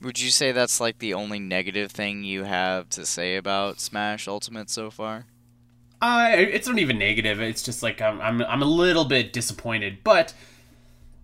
Would 0.00 0.18
you 0.18 0.30
say 0.30 0.52
that's 0.52 0.80
like 0.80 0.98
the 0.98 1.12
only 1.12 1.40
negative 1.40 1.90
thing 1.90 2.24
you 2.24 2.44
have 2.44 2.88
to 2.90 3.04
say 3.04 3.36
about 3.36 3.80
Smash 3.80 4.26
Ultimate 4.26 4.70
so 4.70 4.90
far? 4.90 5.26
Uh, 6.00 6.28
it's 6.32 6.68
not 6.68 6.78
even 6.78 6.98
negative. 6.98 7.40
It's 7.40 7.62
just 7.62 7.82
like 7.82 8.00
I'm, 8.00 8.20
I'm, 8.20 8.42
I'm 8.42 8.62
a 8.62 8.66
little 8.66 9.04
bit 9.04 9.32
disappointed, 9.32 9.98
but 10.04 10.32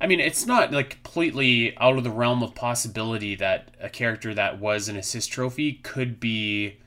I 0.01 0.07
mean, 0.07 0.21
it's 0.21 0.47
not 0.47 0.73
like 0.73 0.91
completely 0.91 1.77
out 1.79 1.97
of 1.97 2.05
the 2.05 2.11
realm 2.11 2.43
of 2.43 2.55
possibility 2.55 3.37
that 3.37 3.69
a 3.81 3.89
character 3.89 4.35
that 4.35 4.59
was 4.59 4.89
an 4.89 4.97
assist 4.97 5.31
trophy 5.31 5.75
could 5.75 6.19
be, 6.19 6.79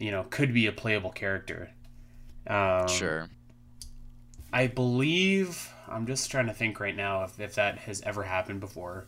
you 0.00 0.10
know, 0.10 0.26
could 0.30 0.52
be 0.52 0.66
a 0.66 0.72
playable 0.72 1.10
character. 1.10 1.70
Um, 2.46 2.88
Sure. 2.88 3.30
I 4.52 4.66
believe 4.68 5.72
I'm 5.88 6.06
just 6.06 6.30
trying 6.30 6.46
to 6.46 6.52
think 6.52 6.78
right 6.78 6.94
now 6.94 7.24
if, 7.24 7.40
if 7.40 7.54
that 7.56 7.78
has 7.78 8.02
ever 8.02 8.22
happened 8.22 8.60
before. 8.60 9.06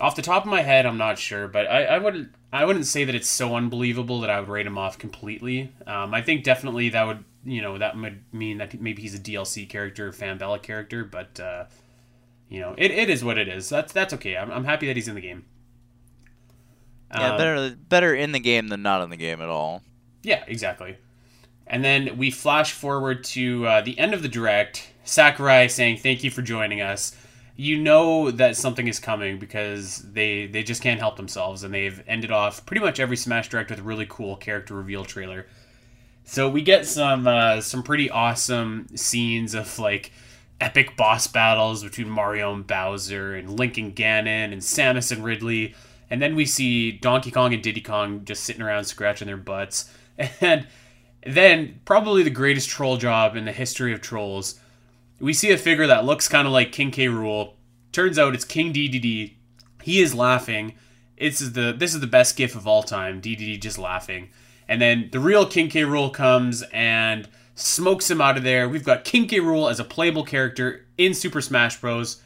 Off 0.00 0.16
the 0.16 0.22
top 0.22 0.44
of 0.44 0.50
my 0.50 0.62
head, 0.62 0.86
I'm 0.86 0.96
not 0.98 1.18
sure, 1.18 1.48
but 1.48 1.66
I, 1.66 1.84
I 1.84 1.98
wouldn't 1.98 2.34
I 2.52 2.64
wouldn't 2.64 2.86
say 2.86 3.04
that 3.04 3.14
it's 3.14 3.28
so 3.28 3.54
unbelievable 3.56 4.20
that 4.20 4.30
I 4.30 4.40
would 4.40 4.48
rate 4.48 4.66
him 4.66 4.78
off 4.78 4.98
completely. 4.98 5.72
Um, 5.86 6.14
I 6.14 6.22
think 6.22 6.44
definitely 6.44 6.88
that 6.90 7.06
would 7.06 7.24
you 7.44 7.60
know 7.60 7.78
that 7.78 7.96
would 7.96 8.22
mean 8.32 8.58
that 8.58 8.80
maybe 8.80 9.02
he's 9.02 9.14
a 9.14 9.18
DLC 9.18 9.68
character, 9.68 10.10
Fambella 10.12 10.60
character, 10.62 11.04
but 11.04 11.38
uh, 11.38 11.64
you 12.48 12.60
know 12.60 12.74
it, 12.78 12.90
it 12.90 13.10
is 13.10 13.22
what 13.22 13.38
it 13.38 13.48
is. 13.48 13.68
That's 13.68 13.92
that's 13.92 14.14
okay. 14.14 14.36
I'm, 14.36 14.50
I'm 14.50 14.64
happy 14.64 14.86
that 14.86 14.96
he's 14.96 15.08
in 15.08 15.14
the 15.14 15.20
game. 15.20 15.44
Yeah, 17.14 17.32
Um, 17.32 17.38
better 17.38 17.76
better 17.88 18.14
in 18.14 18.32
the 18.32 18.40
game 18.40 18.68
than 18.68 18.82
not 18.82 19.02
in 19.02 19.10
the 19.10 19.16
game 19.16 19.40
at 19.42 19.48
all. 19.48 19.82
Yeah, 20.22 20.44
exactly. 20.46 20.96
And 21.66 21.84
then 21.84 22.16
we 22.18 22.30
flash 22.30 22.72
forward 22.72 23.24
to 23.24 23.66
uh, 23.66 23.80
the 23.82 23.98
end 23.98 24.14
of 24.14 24.22
the 24.22 24.28
direct. 24.28 24.88
Sakurai 25.04 25.68
saying, 25.68 25.98
"Thank 25.98 26.24
you 26.24 26.30
for 26.30 26.42
joining 26.42 26.80
us." 26.80 27.16
You 27.62 27.78
know 27.78 28.32
that 28.32 28.56
something 28.56 28.88
is 28.88 28.98
coming 28.98 29.38
because 29.38 29.98
they 29.98 30.46
they 30.46 30.64
just 30.64 30.82
can't 30.82 30.98
help 30.98 31.16
themselves, 31.16 31.62
and 31.62 31.72
they've 31.72 32.02
ended 32.08 32.32
off 32.32 32.66
pretty 32.66 32.84
much 32.84 32.98
every 32.98 33.16
Smash 33.16 33.48
Direct 33.48 33.70
with 33.70 33.78
a 33.78 33.84
really 33.84 34.04
cool 34.08 34.34
character 34.34 34.74
reveal 34.74 35.04
trailer. 35.04 35.46
So 36.24 36.48
we 36.48 36.62
get 36.62 36.86
some 36.86 37.28
uh, 37.28 37.60
some 37.60 37.84
pretty 37.84 38.10
awesome 38.10 38.88
scenes 38.96 39.54
of 39.54 39.78
like 39.78 40.10
epic 40.60 40.96
boss 40.96 41.28
battles 41.28 41.84
between 41.84 42.10
Mario 42.10 42.52
and 42.52 42.66
Bowser, 42.66 43.36
and 43.36 43.48
Link 43.48 43.78
and 43.78 43.94
Ganon, 43.94 44.52
and 44.52 44.60
Samus 44.60 45.12
and 45.12 45.22
Ridley. 45.22 45.76
And 46.10 46.20
then 46.20 46.34
we 46.34 46.46
see 46.46 46.90
Donkey 46.90 47.30
Kong 47.30 47.54
and 47.54 47.62
Diddy 47.62 47.80
Kong 47.80 48.24
just 48.24 48.42
sitting 48.42 48.62
around 48.62 48.86
scratching 48.86 49.26
their 49.26 49.36
butts. 49.36 49.88
And 50.40 50.66
then, 51.24 51.80
probably 51.84 52.24
the 52.24 52.30
greatest 52.30 52.68
troll 52.68 52.96
job 52.96 53.36
in 53.36 53.44
the 53.44 53.52
history 53.52 53.92
of 53.92 54.00
trolls, 54.00 54.58
we 55.22 55.32
see 55.32 55.52
a 55.52 55.56
figure 55.56 55.86
that 55.86 56.04
looks 56.04 56.28
kind 56.28 56.46
of 56.46 56.52
like 56.52 56.72
King 56.72 56.90
K. 56.90 57.06
Rool. 57.06 57.54
Turns 57.92 58.18
out 58.18 58.34
it's 58.34 58.44
King 58.44 58.72
Dedede. 58.72 59.34
He 59.82 60.00
is 60.00 60.14
laughing. 60.14 60.74
This 61.18 61.40
is 61.40 61.52
the 61.52 61.72
this 61.72 61.94
is 61.94 62.00
the 62.00 62.06
best 62.08 62.36
gif 62.36 62.56
of 62.56 62.66
all 62.66 62.82
time. 62.82 63.22
DDD 63.22 63.60
just 63.60 63.78
laughing. 63.78 64.30
And 64.68 64.82
then 64.82 65.08
the 65.12 65.20
real 65.20 65.46
King 65.46 65.68
K. 65.68 65.82
Rool 65.82 66.12
comes 66.12 66.62
and 66.72 67.28
smokes 67.54 68.10
him 68.10 68.20
out 68.20 68.36
of 68.36 68.42
there. 68.42 68.68
We've 68.68 68.84
got 68.84 69.04
King 69.04 69.28
K. 69.28 69.38
Rool 69.38 69.70
as 69.70 69.78
a 69.78 69.84
playable 69.84 70.24
character 70.24 70.86
in 70.98 71.14
Super 71.14 71.40
Smash 71.40 71.80
Bros. 71.80 72.20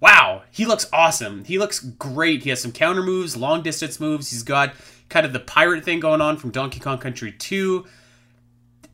Wow, 0.00 0.42
he 0.50 0.66
looks 0.66 0.86
awesome. 0.92 1.44
He 1.44 1.58
looks 1.58 1.78
great. 1.78 2.42
He 2.42 2.50
has 2.50 2.60
some 2.60 2.72
counter 2.72 3.02
moves, 3.02 3.36
long 3.36 3.62
distance 3.62 4.00
moves. 4.00 4.30
He's 4.30 4.42
got 4.42 4.74
kind 5.08 5.24
of 5.24 5.32
the 5.32 5.40
pirate 5.40 5.84
thing 5.84 6.00
going 6.00 6.20
on 6.20 6.36
from 6.36 6.50
Donkey 6.50 6.80
Kong 6.80 6.98
Country 6.98 7.32
2. 7.32 7.86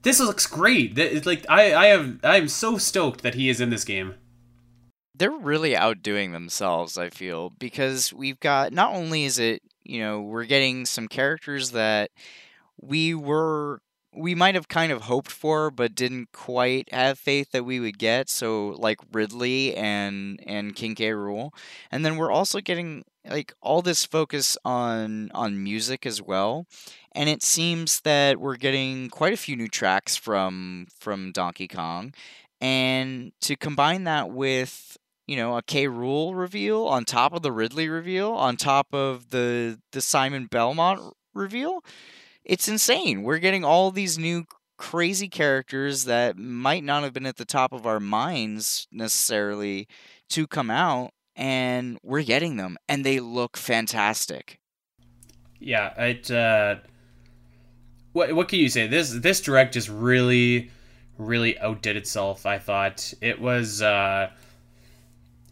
This 0.03 0.21
looks 0.21 0.47
great. 0.47 0.99
It's 0.99 1.27
like 1.27 1.47
I, 1.49 1.75
I 1.75 1.87
have 1.87 2.19
I 2.25 2.37
am 2.37 2.49
so 2.49 2.79
stoked 2.79 3.23
that 3.23 3.35
he 3.35 3.49
is 3.49 3.61
in 3.61 3.71
this 3.71 3.85
game. 3.85 4.15
They're 5.15 5.31
really 5.31 5.77
outdoing 5.77 6.33
themselves, 6.33 6.99
I 6.99 7.11
feel, 7.11 7.51
because 7.51 8.13
we've 8.13 8.41
got 8.41 8.73
not 8.73 8.95
only 8.95 9.25
is 9.25 9.39
it, 9.39 9.63
you 9.85 10.01
know, 10.01 10.21
we're 10.21 10.47
getting 10.47 10.87
some 10.87 11.07
characters 11.07 11.71
that 11.73 12.11
we 12.81 13.15
were 13.15 13.81
we 14.15 14.35
might 14.35 14.55
have 14.55 14.69
kind 14.69 14.93
of 14.93 15.03
hoped 15.03 15.31
for 15.31 15.71
but 15.71 15.95
didn't 15.95 16.33
quite 16.33 16.93
have 16.93 17.19
faith 17.19 17.51
that 17.53 17.65
we 17.65 17.81
would 17.81 17.99
get, 17.99 18.29
so 18.29 18.75
like 18.79 18.99
Ridley 19.13 19.75
and 19.77 20.41
and 20.47 20.75
King 20.75 20.95
K. 20.95 21.11
Rool. 21.11 21.51
And 21.91 22.05
then 22.05 22.17
we're 22.17 22.31
also 22.31 22.61
getting 22.61 23.05
like 23.29 23.53
all 23.61 23.83
this 23.83 24.05
focus 24.05 24.59
on 24.65 25.31
on 25.33 25.63
music 25.63 26.05
as 26.07 26.21
well. 26.21 26.67
And 27.15 27.29
it 27.29 27.43
seems 27.43 28.01
that 28.01 28.39
we're 28.39 28.57
getting 28.57 29.11
quite 29.11 29.33
a 29.33 29.37
few 29.37 29.57
new 29.57 29.69
tracks 29.69 30.17
from 30.17 30.87
from 30.99 31.33
Donkey 31.33 31.69
Kong. 31.69 32.15
And 32.61 33.33
to 33.43 33.57
combine 33.57 34.05
that 34.05 34.31
with 34.31 34.97
you 35.27 35.37
know 35.37 35.57
a 35.57 35.63
K 35.63 35.87
Rool 35.87 36.35
reveal 36.37 36.85
on 36.87 37.05
top 37.05 37.35
of 37.35 37.43
the 37.43 37.53
Ridley 37.53 37.89
reveal 37.89 38.33
on 38.33 38.57
top 38.57 38.89
of 38.93 39.31
the 39.31 39.79
the 39.93 40.01
Simon 40.01 40.47
Belmont 40.47 41.15
reveal, 41.35 41.85
it's 42.45 42.69
insane. 42.69 43.23
We're 43.23 43.39
getting 43.39 43.65
all 43.65 43.91
these 43.91 44.19
new 44.19 44.45
crazy 44.79 45.29
characters 45.29 46.05
that 46.05 46.37
might 46.37 46.83
not 46.83 47.05
have 47.05 47.13
been 47.13 47.27
at 47.27 47.37
the 47.37 47.45
top 47.45 47.73
of 47.73 47.87
our 47.87 48.01
minds 48.01 48.89
necessarily 48.91 49.87
to 50.31 50.47
come 50.47 50.71
out 50.71 51.13
and 51.37 51.99
we're 52.03 52.23
getting 52.23 52.57
them, 52.57 52.77
and 52.89 53.05
they 53.05 53.21
look 53.21 53.57
fantastic. 53.57 54.59
Yeah, 55.59 55.95
it. 56.01 56.31
Uh, 56.31 56.77
what 58.13 58.33
what 58.35 58.49
can 58.49 58.59
you 58.59 58.69
say? 58.69 58.87
This 58.87 59.11
this 59.11 59.41
direct 59.41 59.75
just 59.75 59.89
really, 59.89 60.71
really 61.19 61.59
outdid 61.59 61.97
itself. 61.97 62.47
I 62.47 62.59
thought 62.59 63.13
it 63.21 63.41
was. 63.41 63.83
Uh, 63.83 64.31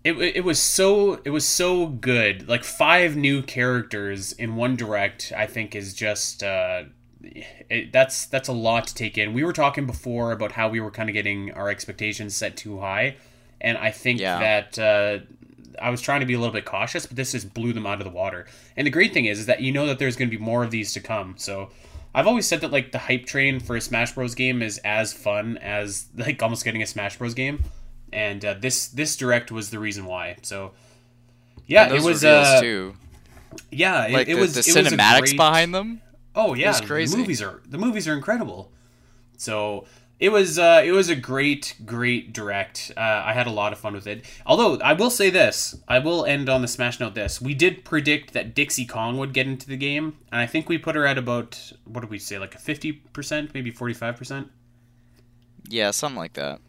it, 0.02 0.14
it 0.14 0.44
was 0.44 0.58
so 0.58 1.20
it 1.24 1.30
was 1.30 1.46
so 1.46 1.86
good. 1.86 2.48
Like 2.48 2.64
five 2.64 3.16
new 3.16 3.42
characters 3.42 4.32
in 4.32 4.56
one 4.56 4.76
direct, 4.76 5.32
I 5.36 5.46
think 5.46 5.74
is 5.74 5.92
just 5.92 6.42
uh, 6.42 6.84
it, 7.22 7.92
that's 7.92 8.24
that's 8.26 8.48
a 8.48 8.52
lot 8.52 8.86
to 8.86 8.94
take 8.94 9.18
in. 9.18 9.34
We 9.34 9.44
were 9.44 9.52
talking 9.52 9.86
before 9.86 10.32
about 10.32 10.52
how 10.52 10.68
we 10.70 10.80
were 10.80 10.90
kind 10.90 11.10
of 11.10 11.12
getting 11.12 11.52
our 11.52 11.68
expectations 11.68 12.34
set 12.34 12.56
too 12.56 12.80
high, 12.80 13.16
and 13.60 13.76
I 13.76 13.90
think 13.90 14.20
Yeah. 14.20 14.38
that 14.38 14.78
uh, 14.78 15.18
I 15.80 15.90
was 15.90 16.00
trying 16.00 16.20
to 16.20 16.26
be 16.26 16.32
a 16.34 16.38
little 16.38 16.52
bit 16.54 16.64
cautious, 16.64 17.04
but 17.04 17.16
this 17.16 17.32
just 17.32 17.52
blew 17.52 17.74
them 17.74 17.84
out 17.86 18.00
of 18.00 18.04
the 18.04 18.10
water. 18.10 18.46
And 18.78 18.86
the 18.86 18.90
great 18.90 19.12
thing 19.12 19.26
is, 19.26 19.40
is 19.40 19.46
that 19.46 19.60
you 19.60 19.70
know 19.70 19.86
that 19.86 19.98
there's 19.98 20.16
going 20.16 20.30
to 20.30 20.36
be 20.36 20.42
more 20.42 20.64
of 20.64 20.70
these 20.70 20.94
to 20.94 21.00
come. 21.00 21.34
So 21.36 21.70
I've 22.14 22.26
always 22.26 22.46
said 22.46 22.60
that 22.62 22.72
like 22.72 22.92
the 22.92 22.98
hype 22.98 23.26
train 23.26 23.60
for 23.60 23.76
a 23.76 23.80
Smash 23.80 24.12
Bros 24.14 24.34
game 24.34 24.62
is 24.62 24.78
as 24.78 25.12
fun 25.12 25.58
as 25.58 26.06
like 26.16 26.42
almost 26.42 26.64
getting 26.64 26.82
a 26.82 26.86
Smash 26.86 27.18
Bros 27.18 27.34
game, 27.34 27.62
and 28.12 28.44
uh, 28.44 28.54
this 28.54 28.88
this 28.88 29.16
direct 29.16 29.52
was 29.52 29.70
the 29.70 29.78
reason 29.78 30.04
why. 30.06 30.36
So 30.42 30.72
yeah, 31.66 31.92
it 31.92 32.02
was 32.02 32.24
uh, 32.24 32.60
too. 32.60 32.94
yeah, 33.70 34.06
it, 34.06 34.12
Like 34.12 34.28
it 34.28 34.34
the, 34.34 34.40
was 34.40 34.54
the 34.54 34.60
it 34.60 34.84
was 34.84 34.92
cinematics 34.92 35.20
great- 35.20 35.36
behind 35.36 35.74
them. 35.74 36.00
Oh 36.34 36.54
yeah, 36.54 36.68
was 36.68 36.80
crazy. 36.80 37.12
the 37.12 37.18
movies 37.18 37.42
are 37.42 37.60
the 37.68 37.78
movies 37.78 38.08
are 38.08 38.14
incredible. 38.14 38.72
So 39.36 39.86
it 40.20 40.28
was 40.28 40.58
uh, 40.58 40.82
it 40.84 40.92
was 40.92 41.08
a 41.08 41.16
great 41.16 41.74
great 41.86 42.32
direct. 42.32 42.92
Uh, 42.96 43.00
I 43.00 43.32
had 43.32 43.46
a 43.46 43.50
lot 43.50 43.72
of 43.72 43.78
fun 43.78 43.94
with 43.94 44.06
it. 44.06 44.24
Although 44.44 44.78
I 44.84 44.92
will 44.92 45.10
say 45.10 45.30
this, 45.30 45.74
I 45.88 45.98
will 45.98 46.26
end 46.26 46.48
on 46.50 46.60
the 46.60 46.68
smash 46.68 47.00
note. 47.00 47.14
This 47.14 47.40
we 47.40 47.54
did 47.54 47.84
predict 47.84 48.34
that 48.34 48.54
Dixie 48.54 48.86
Kong 48.86 49.16
would 49.16 49.32
get 49.32 49.46
into 49.46 49.66
the 49.66 49.78
game, 49.78 50.18
and 50.30 50.40
I 50.40 50.46
think 50.46 50.68
we 50.68 50.76
put 50.76 50.94
her 50.94 51.06
at 51.06 51.16
about 51.16 51.72
what 51.84 52.02
did 52.02 52.10
we 52.10 52.18
say, 52.18 52.38
like 52.38 52.54
a 52.54 52.58
fifty 52.58 52.92
percent, 52.92 53.54
maybe 53.54 53.70
forty 53.70 53.94
five 53.94 54.16
percent. 54.16 54.50
Yeah, 55.66 55.90
something 55.90 56.18
like 56.18 56.34
that. 56.34 56.60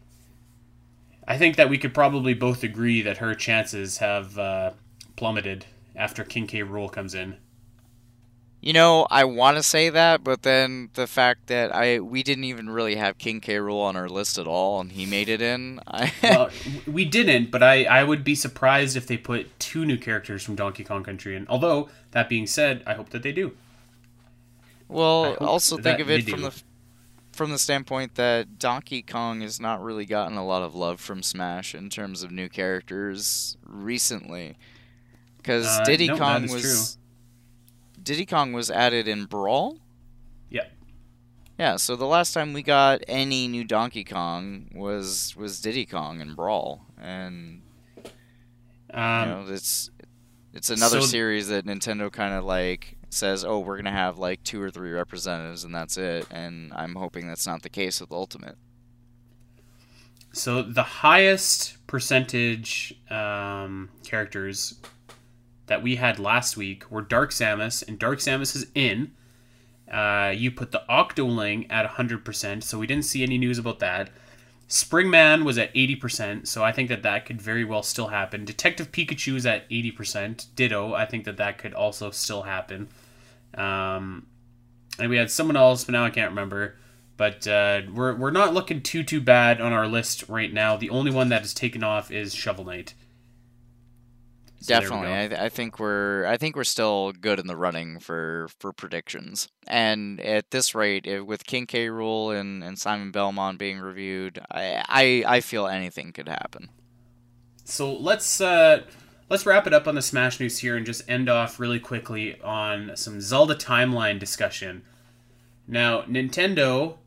I 1.28 1.36
think 1.36 1.56
that 1.56 1.68
we 1.68 1.78
could 1.78 1.94
probably 1.94 2.34
both 2.34 2.64
agree 2.64 3.02
that 3.02 3.18
her 3.18 3.34
chances 3.34 3.98
have 3.98 4.38
uh, 4.38 4.72
plummeted 5.16 5.66
after 5.94 6.24
King 6.24 6.46
K. 6.46 6.60
Rool 6.60 6.90
comes 6.90 7.14
in. 7.14 7.36
You 8.64 8.72
know, 8.72 9.08
I 9.10 9.24
want 9.24 9.56
to 9.56 9.62
say 9.64 9.90
that, 9.90 10.22
but 10.22 10.42
then 10.44 10.90
the 10.94 11.08
fact 11.08 11.48
that 11.48 11.74
I 11.74 11.98
we 11.98 12.22
didn't 12.22 12.44
even 12.44 12.70
really 12.70 12.94
have 12.94 13.18
King 13.18 13.40
K. 13.40 13.56
Rool 13.56 13.82
on 13.82 13.96
our 13.96 14.08
list 14.08 14.38
at 14.38 14.46
all, 14.46 14.80
and 14.80 14.92
he 14.92 15.04
made 15.04 15.28
it 15.28 15.42
in. 15.42 15.80
I, 15.88 16.12
well, 16.22 16.48
we 16.86 17.04
didn't, 17.04 17.50
but 17.50 17.60
I, 17.60 17.82
I 17.84 18.04
would 18.04 18.22
be 18.22 18.36
surprised 18.36 18.96
if 18.96 19.08
they 19.08 19.16
put 19.16 19.58
two 19.58 19.84
new 19.84 19.98
characters 19.98 20.44
from 20.44 20.54
Donkey 20.54 20.84
Kong 20.84 21.02
Country 21.02 21.34
in. 21.34 21.44
Although, 21.48 21.88
that 22.12 22.28
being 22.28 22.46
said, 22.46 22.84
I 22.86 22.94
hope 22.94 23.10
that 23.10 23.24
they 23.24 23.32
do. 23.32 23.56
Well, 24.86 25.34
also 25.40 25.78
think 25.78 25.98
of 25.98 26.08
it 26.08 26.28
from 26.28 26.42
do. 26.42 26.50
the 26.50 26.62
from 27.32 27.50
the 27.50 27.58
standpoint 27.58 28.14
that 28.14 28.60
Donkey 28.60 29.02
Kong 29.02 29.40
has 29.40 29.58
not 29.58 29.82
really 29.82 30.06
gotten 30.06 30.36
a 30.36 30.46
lot 30.46 30.62
of 30.62 30.76
love 30.76 31.00
from 31.00 31.24
Smash 31.24 31.74
in 31.74 31.90
terms 31.90 32.22
of 32.22 32.30
new 32.30 32.48
characters 32.48 33.56
recently, 33.66 34.56
because 35.38 35.66
Uh, 35.66 35.82
Diddy 35.84 36.06
no, 36.06 36.16
Kong 36.16 36.42
was 36.42 36.98
Diddy 38.02 38.26
Kong 38.26 38.52
was 38.52 38.70
added 38.70 39.06
in 39.08 39.24
Brawl. 39.26 39.78
Yeah. 40.50 40.66
Yeah, 41.58 41.76
so 41.76 41.94
the 41.96 42.06
last 42.06 42.32
time 42.32 42.52
we 42.52 42.62
got 42.62 43.02
any 43.06 43.46
new 43.48 43.64
Donkey 43.64 44.04
Kong 44.04 44.68
was 44.74 45.36
was 45.36 45.60
Diddy 45.60 45.86
Kong 45.86 46.20
in 46.20 46.34
Brawl, 46.34 46.84
and 47.00 47.62
Um, 48.92 49.28
you 49.28 49.34
know 49.34 49.44
it's 49.48 49.90
it's 50.52 50.70
another 50.70 51.00
so- 51.00 51.06
series 51.06 51.48
that 51.48 51.64
Nintendo 51.64 52.10
kind 52.12 52.34
of 52.34 52.44
like 52.44 52.96
says, 53.10 53.44
oh, 53.44 53.58
we're 53.60 53.76
gonna 53.76 53.92
have 53.92 54.18
like 54.18 54.42
two 54.42 54.60
or 54.60 54.70
three 54.70 54.90
representatives, 54.90 55.64
and 55.64 55.74
that's 55.74 55.96
it. 55.98 56.26
And 56.30 56.72
I'm 56.74 56.94
hoping 56.94 57.26
that's 57.28 57.46
not 57.46 57.62
the 57.62 57.68
case 57.68 58.00
with 58.00 58.10
Ultimate. 58.10 58.56
So 60.32 60.62
the 60.62 60.82
highest 60.82 61.86
percentage 61.86 62.94
um, 63.10 63.90
characters 64.02 64.80
that 65.72 65.82
we 65.82 65.96
had 65.96 66.18
last 66.18 66.54
week 66.54 66.90
were 66.90 67.00
Dark 67.00 67.30
Samus, 67.30 67.82
and 67.88 67.98
Dark 67.98 68.18
Samus 68.18 68.54
is 68.54 68.66
in. 68.74 69.12
Uh, 69.90 70.30
you 70.36 70.50
put 70.50 70.70
the 70.70 70.82
Octoling 70.86 71.66
at 71.70 71.88
100%, 71.92 72.62
so 72.62 72.78
we 72.78 72.86
didn't 72.86 73.06
see 73.06 73.22
any 73.22 73.38
news 73.38 73.56
about 73.56 73.78
that. 73.78 74.10
Springman 74.68 75.44
was 75.44 75.56
at 75.56 75.72
80%, 75.74 76.46
so 76.46 76.62
I 76.62 76.72
think 76.72 76.90
that 76.90 77.02
that 77.04 77.24
could 77.24 77.40
very 77.40 77.64
well 77.64 77.82
still 77.82 78.08
happen. 78.08 78.44
Detective 78.44 78.92
Pikachu 78.92 79.34
is 79.34 79.46
at 79.46 79.66
80%. 79.70 80.54
Ditto, 80.56 80.92
I 80.92 81.06
think 81.06 81.24
that 81.24 81.38
that 81.38 81.56
could 81.56 81.72
also 81.72 82.10
still 82.10 82.42
happen. 82.42 82.88
Um, 83.54 84.26
and 84.98 85.08
we 85.08 85.16
had 85.16 85.30
someone 85.30 85.56
else, 85.56 85.84
but 85.84 85.92
now 85.92 86.04
I 86.04 86.10
can't 86.10 86.32
remember. 86.32 86.76
But 87.16 87.48
uh, 87.48 87.80
we're, 87.90 88.14
we're 88.14 88.30
not 88.30 88.52
looking 88.52 88.82
too 88.82 89.04
too 89.04 89.22
bad 89.22 89.58
on 89.62 89.72
our 89.72 89.86
list 89.86 90.28
right 90.28 90.52
now. 90.52 90.76
The 90.76 90.90
only 90.90 91.10
one 91.10 91.30
that 91.30 91.42
is 91.42 91.54
taken 91.54 91.82
off 91.82 92.10
is 92.10 92.34
Shovel 92.34 92.66
Knight. 92.66 92.92
So 94.62 94.78
Definitely. 94.78 95.12
I, 95.12 95.26
th- 95.26 95.40
I 95.40 95.48
think 95.48 95.80
we're 95.80 96.24
I 96.24 96.36
think 96.36 96.54
we're 96.54 96.62
still 96.62 97.10
good 97.10 97.40
in 97.40 97.48
the 97.48 97.56
running 97.56 97.98
for 97.98 98.46
for 98.60 98.72
predictions. 98.72 99.48
And 99.66 100.20
at 100.20 100.52
this 100.52 100.72
rate, 100.72 101.04
if, 101.04 101.24
with 101.24 101.44
King 101.44 101.66
K. 101.66 101.88
Rool 101.88 102.38
and, 102.38 102.62
and 102.62 102.78
Simon 102.78 103.10
Belmont 103.10 103.58
being 103.58 103.80
reviewed, 103.80 104.40
I, 104.52 104.84
I 104.88 105.24
I 105.36 105.40
feel 105.40 105.66
anything 105.66 106.12
could 106.12 106.28
happen. 106.28 106.68
So 107.64 107.92
let's 107.92 108.40
uh, 108.40 108.84
let's 109.28 109.46
wrap 109.46 109.66
it 109.66 109.72
up 109.72 109.88
on 109.88 109.96
the 109.96 110.02
Smash 110.02 110.38
news 110.38 110.58
here 110.58 110.76
and 110.76 110.86
just 110.86 111.08
end 111.10 111.28
off 111.28 111.58
really 111.58 111.80
quickly 111.80 112.40
on 112.40 112.92
some 112.94 113.20
Zelda 113.20 113.56
timeline 113.56 114.20
discussion. 114.20 114.82
Now, 115.66 116.02
Nintendo 116.02 116.98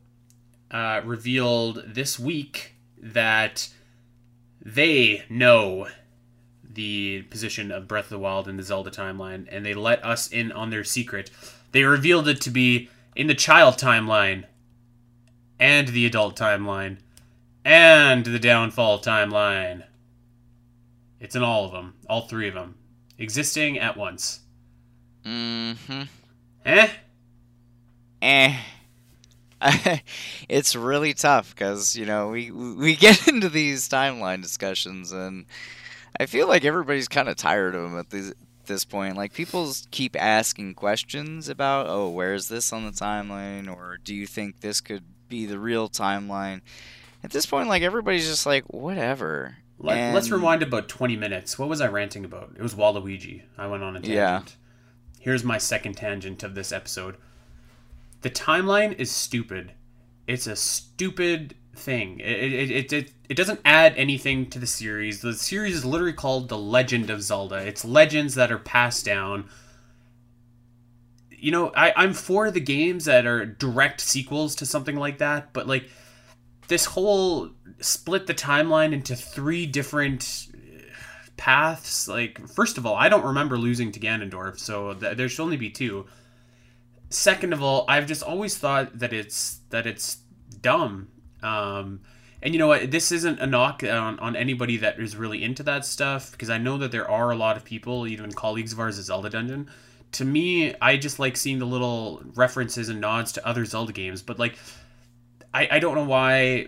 uh, 0.70 1.00
revealed 1.04 1.84
this 1.86 2.18
week 2.18 2.74
that 2.98 3.68
they 4.60 5.24
know 5.30 5.88
the 6.76 7.22
position 7.22 7.72
of 7.72 7.88
Breath 7.88 8.04
of 8.04 8.10
the 8.10 8.18
Wild 8.18 8.46
in 8.46 8.56
the 8.56 8.62
Zelda 8.62 8.90
timeline, 8.90 9.48
and 9.50 9.66
they 9.66 9.74
let 9.74 10.04
us 10.04 10.28
in 10.28 10.52
on 10.52 10.70
their 10.70 10.84
secret. 10.84 11.30
They 11.72 11.82
revealed 11.82 12.28
it 12.28 12.40
to 12.42 12.50
be 12.50 12.88
in 13.16 13.26
the 13.26 13.34
child 13.34 13.74
timeline, 13.74 14.44
and 15.58 15.88
the 15.88 16.06
adult 16.06 16.38
timeline, 16.38 16.98
and 17.64 18.24
the 18.24 18.38
downfall 18.38 19.00
timeline. 19.00 19.84
It's 21.18 21.34
in 21.34 21.42
all 21.42 21.64
of 21.64 21.72
them, 21.72 21.94
all 22.08 22.28
three 22.28 22.46
of 22.46 22.54
them, 22.54 22.76
existing 23.18 23.78
at 23.78 23.96
once. 23.96 24.40
Mm-hmm. 25.24 26.02
Eh? 26.66 26.88
eh. 28.22 28.56
it's 30.48 30.76
really 30.76 31.14
tough 31.14 31.54
because 31.54 31.96
you 31.96 32.04
know 32.04 32.28
we 32.28 32.50
we 32.50 32.94
get 32.94 33.26
into 33.28 33.48
these 33.48 33.88
timeline 33.88 34.42
discussions 34.42 35.12
and 35.12 35.46
I 36.18 36.26
feel 36.26 36.48
like 36.48 36.64
everybody's 36.64 37.08
kind 37.08 37.28
of 37.28 37.36
tired 37.36 37.74
of 37.74 37.82
them 37.82 37.98
at 37.98 38.10
this 38.10 38.32
this 38.66 38.84
point. 38.84 39.16
Like 39.16 39.32
people 39.32 39.72
keep 39.90 40.20
asking 40.20 40.74
questions 40.74 41.48
about, 41.48 41.86
oh, 41.88 42.10
where's 42.10 42.48
this 42.48 42.72
on 42.72 42.84
the 42.84 42.90
timeline, 42.90 43.74
or 43.74 43.98
do 44.02 44.14
you 44.14 44.26
think 44.26 44.60
this 44.60 44.80
could 44.80 45.04
be 45.28 45.46
the 45.46 45.58
real 45.58 45.88
timeline? 45.88 46.60
At 47.24 47.30
this 47.30 47.46
point, 47.46 47.68
like 47.68 47.82
everybody's 47.82 48.28
just 48.28 48.46
like, 48.46 48.64
whatever. 48.72 49.56
Let, 49.78 50.14
Let's 50.14 50.30
rewind 50.30 50.62
about 50.62 50.88
20 50.88 51.16
minutes. 51.16 51.58
What 51.58 51.68
was 51.68 51.80
I 51.80 51.88
ranting 51.88 52.24
about? 52.24 52.52
It 52.56 52.62
was 52.62 52.74
Waluigi. 52.74 53.42
I 53.58 53.66
went 53.66 53.82
on 53.82 53.96
a 53.96 54.00
tangent. 54.00 54.14
Yeah. 54.14 54.42
Here's 55.20 55.44
my 55.44 55.58
second 55.58 55.94
tangent 55.94 56.42
of 56.42 56.54
this 56.54 56.72
episode. 56.72 57.16
The 58.22 58.30
timeline 58.30 58.98
is 58.98 59.10
stupid. 59.10 59.72
It's 60.26 60.46
a 60.46 60.56
stupid 60.56 61.56
thing. 61.76 62.20
It, 62.20 62.52
it, 62.52 62.70
it, 62.70 62.92
it, 62.92 63.12
it 63.28 63.36
doesn't 63.36 63.60
add 63.64 63.94
anything 63.96 64.50
to 64.50 64.58
the 64.58 64.66
series. 64.66 65.20
The 65.20 65.34
series 65.34 65.76
is 65.76 65.84
literally 65.84 66.12
called 66.12 66.48
The 66.48 66.58
Legend 66.58 67.10
of 67.10 67.22
Zelda. 67.22 67.56
It's 67.56 67.84
legends 67.84 68.34
that 68.34 68.52
are 68.52 68.58
passed 68.58 69.04
down. 69.04 69.48
You 71.30 71.52
know, 71.52 71.72
I, 71.76 71.92
I'm 71.96 72.12
for 72.12 72.50
the 72.50 72.60
games 72.60 73.04
that 73.04 73.26
are 73.26 73.44
direct 73.44 74.00
sequels 74.00 74.54
to 74.56 74.66
something 74.66 74.96
like 74.96 75.18
that, 75.18 75.52
but 75.52 75.66
like 75.66 75.88
this 76.68 76.86
whole 76.86 77.50
split 77.80 78.26
the 78.26 78.34
timeline 78.34 78.92
into 78.92 79.14
three 79.14 79.66
different 79.66 80.48
uh, 80.54 80.58
paths. 81.36 82.08
Like, 82.08 82.48
first 82.48 82.78
of 82.78 82.86
all, 82.86 82.94
I 82.94 83.08
don't 83.08 83.24
remember 83.24 83.58
losing 83.58 83.92
to 83.92 84.00
Ganondorf, 84.00 84.58
so 84.58 84.94
th- 84.94 85.16
there 85.16 85.28
should 85.28 85.42
only 85.42 85.56
be 85.56 85.70
two. 85.70 86.06
Second 87.10 87.52
of 87.52 87.62
all, 87.62 87.84
I've 87.88 88.06
just 88.06 88.22
always 88.22 88.58
thought 88.58 88.98
that 88.98 89.12
it's 89.12 89.60
that 89.70 89.86
it's 89.86 90.16
dumb. 90.60 91.08
Um, 91.42 92.00
and 92.42 92.54
you 92.54 92.58
know 92.58 92.68
what? 92.68 92.90
This 92.90 93.12
isn't 93.12 93.40
a 93.40 93.46
knock 93.46 93.82
on, 93.82 94.18
on 94.18 94.36
anybody 94.36 94.76
that 94.78 95.00
is 95.00 95.16
really 95.16 95.42
into 95.42 95.62
that 95.64 95.84
stuff 95.84 96.32
because 96.32 96.50
I 96.50 96.58
know 96.58 96.78
that 96.78 96.92
there 96.92 97.10
are 97.10 97.30
a 97.30 97.36
lot 97.36 97.56
of 97.56 97.64
people, 97.64 98.06
even 98.06 98.32
colleagues 98.32 98.72
of 98.72 98.80
ours 98.80 98.98
at 98.98 99.04
Zelda 99.06 99.30
Dungeon. 99.30 99.68
To 100.12 100.24
me, 100.24 100.74
I 100.80 100.96
just 100.96 101.18
like 101.18 101.36
seeing 101.36 101.58
the 101.58 101.66
little 101.66 102.22
references 102.34 102.88
and 102.88 103.00
nods 103.00 103.32
to 103.32 103.46
other 103.46 103.64
Zelda 103.64 103.92
games, 103.92 104.22
but 104.22 104.38
like 104.38 104.56
I, 105.56 105.68
I 105.72 105.78
don't 105.78 105.94
know 105.94 106.04
why. 106.04 106.66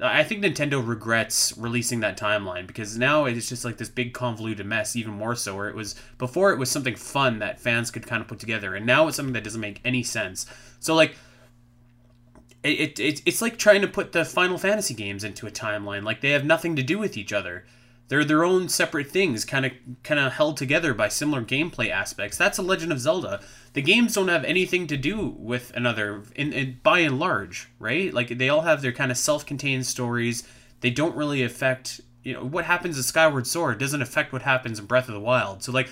I 0.00 0.24
think 0.24 0.42
Nintendo 0.42 0.86
regrets 0.86 1.56
releasing 1.58 2.00
that 2.00 2.18
timeline 2.18 2.66
because 2.66 2.96
now 2.96 3.26
it's 3.26 3.46
just 3.46 3.62
like 3.62 3.76
this 3.76 3.90
big 3.90 4.14
convoluted 4.14 4.64
mess, 4.64 4.96
even 4.96 5.12
more 5.12 5.34
so. 5.34 5.54
Where 5.54 5.68
it 5.68 5.74
was 5.74 5.96
before, 6.16 6.50
it 6.50 6.58
was 6.58 6.70
something 6.70 6.96
fun 6.96 7.40
that 7.40 7.60
fans 7.60 7.90
could 7.90 8.06
kind 8.06 8.22
of 8.22 8.28
put 8.28 8.38
together, 8.38 8.74
and 8.74 8.86
now 8.86 9.06
it's 9.06 9.18
something 9.18 9.34
that 9.34 9.44
doesn't 9.44 9.60
make 9.60 9.82
any 9.84 10.02
sense. 10.02 10.46
So 10.78 10.94
like, 10.94 11.14
it, 12.62 12.98
it 12.98 13.22
it's 13.24 13.42
like 13.42 13.58
trying 13.58 13.80
to 13.80 13.88
put 13.88 14.12
the 14.12 14.24
Final 14.24 14.58
Fantasy 14.58 14.94
games 14.94 15.24
into 15.24 15.46
a 15.46 15.50
timeline. 15.50 16.02
Like 16.02 16.20
they 16.20 16.30
have 16.30 16.44
nothing 16.44 16.76
to 16.76 16.82
do 16.82 16.98
with 16.98 17.16
each 17.16 17.32
other. 17.32 17.64
They're 18.08 18.24
their 18.24 18.42
own 18.42 18.68
separate 18.68 19.08
things, 19.08 19.44
kind 19.44 19.64
of 19.64 19.72
kind 20.02 20.18
of 20.18 20.32
held 20.32 20.56
together 20.56 20.94
by 20.94 21.08
similar 21.08 21.42
gameplay 21.42 21.90
aspects. 21.90 22.36
That's 22.36 22.58
a 22.58 22.62
Legend 22.62 22.92
of 22.92 22.98
Zelda. 22.98 23.40
The 23.72 23.82
games 23.82 24.14
don't 24.14 24.28
have 24.28 24.44
anything 24.44 24.88
to 24.88 24.96
do 24.96 25.28
with 25.38 25.72
another, 25.76 26.24
in, 26.34 26.52
in 26.52 26.80
by 26.82 27.00
and 27.00 27.20
large, 27.20 27.68
right? 27.78 28.12
Like 28.12 28.36
they 28.36 28.48
all 28.48 28.62
have 28.62 28.82
their 28.82 28.90
kind 28.90 29.12
of 29.12 29.16
self-contained 29.16 29.86
stories. 29.86 30.42
They 30.80 30.90
don't 30.90 31.14
really 31.14 31.44
affect, 31.44 32.00
you 32.24 32.34
know, 32.34 32.44
what 32.44 32.64
happens 32.64 32.96
in 32.96 33.04
Skyward 33.04 33.46
Sword 33.46 33.78
doesn't 33.78 34.02
affect 34.02 34.32
what 34.32 34.42
happens 34.42 34.80
in 34.80 34.86
Breath 34.86 35.06
of 35.06 35.14
the 35.14 35.20
Wild. 35.20 35.62
So 35.62 35.70
like 35.70 35.88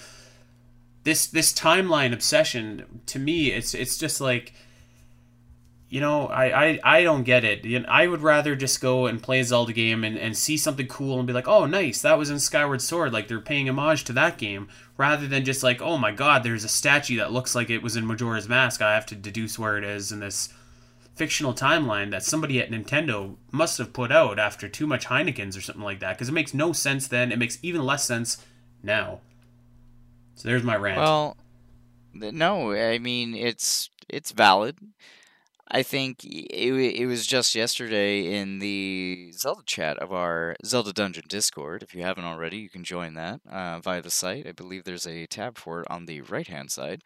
this 1.05 1.29
this 1.29 1.53
timeline 1.53 2.13
obsession 2.13 3.01
to 3.07 3.21
me, 3.21 3.53
it's 3.53 3.75
it's 3.75 3.97
just 3.97 4.21
like 4.21 4.55
you 5.91 6.01
know, 6.01 6.27
I, 6.27 6.67
I, 6.67 6.81
I 6.85 7.03
don't 7.03 7.23
get 7.25 7.45
it. 7.45 7.87
I 7.89 8.07
would 8.07 8.21
rather 8.21 8.55
just 8.55 8.81
go 8.81 9.07
and 9.07 9.23
play 9.23 9.41
a 9.41 9.45
Zelda 9.45 9.73
game 9.73 10.05
and, 10.05 10.19
and 10.19 10.37
see 10.37 10.59
something 10.59 10.87
cool 10.87 11.19
and 11.19 11.27
be 11.27 11.33
like, 11.33 11.49
oh, 11.49 11.65
nice, 11.65 12.03
that 12.03 12.19
was 12.19 12.29
in 12.29 12.39
Skyward 12.39 12.83
Sword. 12.83 13.13
Like, 13.13 13.29
they're 13.29 13.41
paying 13.41 13.69
homage 13.69 14.05
to 14.05 14.13
that 14.13 14.37
game, 14.37 14.69
rather 14.99 15.27
than 15.27 15.45
just 15.45 15.63
like, 15.63 15.81
oh 15.81 15.97
my 15.97 16.13
god, 16.13 16.43
there's 16.43 16.65
a 16.65 16.69
statue 16.69 17.17
that 17.17 17.33
looks 17.33 17.55
like 17.55 17.71
it 17.71 17.83
was 17.83 17.97
in 17.97 18.07
Majora's 18.07 18.49
Mask. 18.49 18.83
I 18.83 18.95
have 18.95 19.07
to 19.07 19.15
deduce 19.15 19.59
where 19.59 19.79
it 19.79 19.85
is 19.85 20.13
in 20.13 20.21
this 20.21 20.51
fictional 21.15 21.55
timeline 21.55 22.11
that 22.11 22.23
somebody 22.23 22.61
at 22.61 22.71
Nintendo 22.71 23.37
must 23.51 23.79
have 23.79 23.93
put 23.93 24.13
out 24.13 24.39
after 24.39 24.69
too 24.69 24.87
much 24.87 25.07
Heineken's 25.07 25.57
or 25.57 25.61
something 25.63 25.83
like 25.83 26.01
that. 26.01 26.17
Because 26.17 26.29
it 26.29 26.33
makes 26.33 26.53
no 26.53 26.73
sense 26.73 27.09
then. 27.09 27.33
It 27.33 27.39
makes 27.39 27.59
even 27.63 27.85
less 27.85 28.05
sense 28.05 28.45
now. 28.83 29.21
So 30.35 30.49
there's 30.49 30.63
my 30.63 30.77
rant. 30.77 30.99
Well, 30.99 31.37
no, 32.13 32.73
I 32.73 32.99
mean, 32.99 33.35
it's 33.35 33.91
it's 34.09 34.33
valid 34.33 34.77
I 35.71 35.83
think 35.83 36.25
it, 36.25 36.99
it 37.01 37.07
was 37.07 37.27
just 37.27 37.55
yesterday 37.55 38.41
in 38.41 38.59
the 38.59 39.33
Zelda 39.35 39.63
chat 39.67 39.99
of 39.99 40.13
our 40.13 40.57
Zelda 40.65 40.93
Dungeon 40.93 41.25
Discord. 41.29 41.83
If 41.83 41.95
you 41.95 42.03
haven't 42.03 42.25
already, 42.25 42.59
you 42.59 42.71
can 42.71 42.85
join 42.85 43.15
that 43.15 43.41
uh, 43.51 43.79
via 43.81 44.01
the 44.01 44.11
site. 44.11 44.47
I 44.47 44.53
believe 44.53 44.85
there's 44.85 45.07
a 45.07 45.27
tab 45.27 45.59
for 45.59 45.83
it 45.83 45.87
on 45.91 46.07
the 46.07 46.23
right 46.23 46.47
hand 46.47 46.71
side. 46.71 47.03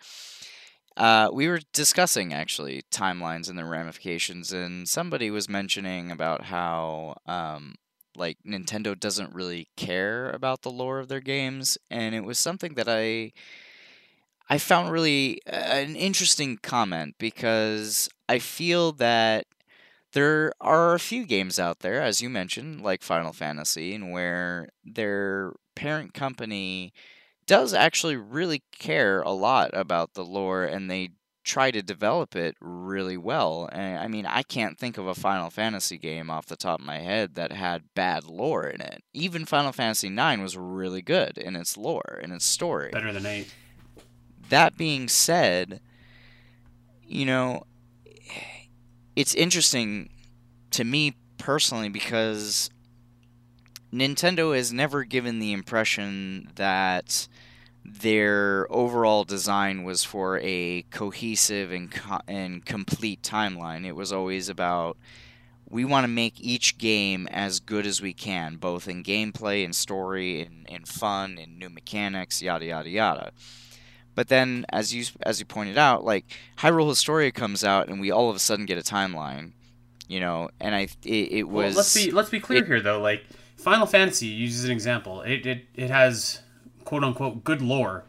Uh, 0.96 1.28
we 1.32 1.48
were 1.48 1.60
discussing 1.72 2.32
actually 2.32 2.82
timelines 2.92 3.48
and 3.48 3.58
their 3.58 3.66
ramifications, 3.66 4.52
and 4.52 4.88
somebody 4.88 5.30
was 5.30 5.48
mentioning 5.48 6.12
about 6.12 6.44
how 6.44 7.16
um, 7.26 7.74
like 8.16 8.36
Nintendo 8.46 8.98
doesn't 8.98 9.34
really 9.34 9.68
care 9.76 10.30
about 10.30 10.62
the 10.62 10.70
lore 10.70 11.00
of 11.00 11.08
their 11.08 11.20
games, 11.20 11.78
and 11.90 12.14
it 12.14 12.24
was 12.24 12.38
something 12.38 12.74
that 12.74 12.88
I 12.88 13.32
I 14.48 14.58
found 14.58 14.90
really 14.90 15.40
uh, 15.46 15.54
an 15.54 15.96
interesting 15.96 16.58
comment 16.62 17.14
because 17.18 18.08
I 18.28 18.38
feel 18.38 18.92
that 18.92 19.46
there 20.12 20.52
are 20.60 20.94
a 20.94 21.00
few 21.00 21.24
games 21.24 21.58
out 21.58 21.80
there, 21.80 22.02
as 22.02 22.20
you 22.20 22.28
mentioned, 22.28 22.82
like 22.82 23.02
Final 23.02 23.32
Fantasy, 23.32 23.94
and 23.94 24.12
where 24.12 24.68
their 24.84 25.52
parent 25.74 26.12
company 26.12 26.92
does 27.46 27.74
actually 27.74 28.16
really 28.16 28.62
care 28.78 29.20
a 29.22 29.30
lot 29.30 29.70
about 29.72 30.14
the 30.14 30.24
lore 30.24 30.64
and 30.64 30.90
they 30.90 31.10
try 31.44 31.70
to 31.72 31.82
develop 31.82 32.36
it 32.36 32.54
really 32.60 33.16
well. 33.16 33.68
And 33.72 33.98
I 33.98 34.06
mean, 34.06 34.26
I 34.26 34.42
can't 34.42 34.78
think 34.78 34.96
of 34.96 35.06
a 35.06 35.14
Final 35.14 35.50
Fantasy 35.50 35.98
game 35.98 36.30
off 36.30 36.46
the 36.46 36.56
top 36.56 36.78
of 36.78 36.86
my 36.86 36.98
head 36.98 37.34
that 37.34 37.50
had 37.50 37.94
bad 37.94 38.24
lore 38.24 38.66
in 38.66 38.80
it. 38.80 39.02
Even 39.12 39.44
Final 39.44 39.72
Fantasy 39.72 40.08
IX 40.08 40.40
was 40.40 40.56
really 40.56 41.02
good 41.02 41.38
in 41.38 41.56
its 41.56 41.76
lore, 41.76 42.20
in 42.22 42.30
its 42.30 42.44
story. 42.44 42.90
Better 42.92 43.12
than 43.12 43.26
8 43.26 43.52
that 44.52 44.76
being 44.76 45.08
said, 45.08 45.80
you 47.06 47.24
know, 47.24 47.64
it's 49.16 49.34
interesting 49.34 50.10
to 50.70 50.84
me 50.84 51.16
personally 51.38 51.88
because 51.88 52.68
Nintendo 53.90 54.54
has 54.54 54.70
never 54.70 55.04
given 55.04 55.38
the 55.38 55.54
impression 55.54 56.50
that 56.56 57.28
their 57.82 58.66
overall 58.70 59.24
design 59.24 59.84
was 59.84 60.04
for 60.04 60.38
a 60.42 60.82
cohesive 60.90 61.72
and, 61.72 61.90
co- 61.90 62.20
and 62.28 62.66
complete 62.66 63.22
timeline. 63.22 63.86
It 63.86 63.96
was 63.96 64.12
always 64.12 64.50
about 64.50 64.98
we 65.66 65.86
want 65.86 66.04
to 66.04 66.08
make 66.08 66.38
each 66.38 66.76
game 66.76 67.26
as 67.28 67.58
good 67.58 67.86
as 67.86 68.02
we 68.02 68.12
can, 68.12 68.56
both 68.56 68.86
in 68.86 69.02
gameplay 69.02 69.64
and 69.64 69.74
story 69.74 70.42
and, 70.42 70.66
and 70.70 70.86
fun 70.86 71.38
and 71.38 71.58
new 71.58 71.70
mechanics, 71.70 72.42
yada 72.42 72.66
yada 72.66 72.90
yada. 72.90 73.32
But 74.14 74.28
then, 74.28 74.66
as 74.70 74.94
you 74.94 75.04
as 75.22 75.40
you 75.40 75.46
pointed 75.46 75.78
out, 75.78 76.04
like 76.04 76.26
Hyrule 76.58 76.88
Historia 76.88 77.32
comes 77.32 77.64
out, 77.64 77.88
and 77.88 78.00
we 78.00 78.10
all 78.10 78.28
of 78.28 78.36
a 78.36 78.38
sudden 78.38 78.66
get 78.66 78.78
a 78.78 78.82
timeline, 78.82 79.52
you 80.06 80.20
know. 80.20 80.50
And 80.60 80.74
I 80.74 80.88
it, 81.04 81.32
it 81.32 81.42
was. 81.48 81.74
Well, 81.74 81.76
let's 81.76 81.94
be 81.94 82.10
let's 82.10 82.30
be 82.30 82.40
clear 82.40 82.60
it, 82.60 82.66
here 82.66 82.80
though. 82.80 83.00
Like 83.00 83.24
Final 83.56 83.86
Fantasy 83.86 84.26
uses 84.26 84.64
an 84.64 84.70
example. 84.70 85.22
It 85.22 85.46
it, 85.46 85.64
it 85.74 85.90
has 85.90 86.42
quote 86.84 87.04
unquote 87.04 87.42
good 87.42 87.62
lore. 87.62 88.04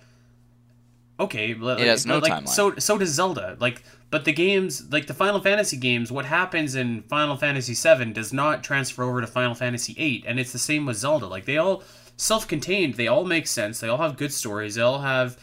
Okay, 1.19 1.51
it 1.51 1.87
has 1.87 2.05
no 2.05 2.17
like, 2.17 2.31
timeline. 2.31 2.49
So 2.49 2.75
so 2.77 2.97
does 2.97 3.09
Zelda. 3.09 3.55
Like, 3.59 3.83
but 4.09 4.25
the 4.25 4.33
games 4.33 4.91
like 4.91 5.07
the 5.07 5.13
Final 5.13 5.39
Fantasy 5.39 5.77
games, 5.77 6.11
what 6.11 6.25
happens 6.25 6.75
in 6.75 7.03
Final 7.03 7.37
Fantasy 7.37 7.75
VII 7.75 8.11
does 8.11 8.33
not 8.33 8.61
transfer 8.61 9.03
over 9.03 9.21
to 9.21 9.27
Final 9.27 9.55
Fantasy 9.55 9.93
VIII, 9.93 10.25
and 10.27 10.37
it's 10.39 10.51
the 10.51 10.59
same 10.59 10.85
with 10.85 10.97
Zelda. 10.97 11.27
Like 11.27 11.45
they 11.45 11.57
all 11.57 11.83
self-contained. 12.17 12.95
They 12.95 13.07
all 13.07 13.23
make 13.23 13.47
sense. 13.47 13.79
They 13.79 13.87
all 13.87 13.99
have 13.99 14.17
good 14.17 14.33
stories. 14.33 14.75
They 14.75 14.81
all 14.81 14.99
have 14.99 15.37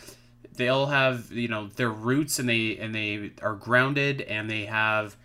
they 0.57 0.69
all 0.69 0.87
have 0.87 1.31
you 1.33 1.49
know 1.49 1.69
their 1.77 1.91
roots 1.91 2.39
and 2.39 2.49
they 2.49 2.77
and 2.77 2.95
they 2.95 3.33
are 3.43 3.55
grounded 3.55 4.21
and 4.23 4.51
they 4.51 4.67
have 4.67 5.17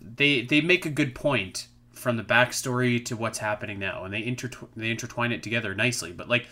they 0.00 0.42
they 0.42 0.60
make 0.60 0.84
a 0.84 0.90
good 0.90 1.14
point 1.14 1.68
from 1.92 2.16
the 2.16 2.24
backstory 2.24 3.02
to 3.04 3.16
what's 3.16 3.38
happening 3.38 3.78
now 3.78 4.04
and 4.04 4.12
they 4.12 4.22
intertw- 4.22 4.68
they 4.76 4.90
intertwine 4.90 5.32
it 5.32 5.42
together 5.42 5.74
nicely. 5.74 6.12
But 6.12 6.28
like 6.28 6.48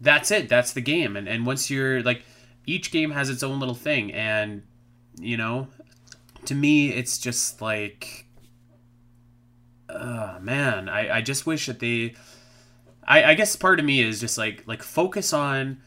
that's 0.00 0.30
it. 0.30 0.48
That's 0.48 0.72
the 0.72 0.80
game. 0.80 1.16
And 1.16 1.28
and 1.28 1.44
once 1.44 1.70
you're 1.70 2.02
like 2.02 2.22
each 2.66 2.90
game 2.90 3.10
has 3.12 3.30
its 3.30 3.42
own 3.42 3.60
little 3.60 3.74
thing 3.74 4.12
and 4.12 4.62
you 5.18 5.36
know 5.36 5.68
to 6.44 6.54
me 6.54 6.90
it's 6.90 7.16
just 7.16 7.62
like 7.62 8.26
oh 9.88 10.38
man 10.40 10.88
i 10.88 11.18
i 11.18 11.20
just 11.20 11.46
wish 11.46 11.66
that 11.66 11.78
they 11.78 12.14
I, 13.06 13.24
I 13.24 13.34
guess 13.34 13.54
part 13.54 13.78
of 13.78 13.86
me 13.86 14.00
is 14.00 14.20
just 14.20 14.36
like 14.36 14.64
like 14.66 14.82
focus 14.82 15.32
on 15.32 15.78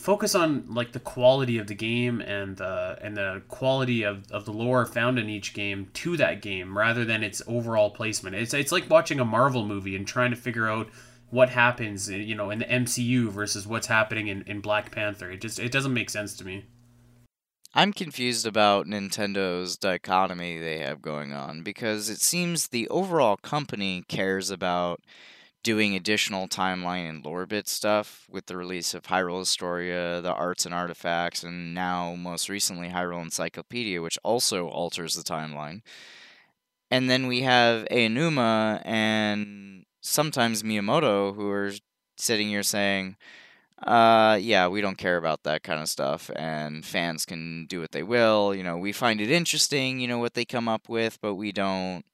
focus 0.00 0.34
on 0.34 0.64
like 0.72 0.92
the 0.92 1.00
quality 1.00 1.58
of 1.58 1.66
the 1.66 1.74
game 1.74 2.22
and 2.22 2.56
the 2.56 2.98
and 3.02 3.16
the 3.16 3.42
quality 3.48 4.02
of, 4.02 4.30
of 4.32 4.46
the 4.46 4.52
lore 4.52 4.86
found 4.86 5.18
in 5.18 5.28
each 5.28 5.52
game 5.52 5.90
to 5.92 6.16
that 6.16 6.40
game 6.40 6.76
rather 6.76 7.04
than 7.04 7.22
its 7.22 7.42
overall 7.46 7.90
placement. 7.90 8.34
It's 8.34 8.54
it's 8.54 8.72
like 8.72 8.88
watching 8.88 9.20
a 9.20 9.24
Marvel 9.26 9.64
movie 9.64 9.94
and 9.94 10.06
trying 10.06 10.30
to 10.30 10.36
figure 10.36 10.68
out 10.68 10.88
what 11.28 11.50
happens 11.50 12.10
you 12.10 12.34
know 12.34 12.50
in 12.50 12.60
the 12.60 12.64
MCU 12.64 13.28
versus 13.28 13.66
what's 13.66 13.88
happening 13.88 14.28
in, 14.28 14.42
in 14.42 14.60
Black 14.60 14.90
Panther. 14.90 15.30
It 15.30 15.42
just 15.42 15.58
it 15.58 15.70
doesn't 15.70 15.92
make 15.92 16.08
sense 16.08 16.34
to 16.36 16.46
me. 16.46 16.64
I'm 17.74 17.92
confused 17.92 18.46
about 18.46 18.86
Nintendo's 18.86 19.76
dichotomy 19.76 20.58
they 20.58 20.78
have 20.78 21.02
going 21.02 21.32
on 21.32 21.62
because 21.62 22.08
it 22.08 22.20
seems 22.20 22.68
the 22.68 22.88
overall 22.88 23.36
company 23.36 24.02
cares 24.08 24.50
about 24.50 25.02
doing 25.62 25.94
additional 25.94 26.48
timeline 26.48 27.08
and 27.08 27.24
lore 27.24 27.46
bit 27.46 27.68
stuff 27.68 28.26
with 28.30 28.46
the 28.46 28.56
release 28.56 28.94
of 28.94 29.04
Hyrule 29.04 29.40
Historia, 29.40 30.20
the 30.20 30.32
arts 30.32 30.64
and 30.64 30.74
artifacts, 30.74 31.42
and 31.42 31.74
now 31.74 32.14
most 32.14 32.48
recently 32.48 32.88
Hyrule 32.88 33.22
Encyclopedia, 33.22 34.00
which 34.00 34.18
also 34.24 34.68
alters 34.68 35.14
the 35.14 35.22
timeline. 35.22 35.82
And 36.90 37.08
then 37.08 37.26
we 37.26 37.42
have 37.42 37.86
Aonuma 37.90 38.82
and 38.84 39.84
sometimes 40.00 40.62
Miyamoto 40.62 41.34
who 41.34 41.48
are 41.50 41.72
sitting 42.16 42.48
here 42.48 42.62
saying, 42.62 43.16
uh, 43.86 44.38
yeah, 44.40 44.66
we 44.68 44.80
don't 44.80 44.98
care 44.98 45.16
about 45.16 45.42
that 45.44 45.62
kind 45.62 45.80
of 45.80 45.88
stuff, 45.88 46.30
and 46.36 46.84
fans 46.84 47.24
can 47.24 47.66
do 47.66 47.80
what 47.80 47.92
they 47.92 48.02
will. 48.02 48.54
You 48.54 48.62
know, 48.62 48.76
we 48.76 48.92
find 48.92 49.20
it 49.20 49.30
interesting, 49.30 50.00
you 50.00 50.08
know, 50.08 50.18
what 50.18 50.34
they 50.34 50.44
come 50.44 50.68
up 50.68 50.88
with, 50.88 51.18
but 51.20 51.34
we 51.34 51.52
don't 51.52 52.04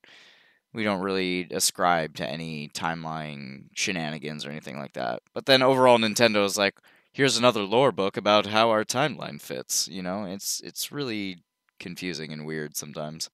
we 0.76 0.84
don't 0.84 1.00
really 1.00 1.48
ascribe 1.50 2.14
to 2.16 2.28
any 2.28 2.68
timeline 2.68 3.64
shenanigans 3.74 4.46
or 4.46 4.50
anything 4.50 4.78
like 4.78 4.92
that. 4.92 5.22
But 5.34 5.46
then 5.46 5.62
overall, 5.62 5.98
Nintendo 5.98 6.44
is 6.44 6.56
like, 6.56 6.78
here's 7.12 7.36
another 7.38 7.62
lore 7.62 7.92
book 7.92 8.16
about 8.16 8.46
how 8.46 8.70
our 8.70 8.84
timeline 8.84 9.40
fits. 9.40 9.88
You 9.88 10.02
know, 10.02 10.24
it's 10.24 10.60
it's 10.60 10.92
really 10.92 11.38
confusing 11.80 12.32
and 12.32 12.46
weird 12.46 12.76
sometimes. 12.76 13.30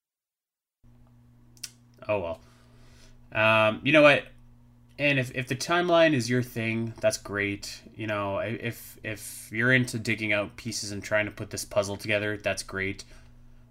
Oh 2.07 2.19
well. 2.19 2.39
Um, 3.33 3.81
you 3.83 3.91
know 3.91 4.01
what? 4.03 4.25
And 4.99 5.17
if, 5.17 5.31
if 5.33 5.47
the 5.47 5.55
timeline 5.55 6.13
is 6.13 6.29
your 6.29 6.43
thing, 6.43 6.93
that's 7.01 7.17
great. 7.17 7.81
You 7.95 8.07
know, 8.07 8.37
if 8.39 8.97
if 9.03 9.49
you're 9.51 9.73
into 9.73 9.97
digging 9.99 10.33
out 10.33 10.55
pieces 10.55 10.91
and 10.91 11.03
trying 11.03 11.25
to 11.25 11.31
put 11.31 11.49
this 11.49 11.65
puzzle 11.65 11.97
together, 11.97 12.37
that's 12.37 12.63
great. 12.63 13.03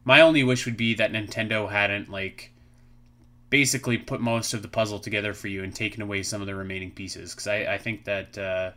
my 0.04 0.20
only 0.20 0.42
wish 0.42 0.66
would 0.66 0.76
be 0.76 0.94
that 0.94 1.12
Nintendo 1.12 1.70
hadn't 1.70 2.10
like 2.10 2.51
basically 3.52 3.98
put 3.98 4.18
most 4.18 4.54
of 4.54 4.62
the 4.62 4.68
puzzle 4.68 4.98
together 4.98 5.34
for 5.34 5.46
you 5.46 5.62
and 5.62 5.74
taken 5.74 6.00
away 6.00 6.22
some 6.22 6.40
of 6.40 6.46
the 6.46 6.54
remaining 6.54 6.90
pieces 6.90 7.34
because 7.34 7.46
I, 7.46 7.74
I 7.74 7.76
think 7.76 8.04
that 8.04 8.38
uh, 8.38 8.70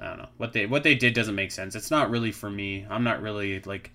I 0.00 0.06
don't 0.06 0.16
know 0.16 0.28
what 0.38 0.54
they 0.54 0.64
what 0.64 0.84
they 0.84 0.94
did 0.94 1.12
doesn't 1.12 1.34
make 1.34 1.50
sense. 1.50 1.74
It's 1.74 1.90
not 1.90 2.08
really 2.08 2.32
for 2.32 2.48
me. 2.48 2.86
I'm 2.88 3.04
not 3.04 3.20
really 3.20 3.60
like 3.60 3.92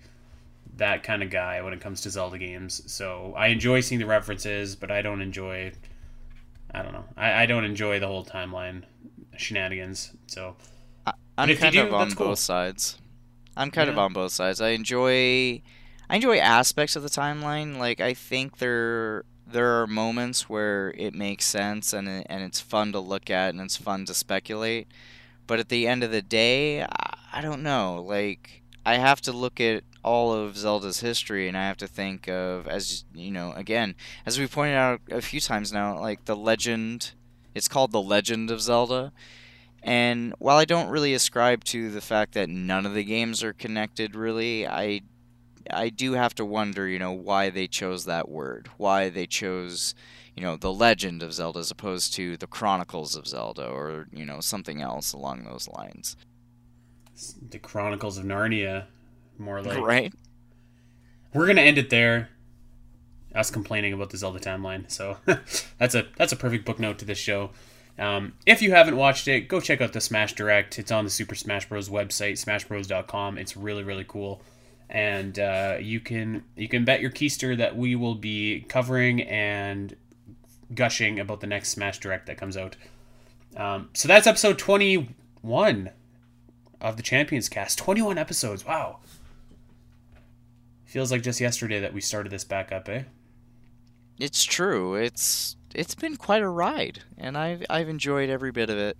that 0.76 1.02
kind 1.02 1.24
of 1.24 1.30
guy 1.30 1.60
when 1.60 1.72
it 1.72 1.80
comes 1.80 2.02
to 2.02 2.10
Zelda 2.10 2.38
games. 2.38 2.82
So 2.86 3.34
I 3.36 3.48
enjoy 3.48 3.80
seeing 3.80 3.98
the 3.98 4.06
references, 4.06 4.76
but 4.76 4.92
I 4.92 5.02
don't 5.02 5.20
enjoy. 5.20 5.72
I 6.72 6.82
don't 6.82 6.92
know. 6.92 7.04
I, 7.16 7.42
I 7.42 7.46
don't 7.46 7.64
enjoy 7.64 7.98
the 7.98 8.06
whole 8.06 8.24
timeline 8.24 8.84
shenanigans. 9.36 10.12
So 10.28 10.54
I, 11.04 11.46
you 11.46 11.56
kind 11.56 11.72
do, 11.72 11.82
of 11.82 11.92
on 11.92 12.12
cool. 12.12 12.28
both 12.28 12.38
sides. 12.38 12.96
I'm 13.56 13.72
kind 13.72 13.90
of 13.90 13.98
on 13.98 14.12
both 14.12 14.30
sides. 14.30 14.60
I 14.60 14.68
enjoy 14.68 15.62
I 16.08 16.14
enjoy 16.14 16.38
aspects 16.38 16.94
of 16.94 17.02
the 17.02 17.10
timeline. 17.10 17.78
Like 17.78 18.00
I 18.00 18.14
think 18.14 18.58
there 18.58 19.24
there 19.46 19.80
are 19.80 19.86
moments 19.86 20.48
where 20.48 20.92
it 20.96 21.14
makes 21.14 21.44
sense 21.44 21.92
and 21.92 22.08
it, 22.08 22.26
and 22.28 22.42
it's 22.42 22.60
fun 22.60 22.92
to 22.92 23.00
look 23.00 23.30
at 23.30 23.50
and 23.50 23.60
it's 23.60 23.76
fun 23.76 24.04
to 24.06 24.14
speculate. 24.14 24.88
But 25.46 25.60
at 25.60 25.68
the 25.68 25.86
end 25.86 26.02
of 26.02 26.10
the 26.10 26.22
day, 26.22 26.82
I, 26.82 27.16
I 27.32 27.40
don't 27.40 27.62
know. 27.62 28.02
Like 28.02 28.62
I 28.86 28.94
have 28.94 29.20
to 29.22 29.32
look 29.32 29.60
at 29.60 29.84
all 30.02 30.32
of 30.32 30.56
Zelda's 30.56 31.00
history 31.00 31.48
and 31.48 31.56
I 31.56 31.66
have 31.66 31.78
to 31.78 31.86
think 31.86 32.28
of 32.28 32.66
as 32.68 33.04
you 33.14 33.30
know, 33.30 33.52
again, 33.56 33.94
as 34.26 34.38
we 34.38 34.46
pointed 34.46 34.76
out 34.76 35.00
a 35.10 35.22
few 35.22 35.40
times 35.40 35.72
now, 35.72 35.98
like 36.00 36.24
the 36.24 36.36
legend 36.36 37.12
it's 37.54 37.68
called 37.68 37.92
the 37.92 38.02
Legend 38.02 38.50
of 38.50 38.60
Zelda. 38.60 39.12
And 39.82 40.34
while 40.38 40.56
I 40.56 40.64
don't 40.64 40.88
really 40.88 41.14
ascribe 41.14 41.62
to 41.64 41.90
the 41.90 42.00
fact 42.00 42.34
that 42.34 42.48
none 42.48 42.84
of 42.84 42.94
the 42.94 43.04
games 43.04 43.44
are 43.44 43.52
connected, 43.52 44.16
really, 44.16 44.66
I 44.66 45.02
I 45.70 45.88
do 45.88 46.12
have 46.12 46.34
to 46.36 46.44
wonder, 46.44 46.88
you 46.88 46.98
know, 46.98 47.12
why 47.12 47.50
they 47.50 47.66
chose 47.66 48.04
that 48.04 48.28
word, 48.28 48.68
why 48.76 49.08
they 49.08 49.26
chose, 49.26 49.94
you 50.34 50.42
know, 50.42 50.56
the 50.56 50.72
Legend 50.72 51.22
of 51.22 51.32
Zelda 51.32 51.60
as 51.60 51.70
opposed 51.70 52.14
to 52.14 52.36
the 52.36 52.46
Chronicles 52.46 53.16
of 53.16 53.26
Zelda, 53.26 53.66
or 53.66 54.06
you 54.12 54.24
know, 54.24 54.40
something 54.40 54.80
else 54.80 55.12
along 55.12 55.44
those 55.44 55.68
lines, 55.68 56.16
the 57.50 57.58
Chronicles 57.58 58.18
of 58.18 58.24
Narnia, 58.24 58.84
more 59.38 59.62
like 59.62 59.78
right? 59.78 60.12
we're 61.32 61.46
gonna 61.46 61.62
end 61.62 61.78
it 61.78 61.90
there. 61.90 62.30
Us 63.34 63.50
complaining 63.50 63.92
about 63.92 64.10
the 64.10 64.16
Zelda 64.16 64.38
timeline, 64.38 64.90
so 64.90 65.16
that's 65.78 65.94
a 65.94 66.06
that's 66.16 66.32
a 66.32 66.36
perfect 66.36 66.64
book 66.64 66.78
note 66.78 66.98
to 66.98 67.04
this 67.04 67.18
show. 67.18 67.50
Um, 67.98 68.34
if 68.44 68.60
you 68.60 68.72
haven't 68.72 68.96
watched 68.96 69.28
it, 69.28 69.42
go 69.48 69.60
check 69.60 69.80
out 69.80 69.92
the 69.92 70.00
Smash 70.00 70.34
Direct. 70.34 70.78
It's 70.78 70.90
on 70.90 71.04
the 71.04 71.10
Super 71.10 71.34
Smash 71.34 71.68
Bros. 71.68 71.88
website, 71.88 72.32
smashbros.com. 72.32 73.38
It's 73.38 73.56
really 73.56 73.82
really 73.82 74.04
cool, 74.06 74.42
and 74.94 75.38
uh, 75.40 75.76
you 75.80 75.98
can 76.00 76.44
you 76.56 76.68
can 76.68 76.84
bet 76.84 77.00
your 77.00 77.10
keister 77.10 77.56
that 77.58 77.76
we 77.76 77.96
will 77.96 78.14
be 78.14 78.64
covering 78.68 79.22
and 79.22 79.96
gushing 80.72 81.18
about 81.20 81.40
the 81.40 81.46
next 81.48 81.70
Smash 81.70 81.98
Direct 81.98 82.26
that 82.26 82.36
comes 82.38 82.56
out. 82.56 82.76
Um, 83.56 83.90
so 83.92 84.06
that's 84.08 84.26
episode 84.26 84.56
twenty 84.58 85.08
one 85.42 85.90
of 86.80 86.96
the 86.96 87.02
Champions 87.02 87.48
Cast. 87.48 87.76
Twenty 87.76 88.00
one 88.02 88.16
episodes. 88.18 88.64
Wow. 88.64 89.00
Feels 90.84 91.10
like 91.10 91.22
just 91.22 91.40
yesterday 91.40 91.80
that 91.80 91.92
we 91.92 92.00
started 92.00 92.30
this 92.30 92.44
back 92.44 92.70
up, 92.70 92.88
eh? 92.88 93.02
It's 94.18 94.44
true. 94.44 94.94
It's 94.94 95.56
it's 95.74 95.96
been 95.96 96.16
quite 96.16 96.42
a 96.42 96.48
ride, 96.48 97.02
and 97.18 97.36
I've 97.36 97.64
I've 97.68 97.88
enjoyed 97.88 98.30
every 98.30 98.52
bit 98.52 98.70
of 98.70 98.78
it. 98.78 98.96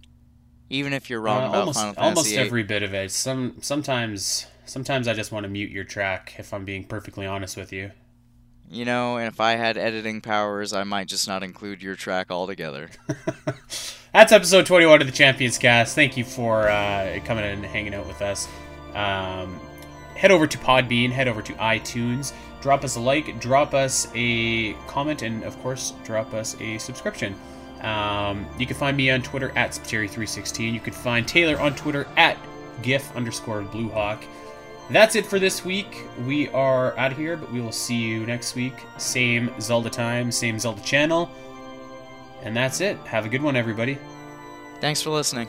Even 0.71 0.93
if 0.93 1.09
you're 1.09 1.21
wrong 1.21 1.45
Uh, 1.45 1.49
about 1.51 1.59
almost 1.61 1.79
Final 1.79 1.95
almost 1.99 2.17
Fantasy 2.27 2.37
VIII. 2.37 2.47
every 2.47 2.63
bit 2.65 2.83
of 2.83 2.95
it. 2.95 3.13
Some 3.13 3.59
sometimes 3.61 4.47
sometimes 4.67 5.09
I 5.09 5.15
just 5.15 5.33
want 5.33 5.45
to 5.45 5.51
mute 5.51 5.71
your 5.71 5.85
track 5.85 6.35
if 6.39 6.53
I'm 6.53 6.65
being 6.65 6.85
perfectly 6.85 7.27
honest 7.27 7.57
with 7.57 7.73
you. 7.73 7.91
You 8.71 8.85
know, 8.85 9.19
and 9.19 9.29
if 9.29 9.41
I 9.41 9.53
had 9.53 9.77
editing 9.77 10.21
powers, 10.21 10.73
I 10.73 10.85
might 10.85 11.07
just 11.07 11.29
not 11.29 11.43
include 11.43 11.83
your 11.83 11.97
track 11.97 12.31
altogether. 12.31 12.91
That's 14.13 14.33
episode 14.33 14.67
21 14.67 15.01
of 15.01 15.07
the 15.07 15.13
Champions 15.13 15.59
Cast. 15.59 15.95
Thank 15.95 16.17
you 16.17 16.25
for 16.25 16.69
uh, 16.69 17.19
coming 17.25 17.45
and 17.45 17.65
hanging 17.65 17.95
out 17.95 18.07
with 18.07 18.23
us. 18.23 18.49
Um, 18.95 19.61
head 20.15 20.31
over 20.31 20.47
to 20.47 20.59
Podbean, 20.59 21.11
head 21.11 21.29
over 21.29 21.43
to 21.43 21.53
iTunes, 21.55 22.33
drop 22.63 22.85
us 22.85 22.97
a 22.97 23.01
like, 23.01 23.41
drop 23.41 23.75
us 23.75 24.09
a 24.15 24.73
comment, 24.87 25.23
and 25.23 25.43
of 25.45 25.61
course, 25.61 25.93
drop 26.05 26.33
us 26.33 26.59
a 26.61 26.79
subscription. 26.79 27.35
Um, 27.83 28.47
you 28.59 28.67
can 28.67 28.77
find 28.77 28.97
me 28.97 29.11
on 29.11 29.21
Twitter 29.21 29.51
at 29.57 29.73
Spiteri316. 29.73 30.73
You 30.73 30.81
can 30.81 30.95
find 30.95 31.29
Taylor 31.29 31.61
on 31.61 31.75
Twitter 31.75 32.07
at 32.17 32.39
GIF 32.83 33.15
underscore 33.15 33.63
Bluehawk. 33.63 34.25
That's 34.91 35.15
it 35.15 35.25
for 35.25 35.39
this 35.39 35.65
week. 35.65 36.05
We 36.27 36.49
are 36.51 36.97
out 36.99 37.13
of 37.13 37.19
here, 37.19 37.37
but 37.37 37.51
we 37.51 37.61
will 37.61 37.73
see 37.73 37.97
you 37.97 38.27
next 38.27 38.55
week. 38.55 38.75
Same 38.99 39.51
Zelda 39.61 39.89
time, 39.89 40.31
same 40.31 40.59
Zelda 40.59 40.83
channel. 40.83 41.31
And 42.43 42.55
that's 42.55 42.81
it. 42.83 42.99
Have 43.07 43.25
a 43.25 43.29
good 43.29 43.43
one, 43.43 43.57
everybody. 43.57 43.99
Thanks 44.81 45.01
for 45.01 45.11
listening. 45.11 45.49